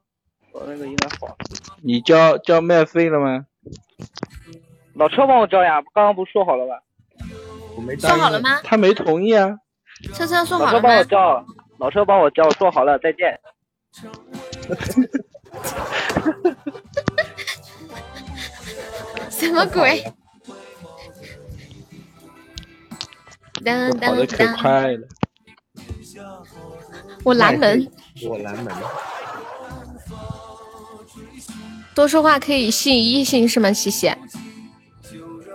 [0.53, 1.37] 我那个应该好。
[1.83, 3.47] 你交交麦费了吗？
[4.95, 6.75] 老车帮我交呀，刚刚不是说好了吗？
[7.77, 8.61] 我没说好了吗？
[8.63, 9.59] 他没同意啊。
[10.13, 11.47] 车车说好了老车帮我交，
[11.79, 13.41] 老车帮我交，说好了，再见。
[19.31, 20.05] 什么鬼？
[24.01, 25.09] 跑的可快了。
[27.25, 27.91] 我拦门。
[28.29, 28.73] 我拦门。
[31.95, 33.73] 多说话可以吸引异性是吗？
[33.73, 34.17] 谢谢，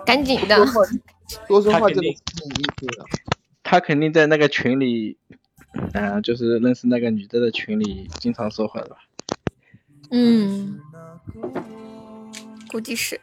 [0.05, 0.57] 赶紧的。
[1.47, 3.05] 多说话就能吸引异性了。
[3.61, 5.17] 他肯定在那个群里，
[5.93, 8.95] 嗯，就是认识那个女的的群里经常说话的吧？
[10.11, 10.79] 嗯，
[12.71, 13.19] 估计是。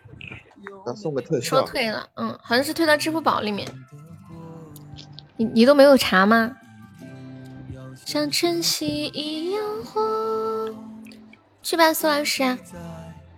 [0.86, 1.48] 要送个特效。
[1.48, 3.66] 说退了，嗯，好像是退到支付宝里面。
[5.36, 6.56] 你你都没有查吗？
[8.06, 10.00] 像晨曦一样红。
[11.60, 12.56] 去吧，苏老师。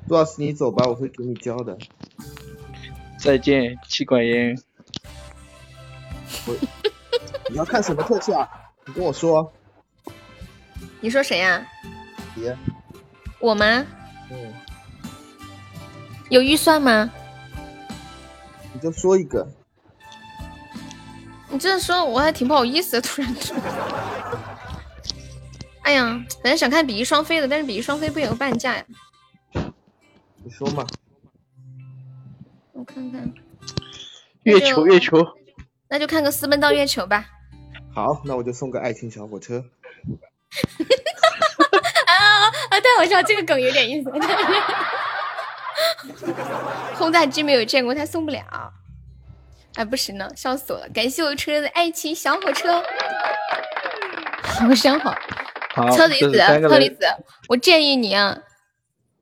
[0.07, 1.77] 苏老师，你走吧，我会给你教的。
[3.19, 4.55] 再见，气管炎。
[6.47, 6.55] 我，
[7.49, 8.47] 你要看什么特效？
[8.85, 9.51] 你跟我说。
[11.01, 11.67] 你说谁呀？
[12.35, 12.53] 你。
[13.41, 13.87] 我吗？
[14.31, 14.53] 嗯。
[16.29, 17.11] 有预算吗？
[18.75, 19.49] 你就说一个。
[21.49, 23.57] 你这样说我还挺不好意思的，突然说。
[25.89, 28.85] 哎呀，本来想看比翼双飞的，但是比翼双飞不也有半价呀？
[30.45, 30.87] 你说嘛。
[32.73, 33.33] 我看看。
[34.43, 35.17] 月球，月球。
[35.89, 37.25] 那就看个私奔到月球吧。
[37.95, 39.65] 好，那我就送个爱情小火车。
[42.07, 42.13] 啊
[42.69, 42.79] 啊！
[42.79, 44.13] 太好笑，这个梗有点意思。
[46.97, 48.45] 轰炸机没有见过，他送不了。
[49.77, 50.89] 哎，不行了，笑死我了！
[50.91, 52.83] 感谢我车的爱情小火车，
[54.43, 55.15] 好香好。
[55.95, 57.07] 车厘子，车厘子，
[57.49, 58.39] 我建议你啊，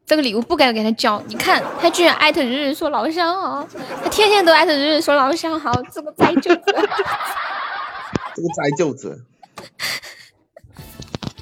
[0.04, 1.22] 这个礼物不该给他交。
[1.26, 3.68] 你看，他居然艾特日日说老乡好，
[4.02, 6.62] 他天天都艾特日日说老乡好，这个灾舅子，
[8.34, 9.24] 这个灾舅子。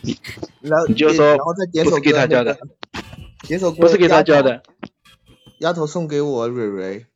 [0.61, 2.57] 然后你就说，然后再点首给他交的，
[3.47, 4.62] 点首歌不是给他交的。
[5.61, 7.07] 丫头送给我蕊蕊。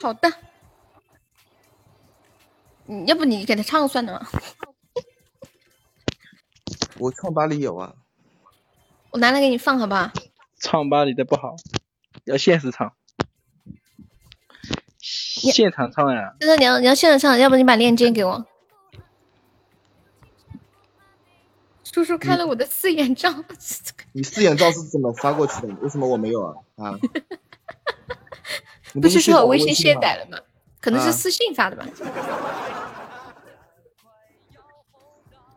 [0.00, 0.32] 好的。
[2.86, 4.26] 你，要不你给他唱算了。
[6.98, 7.94] 我唱吧里有啊。
[9.10, 10.10] 我拿来给你放，好不好？
[10.58, 11.56] 唱吧里的不好，
[12.24, 12.92] 要现实唱。
[14.98, 16.34] 现场唱呀。
[16.40, 18.46] 就是你要你要现场唱，要不你把链接给我。
[21.84, 23.32] 叔叔开了我的四眼照。
[24.12, 25.74] 你四眼照是怎么发过去的？
[25.80, 26.54] 为什么我没有啊？
[26.76, 26.98] 啊？
[29.00, 30.38] 不是说我微信卸载了吗？
[30.80, 31.86] 可能是私信发的吧。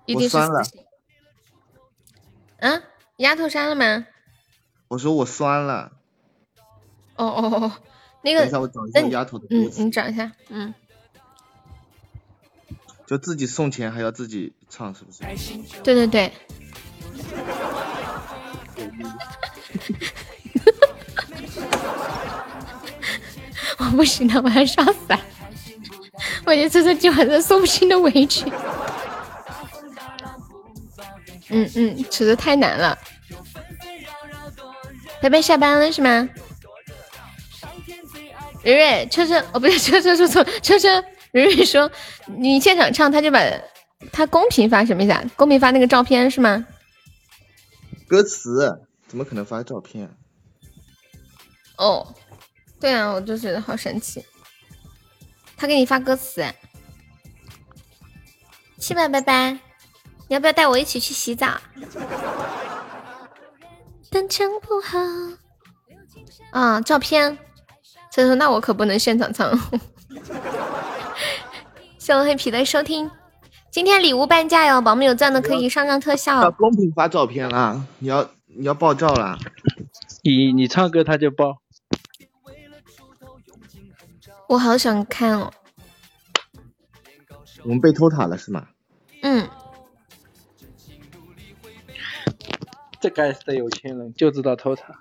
[0.05, 0.80] 一定是私信。
[2.61, 2.81] 嗯，
[3.17, 4.07] 丫头删了吗？
[4.87, 5.91] 我说我酸了。
[7.15, 7.71] 哦哦哦，
[8.21, 10.73] 那个，等一下我找一下丫头的嗯，你找一下，嗯。
[13.05, 15.23] 就自己送钱还要自己唱，是不是？
[15.83, 16.31] 对对对。
[23.79, 25.19] 我不行了，我要笑死了。
[26.45, 28.45] 我觉得这这今晚上说不清的委屈。
[31.51, 32.97] 嗯嗯，实在太难了。
[35.21, 36.27] 贝贝下班了是吗？
[38.63, 41.03] 蕊蕊，车车，哦不是，车车说错，车车。
[41.31, 41.89] 蕊蕊说
[42.25, 43.39] 你现场唱，他就把
[44.11, 45.23] 他公屏发什么意思啊？
[45.35, 46.65] 公屏发那个照片是吗？
[48.07, 50.09] 歌词怎么可能发照片？
[51.77, 52.13] 哦，
[52.79, 54.25] 对啊，我就觉得好神奇。
[55.55, 56.45] 他给你发歌词，
[58.79, 59.57] 去吧拜拜，
[60.31, 61.59] 你要不要带我一起去洗澡？
[66.51, 67.37] 啊，照片。
[68.09, 69.51] 所以说，那我可不能现场唱。
[71.99, 73.11] 谢我黑皮的收听，
[73.69, 76.49] 今天礼物半价哟，宝宝们有钻的可以上上特效。
[76.51, 79.37] 公屏发照片啦，你要你要爆照啦。
[80.23, 81.57] 你你唱歌他就爆。
[84.47, 85.51] 我好想看哦！
[87.63, 88.69] 我们被偷塔了是吗？
[89.23, 89.49] 嗯。
[93.01, 94.97] 这该死的有钱人就知道偷塔。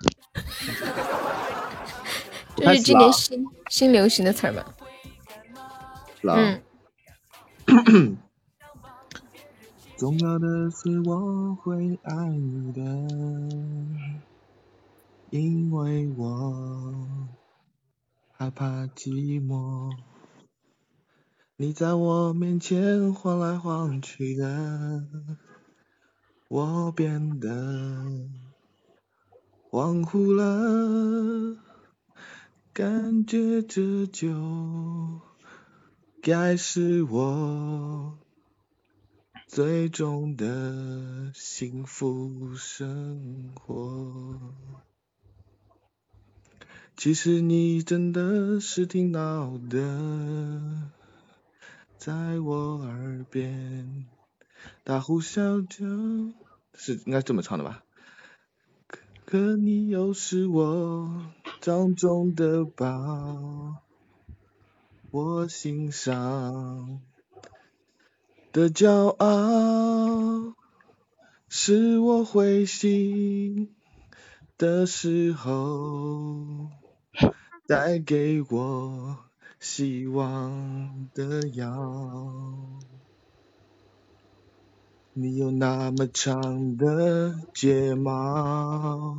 [2.57, 4.65] 这是今年新新流行的词儿吗？
[6.23, 6.61] 嗯。
[9.97, 12.81] 重要的是我会爱你的，
[15.29, 16.95] 因为我。
[18.33, 19.91] 害怕寂寞，
[21.57, 25.03] 你在我面前晃来晃去的，
[26.53, 27.47] 我变得
[29.69, 31.55] 恍惚了，
[32.73, 35.21] 感觉这就
[36.21, 38.19] 该是我
[39.47, 44.53] 最终的幸福生活。
[46.97, 50.91] 其实你真的是挺闹的，
[51.97, 54.05] 在我耳边
[54.83, 55.85] 大呼小叫，
[56.73, 57.83] 是应该这么唱的吧？
[59.25, 61.31] 可你又是我
[61.61, 63.77] 掌中的宝，
[65.11, 66.99] 我心上
[68.51, 70.53] 的骄傲，
[71.47, 73.73] 是我灰心
[74.57, 76.67] 的时候
[77.67, 79.17] 带给我
[79.59, 82.33] 希望的药。
[85.13, 89.17] 你有那么长的睫毛，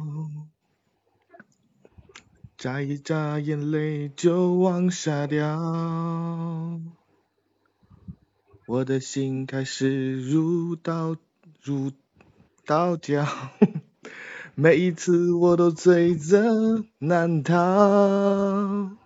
[2.56, 6.80] 眨一眨眼泪就往下掉，
[8.66, 11.16] 我的心开始如刀
[11.62, 11.92] 如
[12.64, 13.26] 刀绞，
[14.54, 18.96] 每一次我都罪责难逃，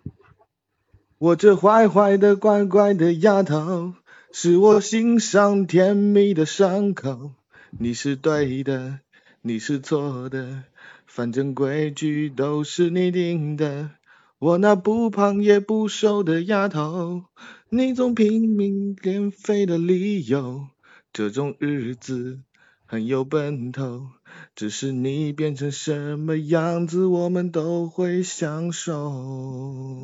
[1.18, 3.94] 我这坏坏的乖乖的丫头。
[4.38, 7.32] 是我心上甜蜜的伤口，
[7.70, 9.00] 你是对的，
[9.40, 10.64] 你是错的，
[11.06, 13.92] 反正规矩都是你定的。
[14.38, 17.24] 我那不胖也不瘦的丫头，
[17.70, 20.66] 你总拼命减肥的理由，
[21.14, 22.40] 这种日子
[22.84, 24.08] 很有奔头。
[24.54, 29.94] 只是你变成什么样子，我们都会享受。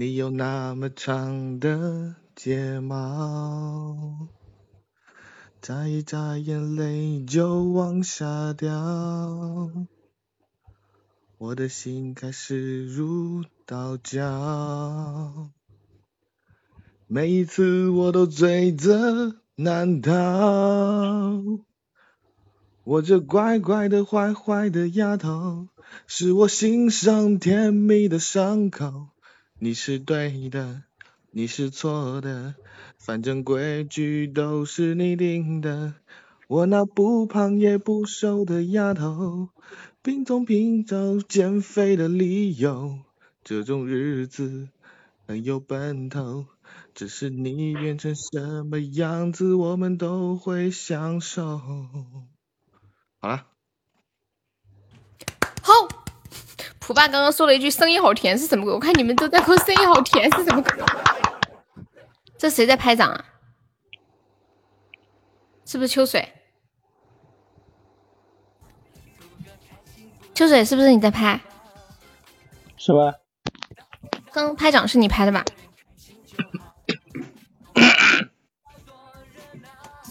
[0.00, 4.28] 你有那么长的睫毛，
[5.60, 8.70] 眨一眨眼泪就往下掉，
[11.36, 15.50] 我的心开始如刀绞，
[17.08, 20.12] 每一次我都醉着难逃，
[22.84, 25.66] 我这乖乖的坏坏的丫头，
[26.06, 29.08] 是我心上甜蜜的伤口。
[29.60, 30.84] 你是对的，
[31.32, 32.54] 你是错的，
[32.96, 35.94] 反正规矩都是你定的。
[36.46, 39.48] 我那不胖也不瘦的丫头，
[40.00, 43.00] 拼总拼找减肥的理由。
[43.42, 44.68] 这种日子
[45.26, 46.46] 很有奔头，
[46.94, 51.58] 只是你变成什么样子，我们都会享受。
[53.18, 53.46] 好了。
[55.62, 55.72] 好。
[56.88, 58.72] 普爸刚刚说了一句“声音好甜”是什么鬼？
[58.72, 60.72] 我看你们都在说“声音好甜”是什么鬼？
[62.38, 63.24] 这谁在拍掌啊？
[65.66, 66.26] 是不是秋水？
[70.32, 71.38] 秋水是不是你在拍？
[72.78, 73.12] 是吧？
[74.32, 75.44] 刚拍掌是你拍的吧？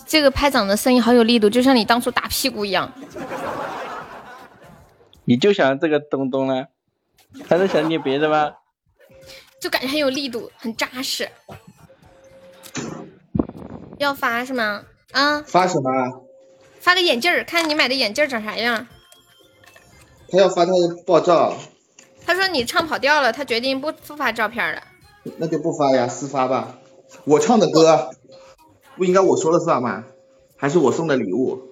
[0.06, 2.94] 这个拍掌的声音好有力度，就像你当初打屁股一样。
[5.28, 6.68] 你就想这个东东呢？
[7.50, 8.54] 还是想点别的吗？
[9.60, 11.28] 就感觉很有力度，很扎实。
[13.98, 14.86] 要发是吗？
[15.12, 15.42] 啊？
[15.42, 16.24] 发什么？
[16.80, 18.88] 发个眼镜儿，看你买的眼镜长啥样。
[20.30, 21.58] 他要发他的爆照。
[22.26, 24.82] 他说你唱跑调了，他决定不不发照片了。
[25.36, 26.78] 那就不发呀，私发吧。
[27.26, 28.12] 我唱的歌
[28.96, 30.06] 不应该我说了算吗？
[30.56, 31.68] 还是我送的礼物？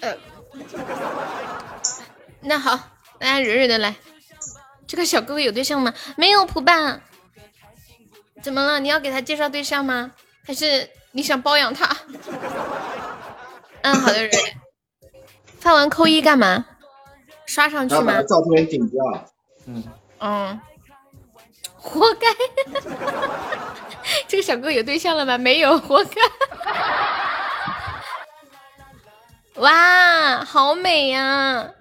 [0.00, 0.14] 呃。
[2.46, 2.78] 那好，
[3.18, 3.94] 大家蕊蕊的来。
[4.86, 5.92] 这个小哥哥有对象吗？
[6.16, 7.00] 没有，普爸。
[8.40, 8.78] 怎么了？
[8.78, 10.12] 你要给他介绍对象吗？
[10.46, 11.96] 还是你想包养他？
[13.82, 14.56] 嗯，好的，蕊蕊。
[15.58, 16.64] 发完扣一干嘛？
[17.46, 18.22] 刷上去吗？
[18.22, 19.04] 照片顶掉。
[19.66, 19.84] 嗯。
[20.20, 20.60] 嗯。
[21.76, 22.28] 活该。
[24.28, 25.36] 这个小哥哥有对象了吗？
[25.36, 26.20] 没有，活该。
[29.56, 31.72] 哇，好美呀！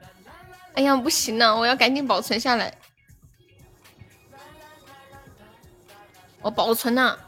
[0.75, 2.77] 哎呀，不行了，我要赶紧保存下来。
[6.41, 7.19] 我保存了。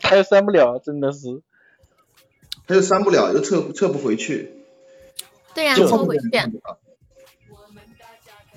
[0.00, 1.42] 他又删不了，真的是。
[2.66, 4.64] 他又删不了，又撤撤不回去。
[5.54, 6.30] 对呀，撤不回去。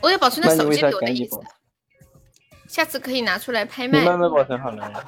[0.02, 1.40] 我也保存在手机里，我的意思。
[2.68, 4.00] 下次可以拿出来拍卖。
[4.00, 5.06] 你慢慢保存好了。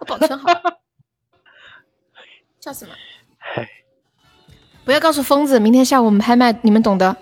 [0.00, 0.48] 我保存好。
[2.58, 2.94] 叫什么？
[4.84, 7.16] 不要告诉疯子，明天下午我们拍卖，你们懂的。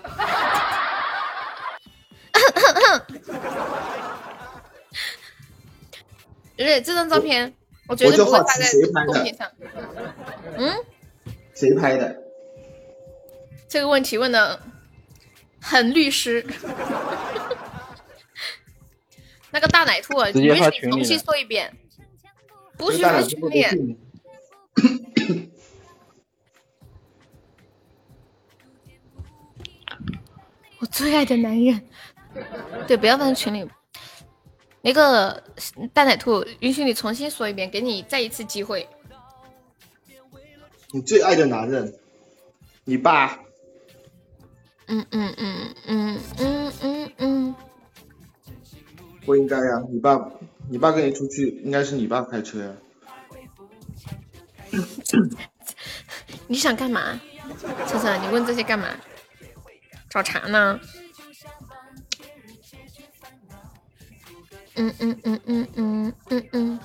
[6.57, 7.53] 对，这张照片
[7.87, 8.65] 我绝对不会发在
[9.05, 9.49] 公屏上。
[10.57, 10.75] 嗯？
[11.53, 12.17] 谁拍的？
[13.67, 14.59] 这个问题问的
[15.59, 16.45] 很律师。
[19.51, 21.75] 那个大奶兔，允许你重新说一遍。
[22.77, 23.39] 不许发群
[30.81, 31.79] 我最爱的男人，
[32.87, 33.69] 对，不要放在群里。
[34.81, 35.43] 那个
[35.93, 38.89] 大奶兔，允许你重新说一遍，给你再一次机会。
[40.91, 41.93] 你最爱的男人，
[42.83, 43.39] 你爸。
[44.87, 47.55] 嗯嗯嗯嗯嗯嗯嗯。
[49.23, 50.31] 不应该呀，你爸，
[50.67, 52.73] 你爸跟你出去，应该是你爸开车呀。
[56.47, 57.21] 你想干嘛，
[57.87, 58.19] 晨晨？
[58.23, 58.87] 你问这些干嘛？
[60.11, 60.79] 找茬呢？
[64.75, 66.79] 嗯嗯嗯嗯嗯嗯嗯，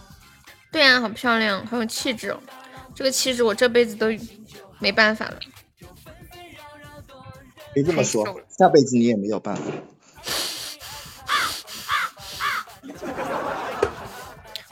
[0.72, 2.40] 对啊，好漂亮，好有气质哦！
[2.94, 4.06] 这个气质我这辈子都
[4.78, 5.38] 没办法了。
[7.74, 9.62] 别这么说，下辈子你也没有办法。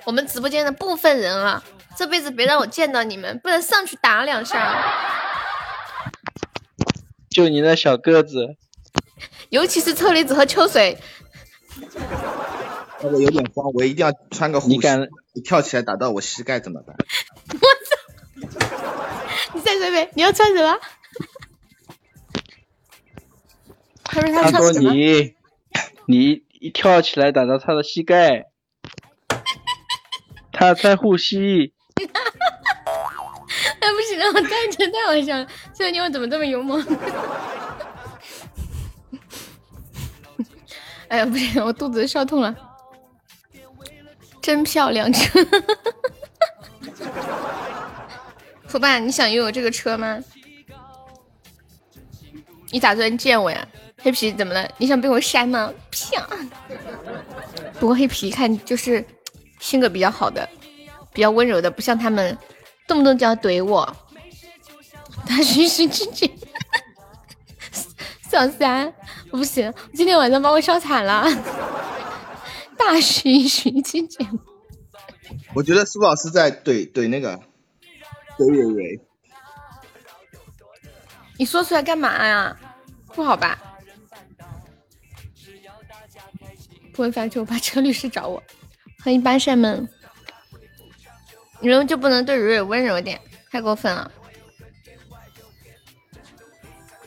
[0.04, 1.62] 我们直播间的部分人啊，
[1.96, 5.23] 这辈子别让我见到你们，不能上去打两下。
[7.34, 8.56] 就你那小个子，
[9.50, 10.96] 尤其是车厘子和秋水。
[13.02, 14.78] 我有点慌，我一定要穿个护膝。
[15.34, 16.94] 你跳起来打到我膝盖怎么办？
[17.50, 18.54] 我操！
[19.52, 20.78] 你再说一遍，你要穿什么？
[24.04, 25.34] 他说他说你，
[26.06, 28.46] 你一跳起来打到他的膝盖，
[30.52, 31.74] 他在呼吸。
[33.80, 36.82] 哎不行了，我太真太好笑了，这妞怎么这么幽默？
[41.08, 42.54] 哎呀不行，我肚子烧痛了。
[44.40, 45.40] 真漂亮车，
[48.66, 50.18] 福 爸，你想拥有这个车吗？
[52.70, 53.66] 你打算见我呀？
[54.02, 54.68] 黑皮怎么了？
[54.76, 55.72] 你想被我扇吗？
[55.90, 56.26] 啪！
[57.80, 59.04] 不过黑皮看就是
[59.60, 60.46] 性格比较好的，
[61.12, 62.36] 比较温柔的，不像他们
[62.86, 63.96] 动不动就要怼我。
[65.26, 66.30] 大徐徐姐姐，
[68.30, 68.92] 小三，
[69.30, 71.24] 我不行，今天晚上把我烧惨了。
[72.76, 74.26] 大徐徐姐姐，
[75.54, 77.36] 我觉得苏老师在怼怼那个
[78.38, 79.00] 怼蕊蕊。
[81.38, 82.56] 你说出来干嘛呀？
[83.14, 83.58] 不好吧？
[86.92, 88.42] 不会翻车，我怕车律师找我。
[89.02, 89.88] 欢迎八扇门，
[91.60, 93.20] 你们就不能对蕊蕊温柔点？
[93.50, 94.10] 太过分了！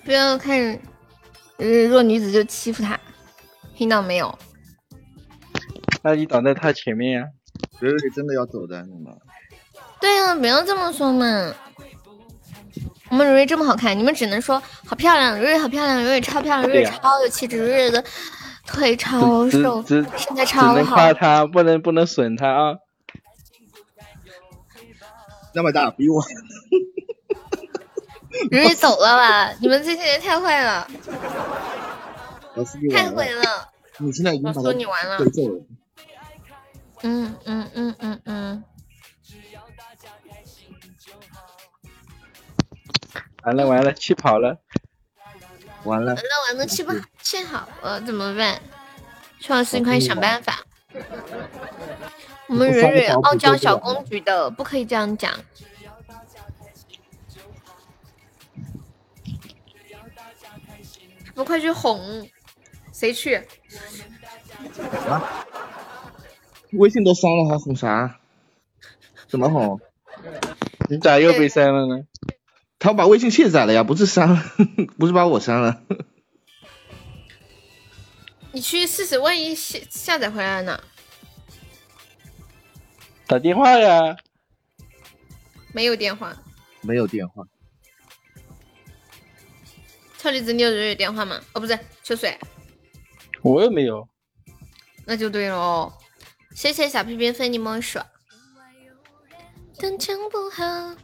[0.08, 0.80] 不要看
[1.58, 2.98] 弱女子就欺负她，
[3.76, 4.40] 听到没有？
[6.02, 7.28] 那你挡在他前面呀？
[7.82, 9.14] 蕊蕊真的要走的，你们。
[10.00, 11.54] 对呀，不要这么说嘛。
[13.10, 18.02] 我们蕊蕊这么好看，你们只能说好漂亮，蕊蕊好漂亮，蕊蕊超漂亮，蕊蕊超有气质，蕊蕊的
[18.66, 20.06] 腿超瘦，身
[20.38, 20.74] 材超好。
[20.74, 22.78] 只能夸她，不能不能损她啊。
[25.54, 26.24] 那么大，比我。
[28.52, 29.54] 蕊蕊走了吧？
[29.60, 30.88] 你们这些人太坏了，
[32.94, 33.70] 太毁了。
[33.98, 35.18] 你现在已经把他你完了。
[37.04, 38.64] 嗯嗯嗯嗯嗯。
[43.44, 44.58] 完了完了，气跑了。
[45.84, 46.14] 完了。
[46.14, 46.92] 完了完了，气不
[47.22, 48.60] 气好了怎么办？
[49.40, 50.64] 邱老师，你快想办法。
[52.48, 55.34] 我们蕊蕊傲娇小公举的，不可以这样讲。
[61.38, 62.28] 不快去哄？
[62.92, 63.36] 谁去？
[65.08, 65.46] 啊？
[66.74, 68.20] 微信都删了还哄啥？
[69.28, 69.80] 怎么哄？
[70.90, 72.06] 你咋又被删了呢？
[72.80, 74.44] 他把微信卸载了呀，不是删了，
[74.98, 75.84] 不是把我删了。
[78.52, 80.84] 你去试试，万一下下载回来了呢？
[83.28, 84.18] 打电话呀。
[85.72, 86.36] 没有电话。
[86.82, 87.46] 没有电话。
[90.18, 91.40] 超离子，你有人有电话吗？
[91.54, 92.38] 哦，不是，秋水。
[93.44, 94.08] 我也没有。
[95.06, 95.94] 那就对了哦。
[96.56, 98.04] 谢谢小屁屁分你莫说。
[99.80, 100.96] tâm trạng 不好，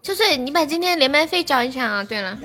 [0.00, 2.04] 秋水，你把今天连麦费交一下啊！
[2.04, 2.38] 对了，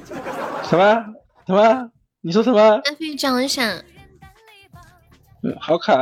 [0.63, 1.05] 什么
[1.45, 1.91] 什么？
[2.21, 2.57] 你说什么？
[2.57, 3.63] 连麦费交一下。
[5.43, 5.95] 嗯，好卡。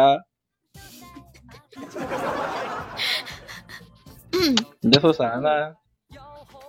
[4.32, 4.56] 嗯。
[4.80, 5.50] 你在说啥呢？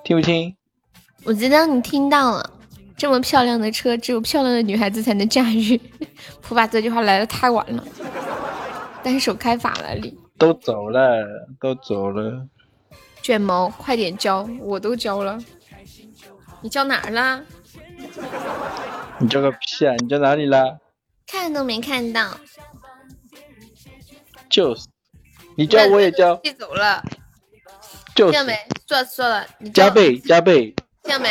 [0.02, 0.56] 听不清。
[1.22, 2.55] 我知道你听到了。
[2.96, 5.78] 这么漂亮的车，只有漂亮的女孩子才能驾驭。
[6.40, 7.84] 普法这句话来的太晚了。
[9.02, 11.24] 单手开法拉利，都走了，
[11.60, 12.46] 都走了。
[13.22, 15.38] 卷毛，快点交，我都交了。
[16.62, 17.44] 你交哪儿了？
[19.18, 19.94] 你交个屁啊！
[19.98, 20.78] 你交哪里了？
[21.26, 22.38] 看都没看到。
[24.48, 24.86] 就是，
[25.56, 26.36] 你交我也交。
[26.42, 27.04] 气走了。
[28.14, 28.30] 就。
[28.30, 28.58] 这样没？
[28.86, 30.74] 做错了，你加倍加倍。
[31.06, 31.28] 这样没？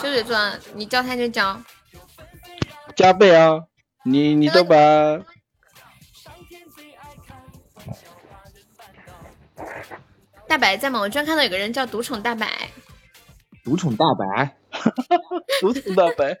[0.00, 1.60] 秋水说，你交他就交。
[2.96, 3.66] 加倍啊！
[4.04, 4.76] 你你都把。
[10.48, 10.98] 大白在吗？
[11.00, 12.70] 我居然看到有个人叫独宠大白。
[13.62, 14.56] 独宠大白，
[15.60, 16.34] 独宠大白，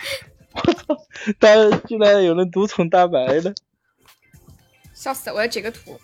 [0.54, 0.96] 我操！
[1.38, 1.54] 大
[1.86, 3.54] 居然有人独宠大白的，
[4.94, 5.30] 笑死！
[5.30, 6.00] 我要截个图。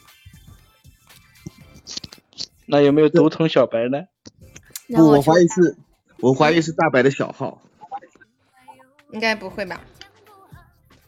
[2.66, 4.02] 那有没有独宠小白呢？
[4.94, 5.76] 不，我怀疑是，
[6.20, 7.60] 我怀疑是大白的小号。
[9.12, 9.80] 应该不会吧？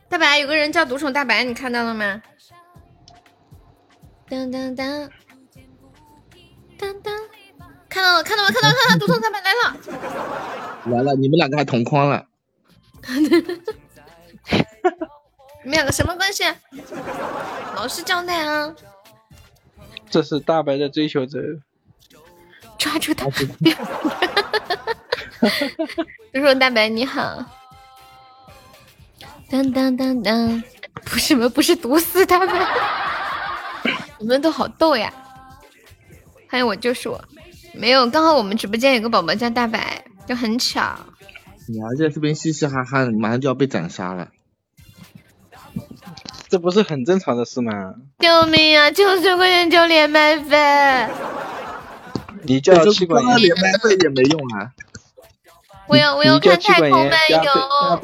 [0.09, 2.23] 大白有个人叫独宠大白，你看到了吗？
[4.29, 5.11] 当当当
[6.79, 7.15] 当当，
[7.89, 9.77] 看到了，看到了，看到了，看到了，独宠大白来了，
[10.97, 12.27] 来了，你们两个还同框了。
[15.65, 16.45] 你们两个什么关系？
[17.77, 18.75] 老实交代啊！
[20.11, 21.39] 这是大白的追求者，
[22.77, 23.27] 抓住他！
[26.33, 27.45] 独宠大白你好。
[29.51, 30.63] 当当当当，
[31.05, 31.49] 不是么？
[31.49, 32.49] 不是毒死他们？
[34.19, 35.13] 你们都好逗呀！
[36.47, 37.23] 还有我就是我，
[37.75, 40.97] 没有，刚好我们直播间有个宝宝叫大白，就很巧。
[41.69, 44.29] 你儿子这边嘻嘻哈哈的，马上就要被斩杀了，
[46.49, 47.95] 这不是很正常的事吗？
[48.21, 48.91] 救命啊！
[48.91, 51.09] 九十块钱交连麦费，
[52.45, 54.73] 你叫七管连麦费也没用啊！
[55.93, 58.01] 我要我要看太空漫游。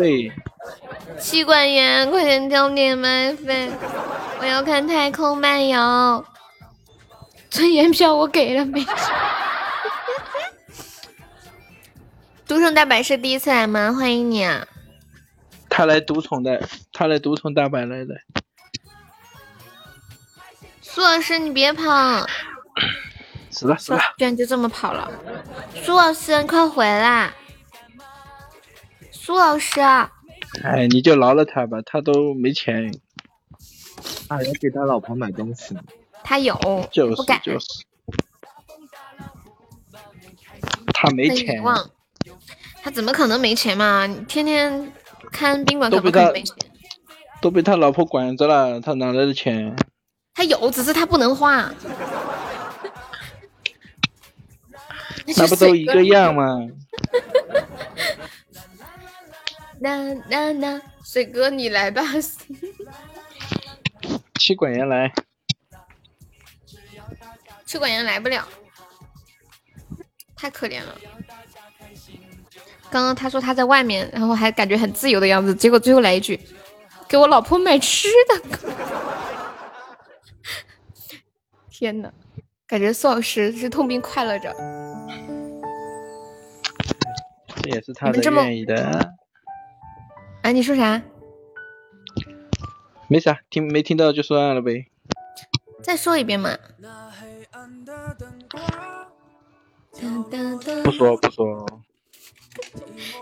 [1.19, 3.71] 妻管严，快点交点麦费！
[4.41, 6.23] 我要看太空漫游。
[7.49, 8.85] 尊严票我给了没？
[12.47, 13.91] 独宠大白是第一次来吗？
[13.91, 14.67] 欢迎你啊！
[15.71, 18.15] 他来独宠的，他来独宠大白来的。
[20.83, 22.27] 苏老师，你别跑！
[23.51, 24.01] 死了死了！
[24.19, 25.11] 居然就这么跑了！
[25.83, 27.33] 苏老师，你快回来！
[29.29, 29.79] 苏老师。
[30.63, 32.91] 哎，你就饶了他吧，他都没钱。
[34.27, 35.77] 他要给他老婆买东西。
[36.25, 36.59] 他有，
[36.91, 37.67] 就是就是。
[40.95, 41.63] 他没钱。
[42.83, 44.09] 他怎么可能没钱嘛？
[44.27, 44.91] 天天
[45.31, 46.57] 看宾馆，怎么可能没钱？
[47.43, 49.77] 都被他老婆管着了，他哪来的钱？
[50.33, 51.71] 他有，只是他不能花。
[55.37, 56.67] 那不都一个样吗？
[59.81, 62.03] 那那那，水哥你来吧。
[64.39, 65.13] 妻管严来。
[67.65, 68.47] 妻管严来不了，
[70.35, 70.99] 太可怜了。
[72.91, 76.41] 刚刚他说他在外面，然后还感觉很自由的样子，结果最后来一句
[77.07, 78.41] ：“给我老婆买吃的。
[81.71, 82.11] ”天呐，
[82.67, 84.51] 感觉宋老师是痛并快乐着。
[87.63, 89.13] 这也是他的愿意的。
[90.43, 91.03] 哎，你说啥？
[93.09, 94.87] 没啥，听没听到就算了呗。
[95.83, 96.57] 再说一遍嘛。
[100.85, 101.67] 不说不说。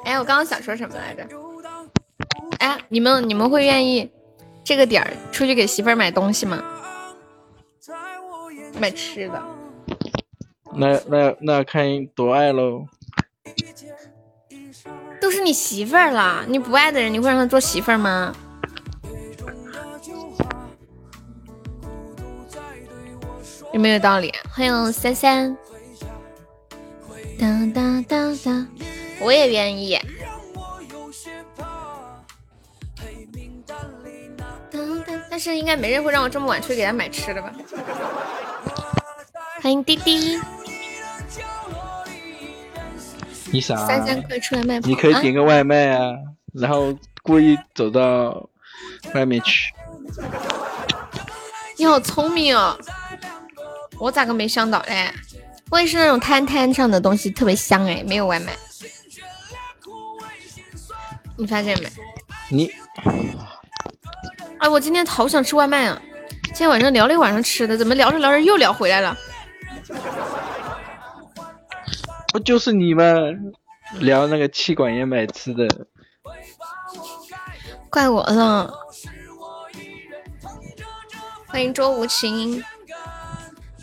[0.05, 1.27] 哎，我刚刚想说什么来着？
[2.59, 4.11] 哎，你们你们会愿意
[4.65, 6.63] 这个点儿出去给媳妇儿买东西吗？
[8.79, 9.43] 买吃的。
[10.75, 12.87] 那那那看多爱喽。
[15.27, 18.33] 都是你媳妇儿了，你不爱的人，你会让他做媳妇儿吗？
[23.73, 24.33] 有没有道理？
[24.55, 25.57] 欢迎三三。
[27.41, 28.69] 当当当当，
[29.19, 29.99] 我也愿意。
[35.29, 37.53] 但是应该没人会让我这么晚出去给他买吃的吧？
[39.61, 40.41] 欢迎滴滴。
[43.61, 43.77] 三
[44.07, 46.13] 三快出来卖你可以点个外卖啊，
[46.53, 48.49] 然后故意走到
[49.15, 49.73] 外面去。
[51.77, 52.77] 你好聪明哦！
[53.99, 55.13] 我咋个没想到嘞？
[55.71, 58.53] 我也是那种摊摊上的东西特别香哎，没有外卖。
[61.37, 61.89] 你发现没？
[62.49, 62.73] 你，
[64.59, 66.01] 哎，我今天好想吃外卖啊！
[66.45, 69.15] 今天晚上聊了一晚上吃的，怎么聊着聊着又聊回来了？
[72.37, 73.55] 不就是你们
[73.99, 75.67] 聊那个气管炎买吃的，
[77.89, 78.71] 怪我了。
[81.47, 82.63] 欢迎周无情，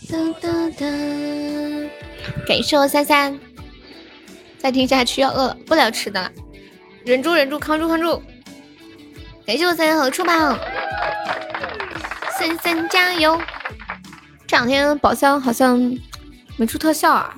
[0.07, 0.85] 哒哒哒，
[2.45, 3.39] 感谢我三三。
[4.59, 6.31] 再听下去要饿了，不聊吃的了，
[7.03, 8.21] 忍住忍住，扛住扛住。
[9.47, 10.31] 感谢我三三和出宝，
[12.37, 13.35] 三三加油！
[14.45, 15.79] 这两天宝箱好像
[16.55, 17.35] 没出特效啊。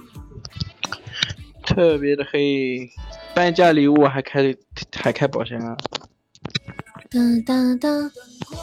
[1.76, 2.90] 特别的黑，
[3.34, 4.56] 半价礼物还开
[4.94, 5.76] 还开宝箱啊！
[7.12, 8.12] 哒哒哒，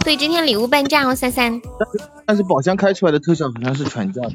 [0.02, 1.60] 对，今天礼物半价哦，三三。
[1.60, 4.32] 但是但是宝箱开出来的特效好像是全价的。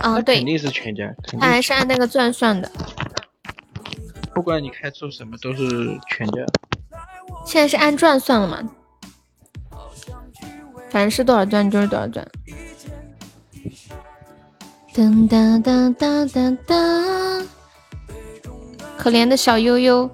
[0.00, 2.72] 嗯，对，肯定是全价，他还是按那个钻算的。
[4.34, 6.40] 不管你开出什么都是全价。
[7.44, 8.70] 现在是按钻算了吗？
[10.88, 12.26] 反正是多少钻就是多少钻。
[14.92, 17.46] 噔哒哒哒哒哒，
[18.98, 20.10] 可怜的小悠悠，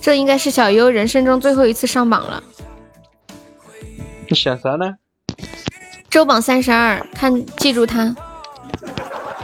[0.00, 2.42] 这应该是小悠人生中最后一次上榜了。
[4.28, 4.96] 你想啥呢？
[6.10, 8.14] 周榜三十二，看记住他，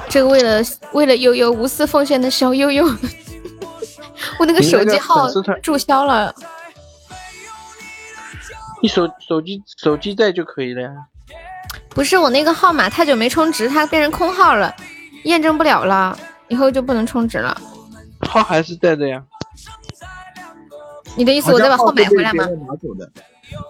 [0.08, 0.60] 这个为了
[0.92, 2.84] 为了悠悠无私奉献的小悠悠，
[4.40, 5.28] 我那个手机号
[5.62, 6.34] 注销了。
[8.82, 10.90] 你手手机手机在就可以了呀。
[11.98, 14.72] 不是我那个号码太久没充值，它变成空号了，
[15.24, 16.16] 验证不了了，
[16.46, 17.60] 以后就不能充值了。
[18.20, 19.20] 号还是在的呀。
[21.16, 22.46] 你的意思我再把号买回来吗？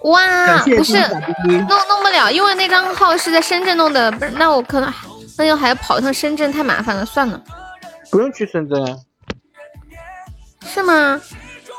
[0.05, 0.99] 哇，不是，
[1.49, 4.31] 弄弄不了，因为那张号是在深圳弄的，不是？
[4.33, 4.93] 那我可能
[5.39, 7.43] 那要还要跑一趟深圳，太麻烦了，算了。
[8.11, 8.95] 不用去深圳啊？
[10.67, 11.19] 是吗？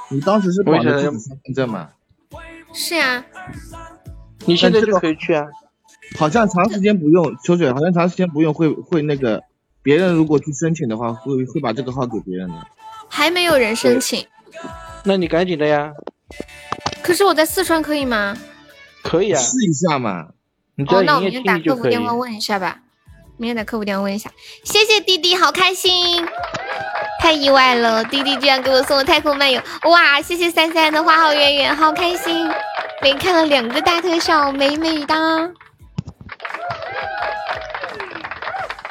[0.10, 1.90] 你当时是绑的深圳吗？
[2.74, 3.24] 是呀。
[4.48, 5.46] 你现在就可以去啊。
[6.18, 9.44] 好像长时间不用秋水，好像长时间不用会会那个，
[9.84, 12.56] 别人如果去申请的话，会会把这个号给别人的。
[13.08, 14.26] 还没有人申请，
[15.04, 15.92] 那你赶紧的呀。
[17.02, 18.38] 可是我在四川可以吗？
[19.02, 20.28] 可以啊，试一下嘛。
[20.88, 22.80] 哦，那我明天打客服电话问一下吧。
[23.38, 24.30] 明天打客服电话问一下。
[24.64, 26.26] 谢谢弟弟，好开心，
[27.20, 30.22] 太意外了，弟弟居然给我送了太空漫游，哇！
[30.22, 32.48] 谢谢三三的花好月圆，好开心，
[33.02, 35.54] 没看了两个大特效，美美的。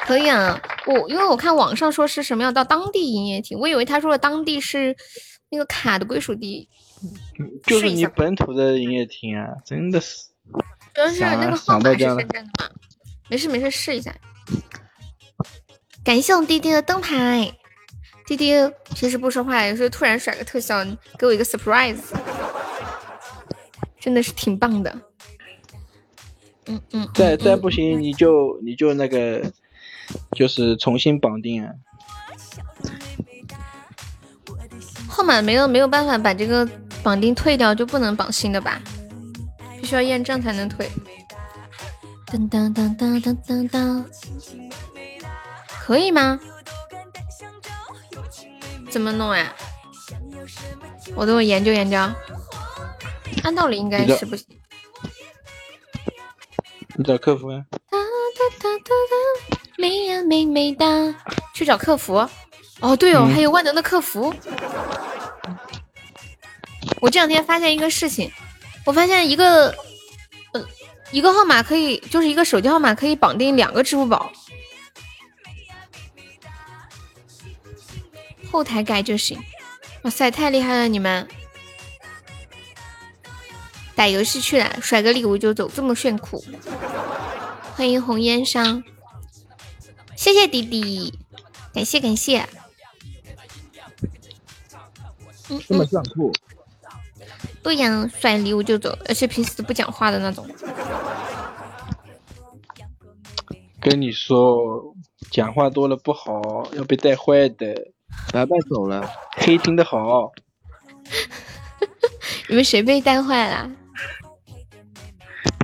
[0.09, 4.95] 可以啊，我因为我看网上说是什么要到当地营业厅，我以为他说的当地是
[5.51, 6.67] 那个卡的归属地，
[7.61, 10.25] 就是你本土的营业厅啊，真的是。
[10.95, 12.71] 主要是那个号码是深圳的嘛，
[13.29, 14.11] 没事没事试一下。
[16.03, 17.53] 感谢我弟弟的灯牌，
[18.25, 18.53] 弟弟
[18.95, 20.83] 平时不说话，有时候突然甩个特效，
[21.19, 21.99] 给我一个 surprise，
[23.99, 24.99] 真的是挺棒的。
[26.65, 27.07] 嗯嗯。
[27.13, 29.39] 再再不行，你就你就那个。
[30.33, 31.71] 就是重新绑定啊，
[35.07, 36.67] 号码没有没有办法把这个
[37.03, 38.81] 绑定退掉，就不能绑新的吧？
[39.79, 40.89] 必须要验证才能退。
[42.27, 44.05] 当当当当当当当，
[45.67, 46.39] 可以吗？
[48.89, 49.53] 怎么弄呀？
[51.15, 51.97] 我等我研究研究。
[53.43, 54.45] 按道理应该是不行。
[56.95, 57.65] 你找客服呀。
[59.79, 60.85] 美呀美美哒，
[61.55, 62.27] 去找客服。
[62.81, 64.33] 哦，对哦，还有万能的客服。
[66.99, 68.29] 我这两天发现一个事情，
[68.85, 69.73] 我发现一个，
[70.51, 70.61] 呃，
[71.11, 74.29] 一个号码可以，就是一个手机号码可以绑定两个支付宝。
[78.51, 79.39] 后台改就行。
[80.01, 81.25] 哇塞，太厉害了你们！
[83.95, 86.43] 打游戏去了，甩个礼物就走，这么炫酷。
[87.75, 88.83] 欢迎红烟商。
[90.19, 91.17] 谢谢弟弟，
[91.73, 92.45] 感谢感谢。
[95.49, 96.29] 嗯，这么炫酷。
[97.63, 100.45] 对呀，甩礼物就走，而且平时都不讲话的那种。
[103.79, 104.93] 跟你说，
[105.31, 107.93] 讲话多了不好，要被带坏的。
[108.33, 110.33] 白白走了，黑听的好。
[112.49, 113.71] 你们谁被带坏了？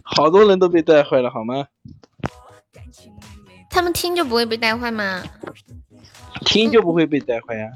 [0.02, 1.68] 好多人都被带坏了，好吗？
[3.76, 5.22] 他们听就不会被带坏吗？
[6.46, 7.70] 听就不会被带坏呀。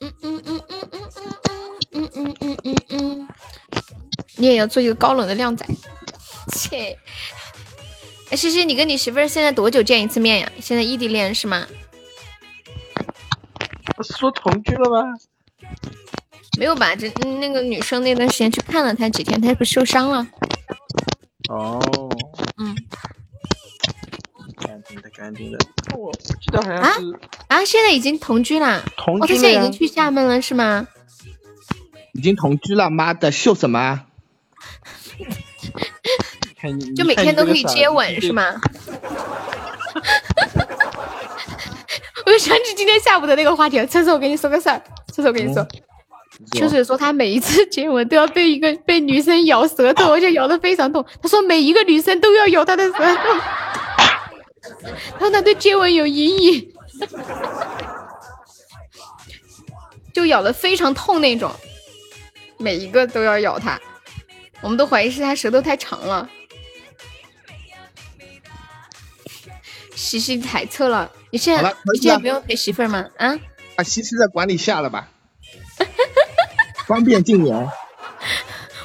[0.00, 1.00] 嗯嗯嗯嗯嗯
[1.92, 3.28] 嗯嗯嗯嗯嗯嗯。
[4.34, 5.64] 你也要做一个高冷的靓仔。
[6.52, 6.98] 切。
[8.30, 10.50] 哎，诗诗，你跟你媳妇儿现在多久见一次面呀？
[10.60, 11.64] 现在异地恋是吗？
[13.96, 15.04] 不是说同居了吗？
[16.58, 16.96] 没有吧？
[16.96, 17.08] 这
[17.38, 20.26] 那个女生那段时间去看了他几天，他不受伤了。
[21.50, 21.80] 哦。
[24.90, 24.96] 嗯。
[24.96, 25.58] 干净的，干净的。
[25.96, 27.00] 我记得好像是
[27.48, 28.82] 啊，现在已经同居了。
[28.96, 30.86] 同居他现在已经去厦门了，是吗？
[32.12, 34.02] 已经同居了，妈的，秀什么？
[36.96, 38.54] 就每天都可以接吻，是吗？
[42.26, 43.86] 我就想起今天下午的那个话题了。
[43.86, 44.80] 厕所，我跟你说个事儿。
[45.12, 45.66] 厕所，我跟你说，
[46.52, 51.04] 秋水说他每一次接吻都要被一个被女生咬舌头， 而且咬的非常痛。
[51.22, 53.40] 他说每一个女生都要咬他的舌头。
[55.12, 56.72] 他说他对接吻有阴影，
[60.12, 61.52] 就咬的非常痛那种，
[62.58, 63.80] 每一个都要咬他，
[64.60, 66.28] 我们都怀疑是他舌头太长了。
[69.94, 73.08] 西西猜测了，你现在你现在不用陪媳妇儿吗？
[73.16, 73.38] 啊？
[73.76, 75.08] 把西西在管理下了吧，
[76.86, 77.68] 方便禁言。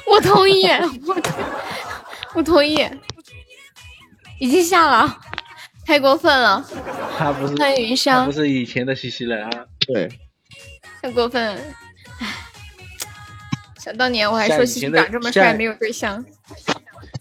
[0.06, 0.66] 我同意，
[1.06, 1.16] 我
[2.34, 2.88] 我同意，
[4.40, 5.20] 已经下了。
[5.90, 6.64] 太过分了。
[7.18, 9.50] 他不是欢迎云香，不是以前的西西了啊。
[9.80, 10.08] 对，
[11.02, 11.58] 太过分。
[12.20, 12.28] 唉，
[13.76, 16.24] 想当年我还说西西长这么帅没有对象。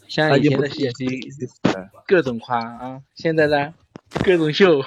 [0.08, 1.28] 像以前的西西
[2.06, 3.74] 各种夸啊，现在呢
[4.24, 4.86] 各种秀。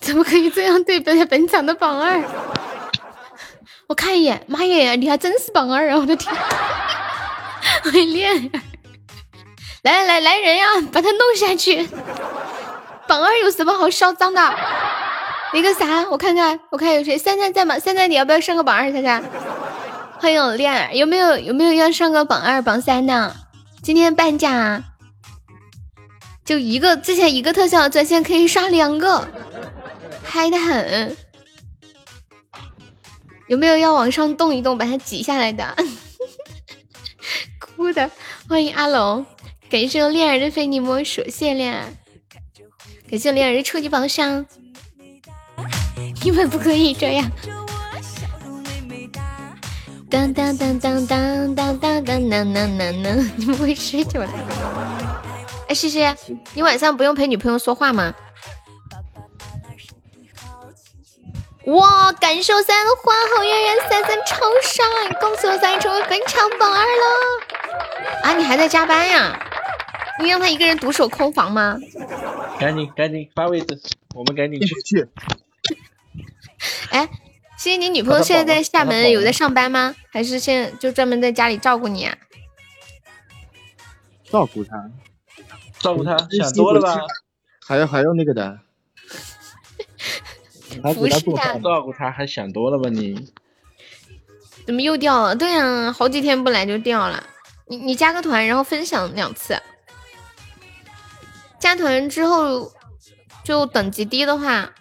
[0.00, 2.20] 怎么可以这样对本本场的榜二？
[3.86, 5.96] 我看一眼，妈耶，你还真是榜二啊！
[5.96, 6.34] 我的天，
[7.92, 8.50] 会练。
[9.82, 11.88] 来来来来人呀，把他弄下去！
[13.08, 14.40] 榜二有什么好嚣张的？
[15.52, 17.16] 那个啥，我看看，我看有谁？
[17.16, 17.78] 三三在吗？
[17.78, 18.92] 三三，你要不要上个榜二？
[18.92, 19.22] 三三，
[20.18, 23.36] 欢迎我恋儿，有没有有没有要上个榜二、榜三的？
[23.82, 24.82] 今天半价，
[26.44, 29.28] 就一个，之前一个特效，现在可以刷两个。
[30.24, 31.16] 嗨的很，
[33.46, 35.76] 有没有要往上动一动，把它挤下来的？
[37.60, 38.10] 哭的，
[38.48, 39.24] 欢迎阿龙，
[39.70, 41.84] 感谢恋儿的非你莫属，谢谢恋儿，
[43.08, 44.44] 感谢恋儿的初级宝箱，
[46.24, 47.30] 你们不可以这样。
[50.10, 54.28] 当当当当当当当当当当当，你们会睡着了？
[55.68, 56.04] 哎，西西，
[56.54, 58.12] 你晚上不用陪女朋友说话吗？
[61.66, 62.12] 哇！
[62.12, 64.84] 感受三花好月圆，三三超帅！
[65.20, 68.22] 恭喜我三成为本场榜二了！
[68.22, 69.38] 啊，你还在加班呀？
[70.18, 71.78] 你让他一个人独守空房吗？
[72.58, 73.78] 赶紧赶紧发位置，
[74.14, 75.06] 我们赶紧去。
[76.90, 77.08] 哎，
[77.58, 79.94] 欣欣你女朋友现在在厦门有在上班吗？
[80.10, 82.16] 还是现在就专门在家里照顾你啊？
[84.24, 84.90] 照顾他，
[85.78, 86.98] 照顾他，想多了吧？
[87.66, 88.60] 还要还要那个的。
[90.94, 93.32] 不是他照顾他，还想多了吧你？
[94.66, 95.36] 怎么又掉了？
[95.36, 97.22] 对呀，好几天不来就掉了。
[97.68, 99.60] 你你加个团，然后分享两次。
[101.58, 102.72] 加团之后
[103.44, 104.72] 就等级低的话，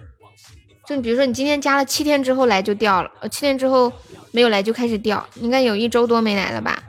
[0.85, 3.91] 就比如说你今天加了七天之后来就掉了，呃七天之后
[4.31, 6.83] 没有来就开始掉，应该有一周多没来了吧？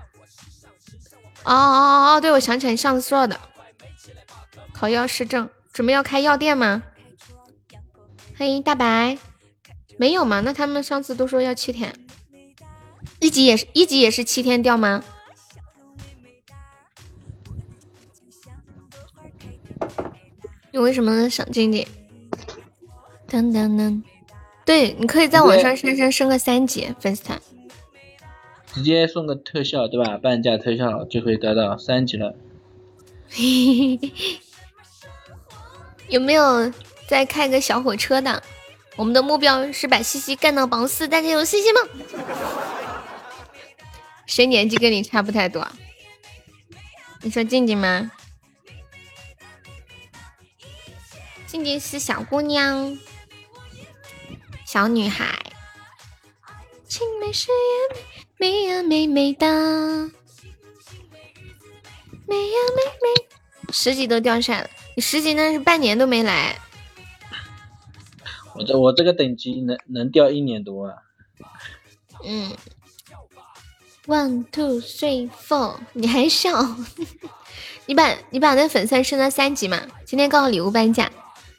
[1.45, 3.39] 哦哦哦哦，对，我想起来你上次说的，
[4.73, 6.83] 考药师证，准备要开药店吗？
[8.37, 9.17] 欢迎大白，
[9.97, 10.41] 没有吗？
[10.45, 11.95] 那他们上次都说要七天，
[13.21, 15.05] 一级也是一级也是七天掉吗？
[20.77, 21.87] 你为什么想静静？
[23.27, 24.03] 噔噔噔，
[24.67, 27.41] 对，你可以在网上升升升个三级粉丝团，
[28.75, 30.19] 直接送个特效对吧？
[30.19, 32.35] 半价特效就可以得到三级了。
[36.11, 36.71] 有没有？
[37.09, 38.43] 再开个小火车的，
[38.97, 41.81] 我们的目标是把西西干到榜四，大家有信心吗？
[44.27, 45.67] 谁年纪跟你差不太多？
[47.23, 48.11] 你说静静吗？
[51.57, 52.99] 静静是小姑娘，
[54.67, 55.35] 小女孩，
[56.87, 58.05] 青梅誓言
[58.37, 59.47] 美呀美美的，
[62.27, 63.73] 美呀美美。
[63.73, 66.59] 十级都掉下来了，你十级那是半年都没来。
[68.55, 70.97] 我这我这个等级能能掉一年多啊！
[72.23, 72.55] 嗯
[74.07, 76.77] ，one two three four，你还笑？
[77.89, 79.81] 你把你把那粉丝升到三级嘛？
[80.05, 81.11] 今天刚好礼物半价，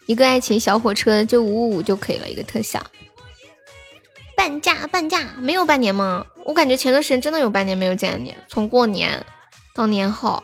[0.07, 2.83] 一个爱情小火车就五五五就可以了，一个特效。
[4.35, 6.25] 半价半价，没有半年吗？
[6.45, 9.25] 我感觉前段时间真的有半年没有见你，从过年
[9.75, 10.41] 到年后，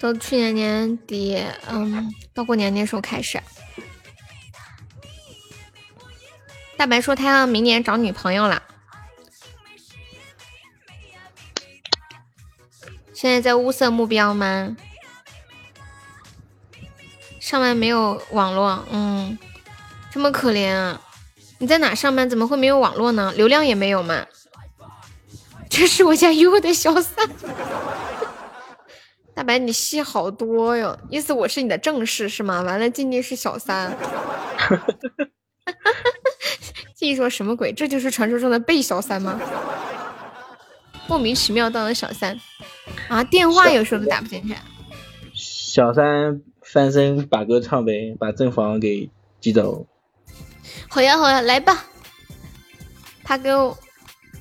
[0.00, 3.40] 到去年年底，嗯，到过年那时候开始。
[6.78, 8.62] 大白说他要明年找女朋友了，
[13.12, 14.76] 现在在物色目标吗？
[17.48, 19.38] 上班没有网络，嗯，
[20.10, 21.00] 这么可怜啊！
[21.56, 22.28] 你在哪上班？
[22.28, 23.32] 怎么会没有网络呢？
[23.34, 24.26] 流量也没有吗？
[25.70, 27.26] 这是我家优的小三。
[29.34, 32.60] 大白，你戏好多哟，意思我是你的正室是吗？
[32.60, 33.96] 完了，静静是小三。
[36.94, 37.72] 静说什么鬼？
[37.72, 39.40] 这就是传说中的被小三吗？
[41.06, 42.38] 莫名其妙当了小三
[43.08, 43.24] 啊！
[43.24, 44.54] 电话有时候都打不进去。
[45.32, 46.42] 小三
[46.72, 49.86] 翻身把歌唱呗，把正房给挤走。
[50.88, 51.86] 好呀好呀，来吧。
[53.24, 53.72] 他跟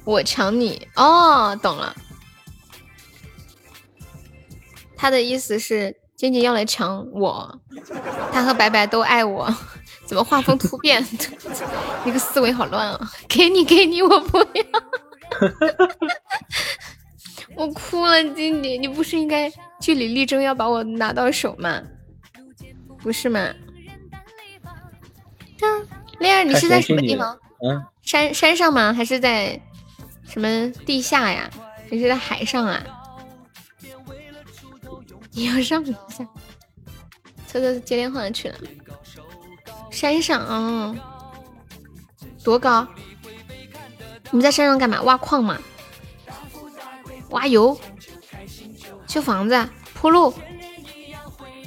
[0.03, 1.95] 我抢你哦，懂了。
[4.95, 7.59] 他的意思是静静要来抢我，
[8.31, 9.53] 他和白白都爱我。
[10.05, 11.05] 怎么画风突变？
[12.05, 13.11] 你个思维好乱啊！
[13.27, 14.63] 给你，给你，我不要。
[17.55, 19.51] 我哭了，经理，你不是应该
[19.81, 21.81] 据理力争，要把我拿到手吗？
[23.07, 23.39] 不是吗？
[26.19, 27.39] 恋儿，你是在什么地方？
[27.63, 28.91] 嗯，山山上吗？
[28.91, 29.57] 还是在
[30.27, 31.49] 什么地下呀？
[31.89, 32.83] 还是在海上啊？
[35.31, 36.27] 你要上一下？
[37.47, 38.57] 车车接电话去了。
[39.89, 40.93] 山上啊？
[42.43, 42.85] 多高？
[44.31, 45.01] 你们在山上干嘛？
[45.03, 45.57] 挖矿吗？
[47.29, 47.79] 挖油？
[49.07, 49.69] 修房子？
[49.93, 50.33] 铺路？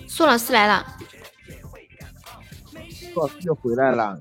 [0.06, 0.98] 苏老师来了。
[3.12, 4.18] 苏老师又回来了。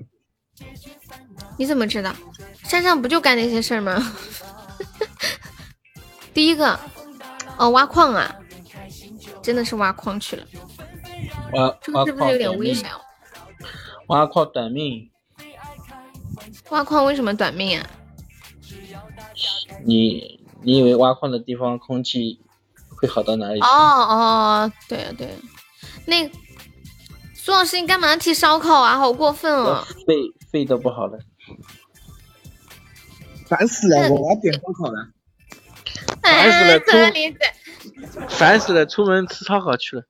[1.56, 2.14] 你怎么知道？
[2.64, 4.00] 山上不就干那些事儿吗？
[6.32, 6.78] 第一个，
[7.56, 8.36] 哦，挖矿啊，
[9.42, 10.44] 真的是挖矿去了。
[11.52, 12.88] 挖这个是不是有点危险？
[14.08, 15.10] 挖矿短命。
[16.70, 17.86] 挖矿为什么短命啊？
[19.84, 22.40] 你你以为挖矿的地方空气
[22.88, 23.60] 会好到哪里？
[23.60, 25.34] 哦哦，对啊对，
[26.06, 26.30] 那
[27.50, 28.96] 苏老师你干嘛提烧烤啊？
[28.96, 29.84] 好过分哦！
[30.06, 30.14] 肺
[30.52, 31.18] 肺都不好了。
[33.48, 34.08] 烦死了！
[34.08, 35.08] 我要点烧烤了。
[36.22, 36.78] 烦死了！
[36.78, 36.92] 出
[38.28, 38.86] 烦死了！
[38.86, 40.04] 出门吃烧烤去了。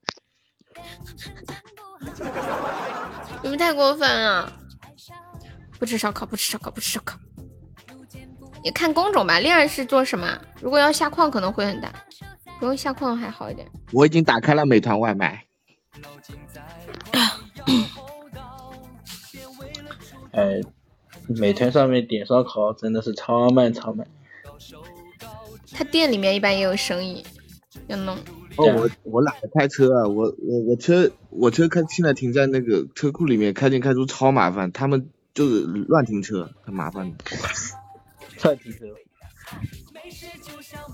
[3.43, 4.53] 你们太过分了！
[5.79, 7.19] 不吃烧烤，不吃烧烤，不吃烧烤。
[8.63, 10.39] 你看工种吧，恋爱是做什么？
[10.61, 11.91] 如果要下矿可能会很大，
[12.59, 13.67] 不用下矿还好一点。
[13.93, 15.47] 我已经打开了美团外卖。
[20.33, 20.61] 哎。
[21.39, 24.05] 美团上面点烧烤真的是超慢超慢，
[25.73, 27.25] 他店里面一般也有生意
[27.87, 28.17] 要弄。
[28.57, 37.13] 哦，我我懒得开车啊，我我我车我车开现在停在那个车库里面，开进开出超麻烦，他们就是乱停车，很麻烦。
[38.43, 38.79] 乱停车。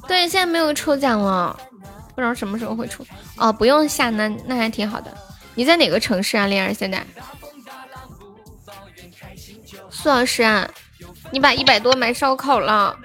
[0.06, 1.58] 对，现在没有抽奖了，
[2.14, 3.02] 不知道什么时候会出。
[3.38, 5.10] 哦，不用下，那那还挺好的。
[5.56, 6.72] 你在哪个城市啊，恋儿？
[6.72, 7.04] 现在？
[9.90, 10.70] 苏老师啊，
[11.32, 12.96] 你把一百多买烧烤了，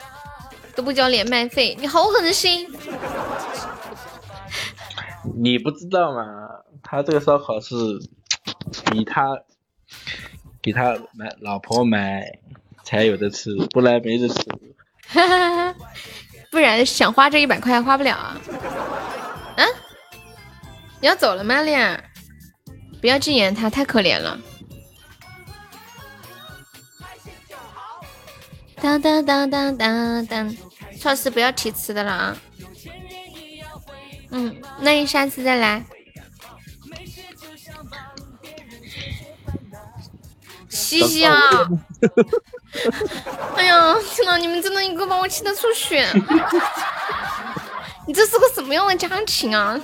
[0.76, 2.68] 都不交连麦费，你好狠心！
[5.42, 6.24] 你不知道吗？
[6.84, 7.76] 他这个烧烤是
[8.92, 9.40] 给他
[10.62, 12.40] 给他买老婆买
[12.84, 14.44] 才有的吃，不然没得吃。
[16.52, 18.38] 不然想花这一百块还花不了啊！
[19.56, 19.64] 啊？
[21.00, 22.11] 你要走了吗，恋？
[23.02, 24.40] 不要禁言他，太可怜了。
[28.80, 30.58] 当当当当当当，
[31.00, 32.38] 超市不要提吃的了啊！
[34.30, 35.84] 嗯，那你下次再来。
[40.70, 41.36] 嘻嘻啊！
[43.58, 46.08] 哎呀，天呐，你们真的一个把我气得出血！
[48.08, 49.80] 你这是个什么样的家庭啊？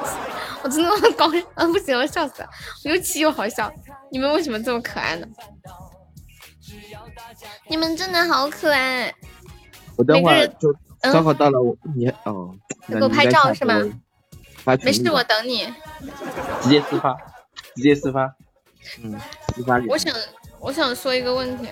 [0.62, 1.66] 我真的很高兴啊！
[1.66, 2.48] 不行了，笑死了！
[2.84, 3.70] 又气又好笑，
[4.10, 5.26] 你们为什么这么可爱呢？
[7.68, 9.12] 你们真的好可爱！
[9.96, 10.74] 我等会儿就
[11.12, 12.54] 烧烤到了，我你哦，
[12.88, 13.74] 给我拍照是吗？
[14.82, 15.66] 没事，我等你。
[16.62, 17.14] 直接私发，
[17.76, 18.34] 直接私发。
[19.02, 19.18] 嗯，
[19.54, 20.14] 私发我想，
[20.60, 21.68] 我想说一个问题。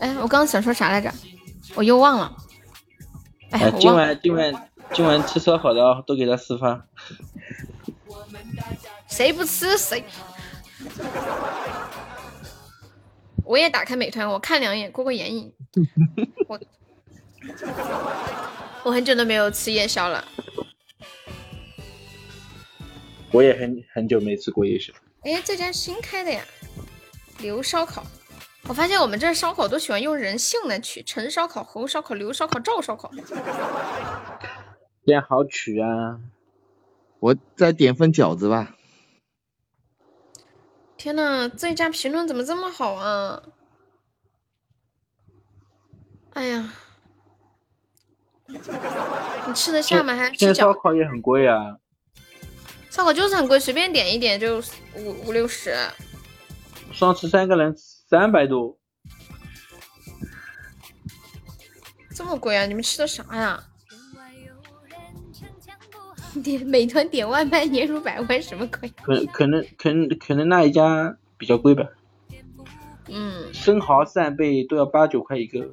[0.00, 1.12] 哎，我刚刚想说啥来着？
[1.74, 2.34] 我又忘了。
[3.50, 6.86] 哎，今晚今晚今晚吃烧烤的都给他私发。
[9.08, 10.04] 谁不吃谁。
[13.44, 15.52] 我也打开美团，我看两眼，过过眼瘾。
[16.46, 16.60] 我
[18.84, 20.24] 我很久都没有吃夜宵了。
[23.32, 24.92] 我也很很久没吃过夜宵。
[25.22, 26.42] 哎，这家新开的呀，
[27.40, 28.04] 刘烧烤。
[28.64, 33.10] 我发现我们这烧烤都喜欢用人姓来取，陈烧烤、侯烧烤、刘烧烤、赵烧烤。
[35.04, 36.20] 这样好取啊！
[37.18, 38.76] 我再点份饺子吧。
[40.96, 43.42] 天呐，这家评论怎么这么好啊！
[46.34, 46.72] 哎呀，
[48.46, 48.56] 你
[49.54, 50.14] 吃得下吗？
[50.14, 51.78] 还吃烧烤也很贵啊！
[52.90, 54.62] 烧烤就是很贵，随便点一点就
[54.94, 55.74] 五五六十。
[56.92, 57.74] 双吃三个人
[58.10, 58.76] 三百多，
[62.12, 62.66] 这么贵啊！
[62.66, 63.62] 你们吃的啥呀？
[66.42, 68.88] 点美团点外卖年入百万什么鬼？
[68.88, 71.86] 可可能可能可能那一家比较贵吧。
[73.06, 73.54] 嗯。
[73.54, 75.70] 生蚝扇贝都要八九块一个。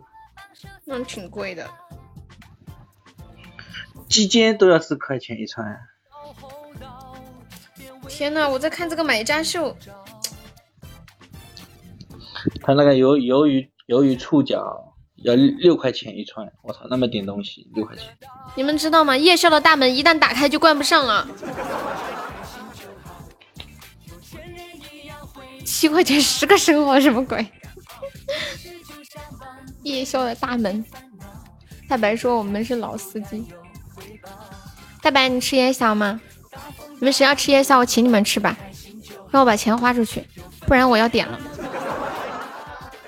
[0.86, 1.68] 那挺贵的。
[4.08, 5.80] 鸡尖都要四块钱一串。
[8.08, 9.76] 天呐，我在看这个买家秀。
[12.62, 14.94] 他那个鱿鱿鱼鱿鱼触角
[15.24, 18.06] 要六块钱一串，我操，那么点东西六块钱。
[18.56, 19.16] 你们知道吗？
[19.18, 21.28] 夜宵的大门一旦打开就关不上了。
[25.66, 27.46] 七块钱十个生活什么鬼？
[29.84, 30.84] 夜宵的大门。
[31.90, 33.46] 大白说我们是老司机。
[35.02, 36.20] 大白，你吃夜宵吗？
[37.00, 38.58] 你们谁要吃夜宵，我请你们吃吧，
[39.32, 40.26] 让我把钱花出去，
[40.62, 41.40] 不然我要点了。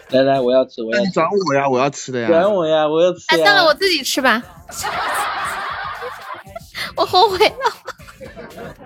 [0.09, 2.27] 来来，我要吃，我要你转我呀，我要吃的呀。
[2.27, 3.19] 转我呀，我要吃。
[3.27, 4.41] 哎，算了，我自己吃吧。
[6.95, 7.55] 我后悔了。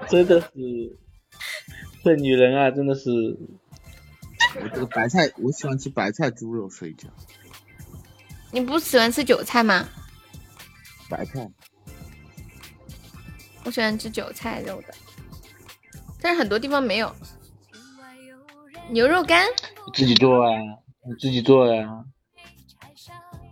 [0.09, 0.49] 真的是，
[2.03, 3.09] 这女人啊，真的是。
[4.61, 7.05] 我这个白菜，我喜欢吃白菜猪肉水饺。
[8.51, 9.87] 你不喜欢吃韭菜吗？
[11.09, 11.49] 白菜。
[13.63, 14.93] 我喜欢吃韭菜肉的，
[16.21, 17.11] 但是很多地方没有。
[18.89, 19.47] 牛肉干。
[19.93, 20.49] 自己做啊，
[21.05, 22.03] 你自己做呀。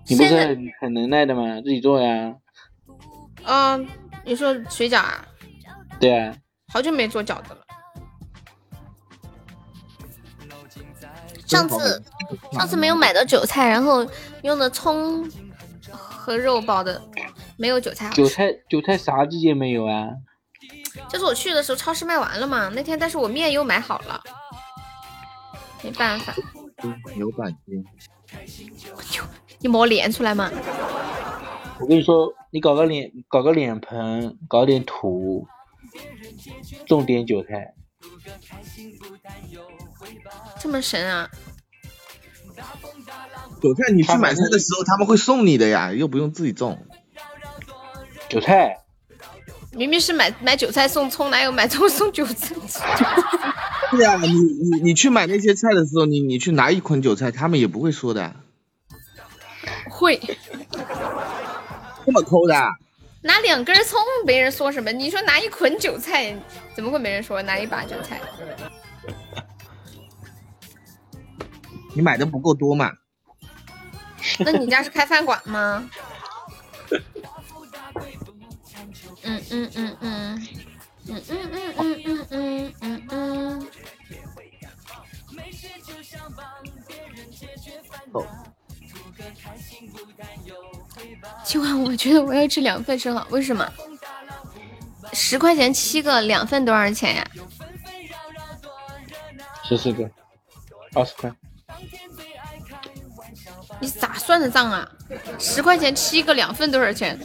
[0.08, 1.62] 你不是很很能耐的吗？
[1.64, 2.36] 自己做呀。
[3.44, 3.88] 嗯，
[4.26, 5.26] 你说水饺啊？
[6.00, 6.36] 对啊。
[6.74, 7.60] 好久没做饺子了。
[11.46, 12.02] 上次
[12.54, 14.08] 上次没有买到韭菜，然后
[14.44, 15.30] 用的葱
[15.92, 17.02] 和肉包的。
[17.58, 20.10] 没有韭菜，韭菜韭菜啥季节没有啊？
[21.10, 22.70] 就是我去的时候，超市卖完了嘛。
[22.74, 24.22] 那天，但是我面又买好了，
[25.84, 26.34] 没办法。
[27.16, 27.86] 牛板筋，
[29.60, 30.50] 你没练出来吗？
[31.80, 35.48] 我跟你说，你搞个脸，搞个脸盆，搞点土，
[36.86, 37.74] 种点韭菜。
[40.60, 41.30] 这么神啊！
[43.62, 46.86] 韭菜你去买菜的时候，他们会送你的呀，又不用自己种。
[48.30, 48.81] 韭菜，
[49.72, 52.56] 明明是买买韭菜送葱，哪有买葱送韭菜？
[53.92, 58.36] 对啊，你你你去买那些菜的时候，你你去拿一捆韭菜，他们也不会说的。
[59.90, 60.20] 会，
[62.06, 62.56] 这么抠的？
[63.24, 64.92] 拿两根葱，没人说什么？
[64.92, 66.36] 你说拿一捆韭菜，
[66.76, 67.42] 怎么会没人说？
[67.44, 68.20] 拿一把韭菜？
[71.94, 72.92] 你买的不够多嘛？
[74.40, 75.90] 那你家是开饭馆吗？
[79.24, 80.48] 嗯嗯嗯嗯
[81.08, 81.40] 嗯嗯
[81.78, 83.68] 嗯嗯嗯嗯嗯。
[91.44, 93.72] 今晚我觉得我要吃两份生蚝，为什么？
[95.14, 97.28] 十块钱七个，两份多少钱呀？
[99.64, 100.10] 十四个，
[100.94, 101.32] 二十块。
[103.80, 104.90] 你咋算的账啊？
[105.40, 107.20] 十块钱七个，两份多少钱？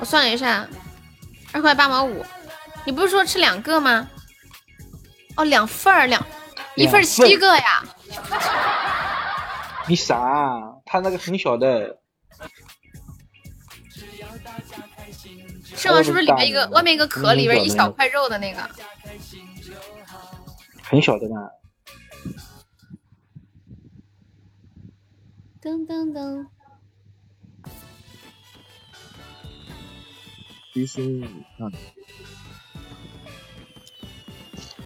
[0.00, 0.68] 我算了一下，
[1.52, 2.24] 二块八毛五。
[2.84, 4.08] 你不是说吃两个吗？
[5.36, 6.24] 哦，两份儿两，
[6.74, 7.84] 一份七个呀。
[9.86, 10.16] 你傻？
[10.18, 11.98] 啊他那个很小的。
[15.76, 16.02] 是吗？
[16.02, 18.70] 是不是里面一个外面一个壳，里面一小块肉的那个？
[20.82, 21.34] 很小的呢。
[25.60, 26.46] 噔噔噔。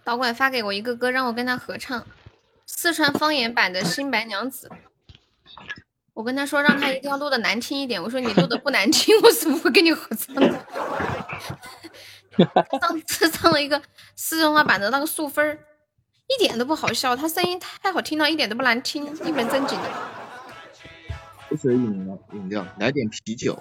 [0.04, 2.06] 导管发给我一个歌，让我跟他合唱
[2.66, 4.68] 四川方言版的《新白娘子》。
[6.14, 8.02] 我跟他说，让他一定要录的难听一点。
[8.02, 10.66] 我说你录的不难听，我怎么会跟你合唱的？
[12.80, 13.80] 上次唱了一个
[14.16, 15.58] 四川话版的那个素芬，
[16.28, 19.90] 一点都不好笑，他声音太好听了，一点都不难听，一本正经的。
[21.48, 23.58] 不喝饮料，饮料来点啤酒。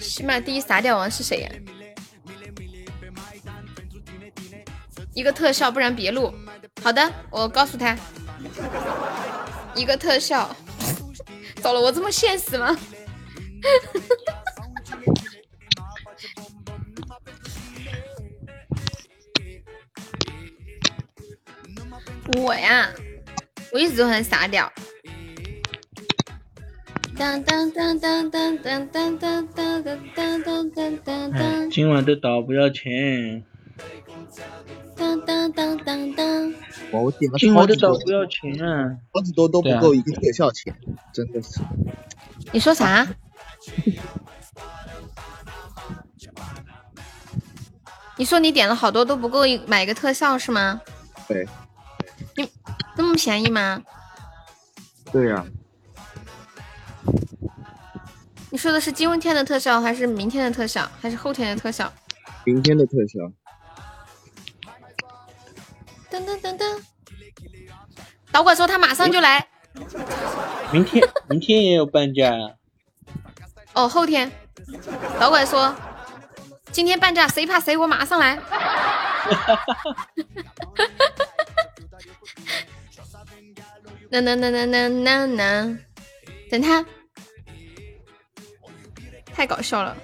[0.00, 1.50] 起码第一撒屌王是谁呀？
[5.14, 6.34] 一个特效，不然别录。
[6.82, 7.96] 好的，我告诉他，
[9.74, 10.54] 一个特效。
[11.60, 12.74] 糟了，我这么现实吗？
[22.38, 22.88] 我呀，
[23.72, 24.72] 我一直都很傻屌。
[27.20, 31.70] 当当当当当当当当当当当当当。
[31.70, 33.44] 今晚的岛不要钱。
[34.96, 36.54] 当当当当当。
[36.90, 38.96] 我点了今晚的岛不要钱啊！
[39.12, 40.74] 好几多都不够一个特效钱，
[41.12, 41.60] 真的是。
[42.52, 43.06] 你说啥？
[48.16, 50.80] 你说你点了好多都不够一买个特效是吗？
[51.28, 51.46] 对。
[52.38, 52.50] 你
[52.96, 53.82] 那么便宜吗？
[55.12, 55.44] 对呀。
[58.50, 61.92] 你说的是今天的特效，还是明天的特效，还是后天的特效？
[62.44, 63.18] 明天的特效。
[66.10, 66.80] 噔噔噔噔，
[68.32, 69.46] 导管说他马上就来。
[70.72, 72.32] 明天，明天也有半价。
[73.72, 74.30] 哦，后天。
[75.20, 75.72] 导管说，
[76.72, 78.36] 今今天半价，谁怕谁，我马上来。
[84.10, 85.78] 呐呐呐呐呐呐呐！
[86.50, 86.84] 等他，
[89.40, 89.96] 太搞笑了。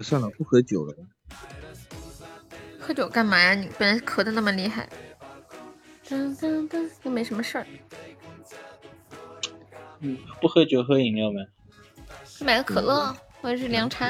[0.00, 0.92] 算了，不喝酒了。
[2.80, 3.54] 喝酒干嘛呀？
[3.54, 4.88] 你本来咳的那么厉害。
[6.04, 7.66] 噔噔噔，又没什么事儿。
[10.00, 11.36] 嗯，不喝酒喝饮料呗。
[12.44, 14.08] 买个可乐或者是凉茶。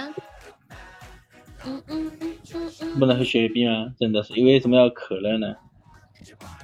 [1.67, 2.99] 嗯嗯嗯嗯嗯。
[2.99, 3.93] 不能喝雪碧吗？
[4.01, 5.55] 真的是，因为什么要可乐呢？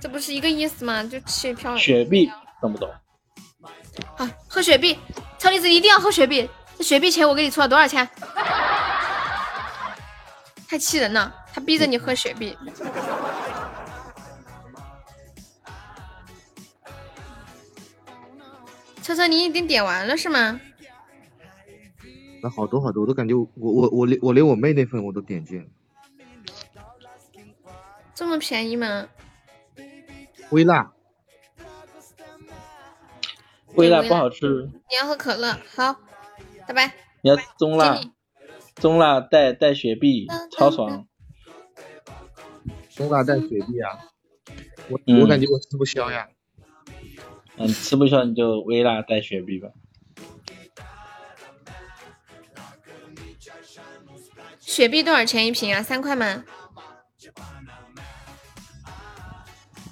[0.00, 1.04] 这不是一个意思吗？
[1.04, 1.76] 就气飘。
[1.76, 2.30] 雪碧
[2.62, 2.90] 懂不懂？
[4.16, 4.96] 好，喝雪碧，
[5.40, 6.48] 超栗子一定要喝雪碧。
[6.76, 8.06] 这雪碧钱我给你出了多少钱？
[10.68, 12.56] 太气人了，他逼着你喝雪碧。
[19.02, 20.60] 车车，你已经点完了是吗？
[22.42, 25.68] 那好多好多，我都感觉我我我连我连我妹那份我都点进了。
[28.14, 29.08] 这么便宜吗？
[30.50, 30.92] 微辣，
[33.74, 34.68] 微辣不好吃。
[34.88, 36.00] 你要喝可乐，好，
[36.66, 36.94] 拜拜。
[37.22, 38.00] 你要中辣。
[38.76, 40.26] 中辣带带雪碧，
[40.56, 41.06] 超爽。
[42.88, 44.08] 中辣带雪碧啊！
[44.88, 46.28] 我我感觉我吃不消呀。
[47.56, 49.68] 嗯，吃不消你就微辣带雪碧吧。
[54.58, 55.82] 雪碧多少钱一瓶啊？
[55.82, 56.44] 三块吗？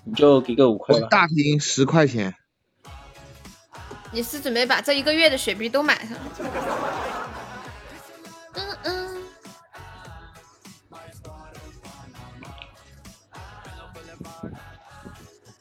[0.04, 1.08] 你就给个五块吧。
[1.10, 2.34] 大瓶十块钱。
[4.12, 6.16] 你是准备把这一个月的雪碧都买上？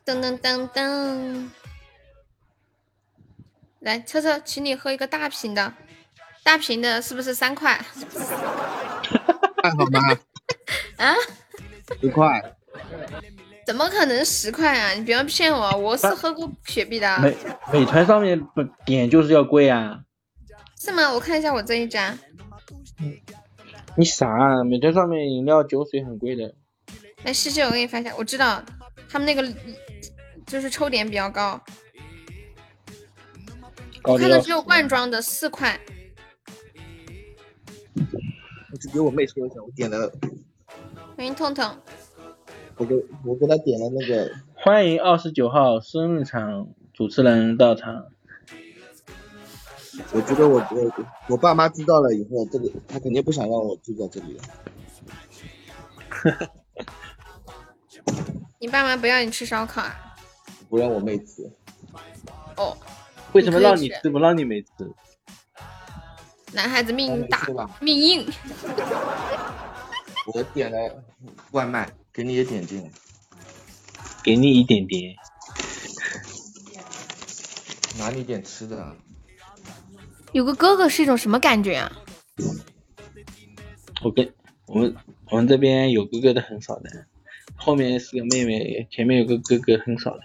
[0.06, 1.50] 噔噔噔噔，
[3.82, 5.74] 来，车车，请你喝一个大瓶的，
[6.44, 7.76] 大瓶的是不是三块？
[9.62, 10.00] 还好吗？
[10.96, 11.14] 啊？
[12.02, 12.56] 五块？
[13.68, 14.94] 怎么可能十块啊？
[14.94, 17.20] 你不要骗我，我是喝过雪碧的。
[17.20, 17.36] 美
[17.74, 20.00] 美团上面不点就是要贵啊？
[20.80, 21.12] 是吗？
[21.12, 22.18] 我看一下我这一家。
[23.98, 24.30] 你傻？
[24.30, 24.64] 啊？
[24.64, 26.56] 美团上面饮料酒水很贵的。
[27.26, 28.64] 来，西西，我给你发一下，我知道
[29.10, 29.54] 他们那个。
[30.46, 31.62] 就是抽点比较高，
[34.04, 35.78] 我看的只有罐装的四块。
[38.72, 40.10] 我去给我妹说一下，我点了。
[41.18, 41.78] 欢迎痛痛。
[42.78, 42.96] 我给
[43.26, 44.32] 我给他点了那个。
[44.54, 48.06] 欢迎二十九号生日场主持人到场。
[50.14, 54.44] 我觉得我我我爸妈知道了以后，这个他肯定不想让我住在这里了。
[58.60, 60.16] 你爸妈不要你吃烧烤啊？
[60.70, 61.50] 不让我妹吃，
[62.58, 62.78] 哦，
[63.34, 64.68] 为什么让你吃不让你妹吃？
[66.54, 67.48] 男孩子命大，
[67.80, 68.28] 命硬。
[70.34, 71.04] 我点了
[71.52, 72.92] 外卖，给你一点点，
[74.24, 75.16] 给你一点点，
[78.00, 78.98] 拿你点吃的。
[80.32, 81.92] 有个哥哥是一种什么感觉啊？
[84.02, 84.34] 我跟
[84.66, 84.96] 我们
[85.30, 87.06] 我们这边有哥哥的很少的，
[87.56, 90.24] 后面是个妹妹，前面有个哥哥很少的。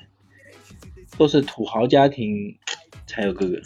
[1.19, 2.59] 都是土豪家庭
[3.07, 3.61] 才有哥哥，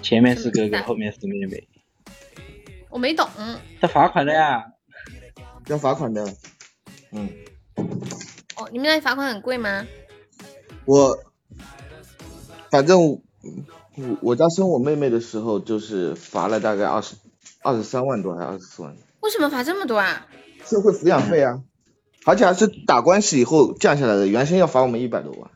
[0.00, 1.68] 前面是哥哥， 后面是妹妹。
[2.88, 3.28] 我没懂。
[3.78, 4.72] 他罚款了呀，
[5.66, 6.24] 要罚款的。
[7.12, 7.28] 嗯。
[8.56, 9.86] 哦，你们那里罚款很贵吗？
[10.86, 11.18] 我，
[12.70, 13.20] 反正我
[14.22, 17.16] 我家生我妹妹的时候，就是罚了大概二十
[17.62, 18.96] 二十三万多，还是二十四万？
[19.20, 20.26] 为什么罚这么多啊？
[20.64, 21.62] 社会抚养费啊，
[22.24, 25.50] 而且还是打官司以后降下来的，原先要罚我们一百多万。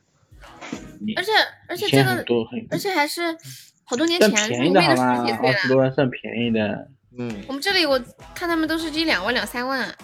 [1.17, 1.33] 而且
[1.69, 2.25] 而且这个，
[2.71, 3.37] 而且还是
[3.85, 5.25] 好多年前，便宜的好吗？
[5.43, 6.91] 二十多万算便宜的。
[7.19, 7.45] 嗯。
[7.49, 8.01] 我们这里我
[8.35, 9.95] 看他们都是一两万两三万。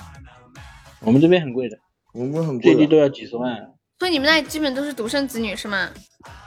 [1.00, 1.76] 我们这边很贵的，
[2.12, 3.54] 我们很贵，最低都要几十万。
[3.98, 5.90] 所以你们那基本都是独生子女是吗？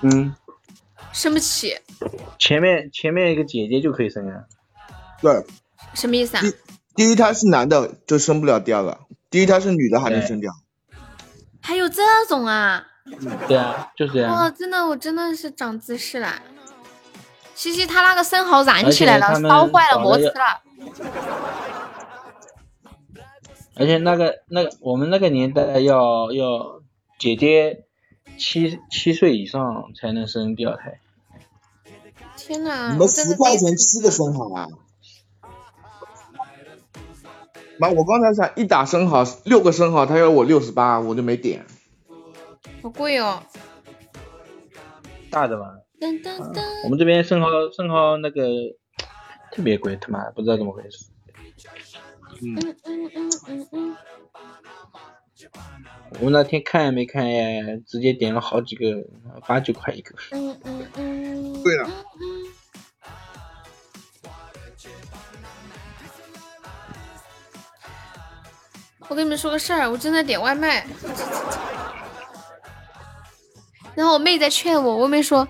[0.02, 0.36] 嗯。
[1.12, 1.76] 生不起。
[2.38, 4.44] 前面前面一个姐姐就可以生啊。
[5.22, 5.32] 对。
[5.94, 6.44] 什么意思啊？
[6.96, 9.00] 第一胎是男的就生不了第二个，
[9.30, 10.52] 第一胎是女的还能生掉。
[11.62, 12.86] 还有这种啊？
[13.48, 14.32] 对啊，就是这样。
[14.32, 16.42] 哇，真的，我真的是长姿势了。
[17.60, 20.62] 西西，他那个生蚝燃起来了，烧坏了，没吃了。
[23.76, 26.82] 而且那个那个，我们那个年代要要
[27.18, 27.84] 姐姐
[28.38, 31.02] 七七岁以上才能生第二胎。
[32.38, 32.94] 天哪！
[32.94, 34.68] 你们十块钱七个生蚝啊？
[37.78, 41.66] 妈，我刚才想一打生蚝六个生蚝，他要我六十八，我就没点。
[42.82, 43.44] 好贵哦，
[45.30, 45.58] 大的
[46.00, 46.54] 嘛。
[46.84, 48.48] 我们这边生蚝生蚝那个
[49.52, 51.06] 特别贵，他妈不知道怎么回事。
[52.42, 52.56] 嗯
[52.86, 53.98] 嗯嗯嗯嗯。
[56.22, 59.04] 我那天看也没看呀，直接点了好几个，
[59.48, 60.16] 八九块一个。
[60.32, 61.64] 嗯嗯嗯。
[61.64, 61.90] 贵了。
[69.08, 70.86] 我跟你们说个事儿，我正在点外卖，
[73.96, 75.48] 然后我妹在劝我，我妹说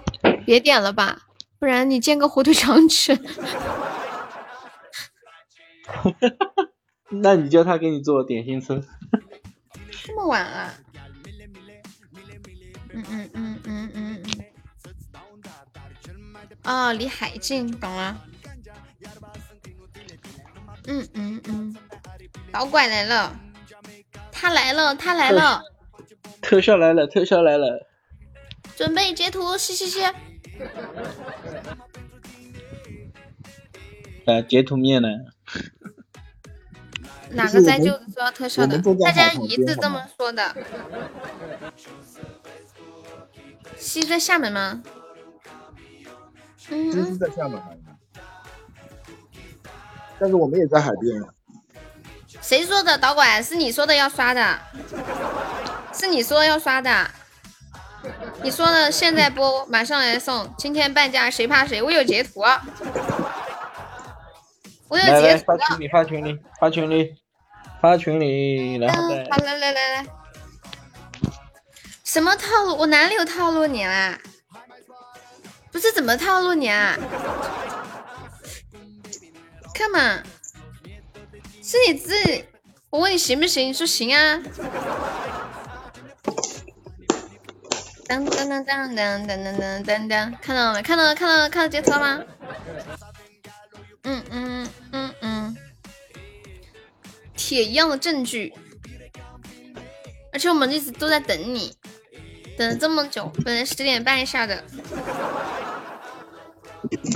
[0.49, 1.27] 别点了吧，
[1.59, 3.13] 不然你煎个火腿肠吃。
[7.21, 8.83] 那你叫他给你做点心吃。
[10.03, 10.73] 这么晚啊？
[12.91, 14.45] 嗯嗯嗯嗯嗯嗯。
[16.63, 18.19] 哦，离海近，懂了。
[20.87, 21.77] 嗯嗯嗯。
[22.51, 23.39] 导拐来了，
[24.31, 25.61] 他来了，他来了。
[26.41, 27.87] 特效来了，特效来了。
[28.75, 29.99] 准备截图，嘻嘻嘻。
[34.25, 35.07] 啊，截图面呢？
[37.31, 38.77] 哪个在就说要特效的？
[38.95, 40.55] 大家一致这么说的。
[43.77, 44.81] 西在厦门吗？
[46.69, 47.61] 嗯西在厦门？
[50.19, 51.23] 但是我们也在海边。
[52.41, 53.43] 谁说的导管？
[53.43, 54.59] 是你说的要刷的，
[55.93, 57.11] 是你说要刷的。
[58.43, 61.81] 你说呢现在播，马上来送，今天半价，谁怕谁？
[61.81, 62.41] 我有截图。
[64.87, 65.45] 我有截图。
[65.45, 67.15] 发群里，发群里，发群里，
[67.81, 69.27] 发群里，然后再。
[69.29, 70.05] 好，来来来来。
[72.03, 72.75] 什么套路？
[72.75, 74.17] 我哪里有套路你啦？
[75.71, 76.97] 不是怎么套路你啊
[79.75, 80.23] ？Come on，
[81.63, 82.45] 是你自己。
[82.89, 83.67] 我问你行不行？
[83.69, 84.41] 你说行啊。
[88.09, 90.81] 当当当当当当当当当，看到了没？
[90.81, 92.23] 看到了，看到了，看到截图了吗？
[94.01, 95.57] 嗯嗯嗯嗯，
[97.35, 98.51] 铁一样的证据，
[100.33, 101.77] 而且我们一直都在等你，
[102.57, 104.63] 等了这么久，本来十点半下的。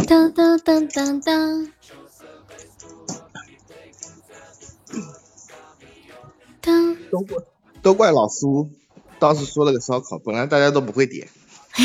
[0.07, 1.73] 当当当当当，
[6.61, 7.37] 当都怪
[7.81, 8.69] 都怪老苏，
[9.23, 11.25] 当时说了个烧烤，本来大家都不会点。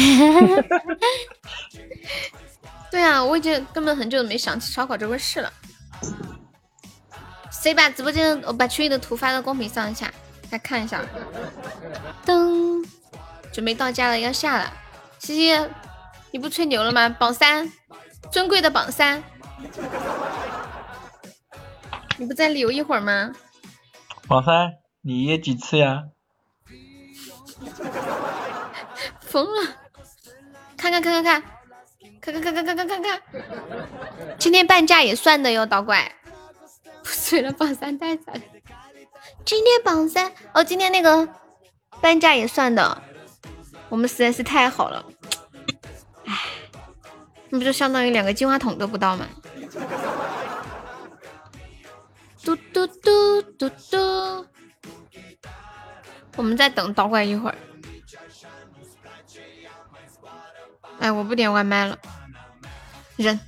[2.91, 5.53] 对啊，我已经根本很久没想起烧烤这回事了。
[7.53, 10.13] 谁把直播间我把群里的图发到公屏上一下，
[10.51, 11.01] 来看一下。
[12.27, 12.85] 噔，
[13.53, 14.73] 准备到家了，要下了。
[15.21, 15.57] 西西，
[16.33, 17.09] 你不吹牛了吗？
[17.09, 17.73] 榜三，
[18.33, 19.23] 尊贵的榜三，
[22.17, 23.31] 你不再留一会儿吗？
[24.27, 26.07] 榜三，你约几次呀？
[29.21, 29.77] 疯了！
[30.77, 31.43] 看看看看看。
[32.21, 33.23] 看看看看看看看看，
[34.39, 36.13] 今天半价也算的哟，导拐。
[37.03, 38.43] 不吹了，榜三太惨。
[39.47, 41.27] 今天榜三哦，今天那个
[42.03, 43.03] 半价也算的，
[43.89, 45.07] 我们实在是太好了。
[46.27, 46.37] 哎，
[47.49, 49.27] 那不就相当于两个金话筒都不到吗？
[52.45, 54.47] 嘟嘟嘟嘟嘟，
[56.39, 57.55] 我们再等导拐一会儿。
[61.01, 61.99] 哎，我不点外卖了，
[63.17, 63.39] 扔。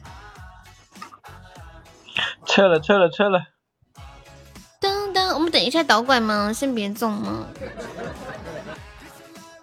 [2.45, 3.41] 撤了，撤了，撤了。
[4.81, 6.53] 噔噔，我们等一下导管嘛？
[6.53, 7.47] 先别走吗？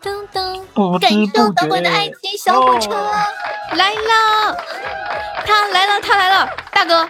[0.02, 2.92] 噔噔，感受导管的爱情小火车
[3.74, 4.56] 来了，
[5.46, 7.10] 他来了，他来了，大哥，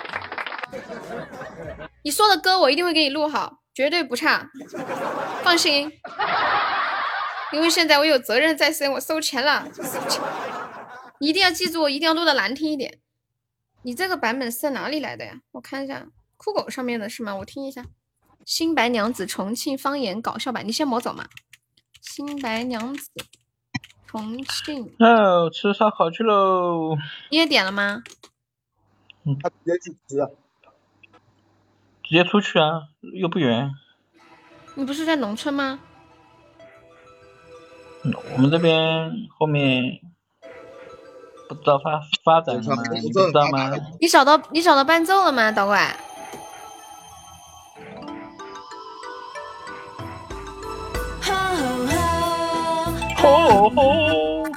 [2.02, 4.50] 你说的歌我一定会给你录好，绝对不差，
[5.44, 5.92] 放心。
[7.54, 9.68] 因为现在我有责任在身，我收钱了。
[11.20, 12.98] 你一定要记住，我一定要录的难听一点。
[13.84, 15.42] 你这个版本是在哪里来的呀？
[15.52, 17.36] 我看一下，酷狗上面的是吗？
[17.36, 17.84] 我听一下，
[18.44, 21.26] 《新白娘子》重庆方言搞笑版，你先莫走嘛。
[22.02, 23.12] 《新白娘子》
[24.08, 24.92] 重庆。
[24.98, 26.98] 哦，吃烧烤去喽！
[27.30, 28.02] 你也点了吗？
[29.24, 30.18] 嗯，他直接去吃，
[32.08, 33.72] 直接出去啊，又不远。
[34.76, 35.80] 你不是在农村吗？
[38.34, 40.00] 我们这边后面。
[41.50, 42.84] 不知道发发展吗？
[43.02, 43.72] 你不知道吗？
[44.02, 45.96] 你找到你找到伴奏了吗，导管？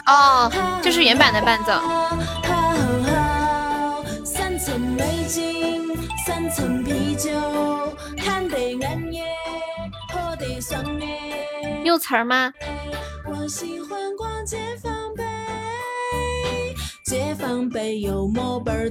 [0.07, 2.00] 哦，就是原版的伴奏。
[6.27, 7.31] 三层啤酒
[8.17, 8.75] 看得
[11.85, 12.53] 有词儿吗？
[13.27, 14.45] 我喜欢逛
[18.01, 18.27] 有
[18.73, 18.91] 儿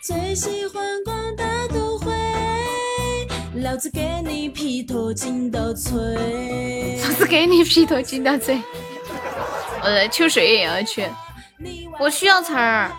[0.00, 2.12] 最喜欢逛大都会
[3.56, 4.48] 老子给你
[4.82, 5.12] 头
[5.50, 5.74] 都
[7.04, 8.02] 老子给你头都
[9.82, 11.04] 呃秋水也要去。
[11.98, 12.90] 我需要词儿。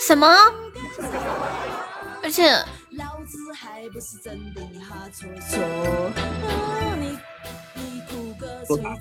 [0.00, 0.26] 什么？
[2.22, 2.64] 而且。
[8.66, 8.96] 说啥？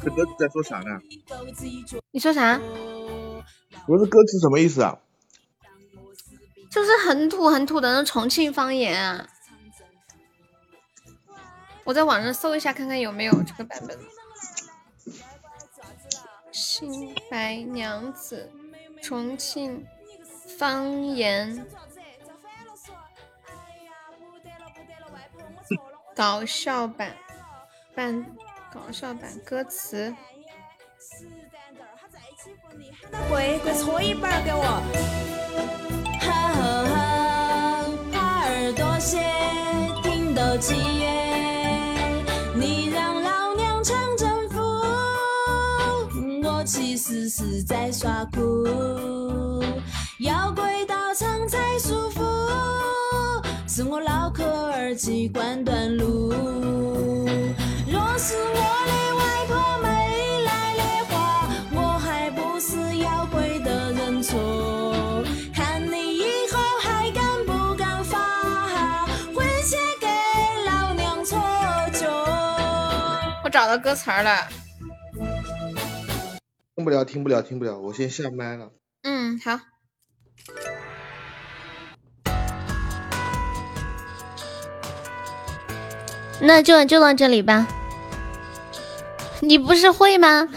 [0.00, 1.00] 这歌词在说啥呢？
[2.10, 2.60] 你说啥？
[3.86, 4.98] 我这歌词什么意思啊？
[6.70, 9.26] 就是很土很土的那重庆方言啊！
[11.84, 13.98] 我在网上搜一下，看看有没有这个版本。
[16.52, 18.52] 新白娘子，
[19.02, 19.86] 重庆
[20.58, 21.66] 方言。
[26.14, 27.14] 搞笑版，
[27.94, 28.26] 版
[28.72, 30.12] 搞笑版歌词。
[33.30, 34.82] 会会搓一半给我。
[36.20, 36.28] 耙
[38.16, 39.22] 耳朵斜，
[40.02, 41.04] 听得起耶。
[42.56, 42.97] 你让
[46.68, 48.66] 其实是在耍酷。
[50.18, 52.20] 要跪到长才舒服。
[53.66, 56.28] 是我脑壳儿器官断路。
[57.90, 65.24] 若是我的外婆没来的话，我还不是要跪的认错。
[65.54, 66.22] 看你以
[66.52, 70.06] 后还敢不敢发回去给
[70.66, 71.38] 老娘搓
[71.98, 72.06] 脚。
[73.42, 74.46] 我找到歌词了。
[76.78, 78.70] 听不了，听不了，听不了，我先下麦了。
[79.02, 79.58] 嗯，好。
[86.40, 87.66] 那就就到这里吧。
[89.40, 90.48] 你不是会吗？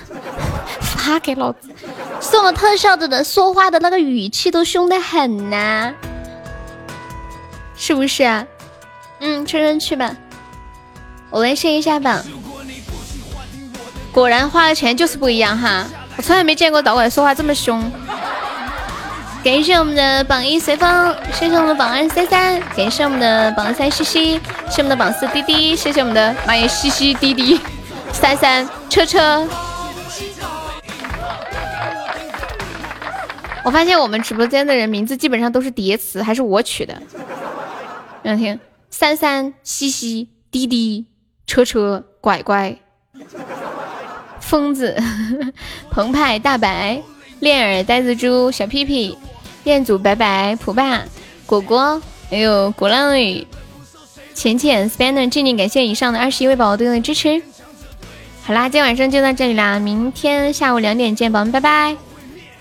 [0.80, 1.72] 发给老子！
[2.20, 5.92] 送了特效的人说话的那个语气都凶得很呐，
[7.76, 8.46] 是不是啊？
[9.22, 10.16] 嗯，春春去吧，
[11.32, 12.24] 我来试一下吧。
[14.12, 15.88] 果然花了钱就是不一样哈！
[16.18, 17.92] 我从来没见过导管说话这么凶。
[19.44, 27.60] 感谢我们的榜一随风，谢谢我们的榜二三三，感谢我们的榜三西西，谢谢我们的榜四滴滴，谢谢我们的妈耶西西滴滴
[28.12, 29.48] 三三车车。
[33.64, 37.02] 我发现我们直播间的人名字基本上都是叠词，还是我取的。
[38.22, 38.60] 两听
[38.92, 41.08] 三三西西滴滴
[41.48, 42.78] 车车乖乖
[44.52, 45.02] 疯子
[45.90, 47.02] 澎湃大白
[47.40, 49.18] 恋儿呆子猪小屁屁。
[49.64, 51.04] 店主拜拜，普爸
[51.46, 53.48] 果果，还有鼓浪屿
[54.34, 57.42] 浅浅 spanner，敬礼感谢以上的二十一位宝宝对我的支持。
[58.44, 61.96] 好啦，今天晚上就到这里啦，明天下午两点见，宝宝们拜拜，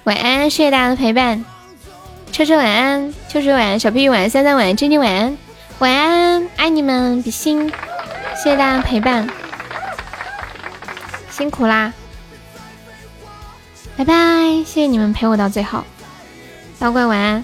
[0.05, 1.45] 晚安，谢谢大家的陪伴。
[2.31, 5.37] 车车晚安，秋水晚安，小屁屁晚安，三三晚安，晶晶晚安，
[5.81, 7.69] 晚安，爱你们，比心，
[8.37, 9.27] 谢谢大家陪伴，
[11.41, 11.91] 辛苦啦，
[13.97, 14.13] 拜拜，
[14.63, 15.83] 谢谢你们陪我到最后。
[16.81, 17.43] 老乖，晚安。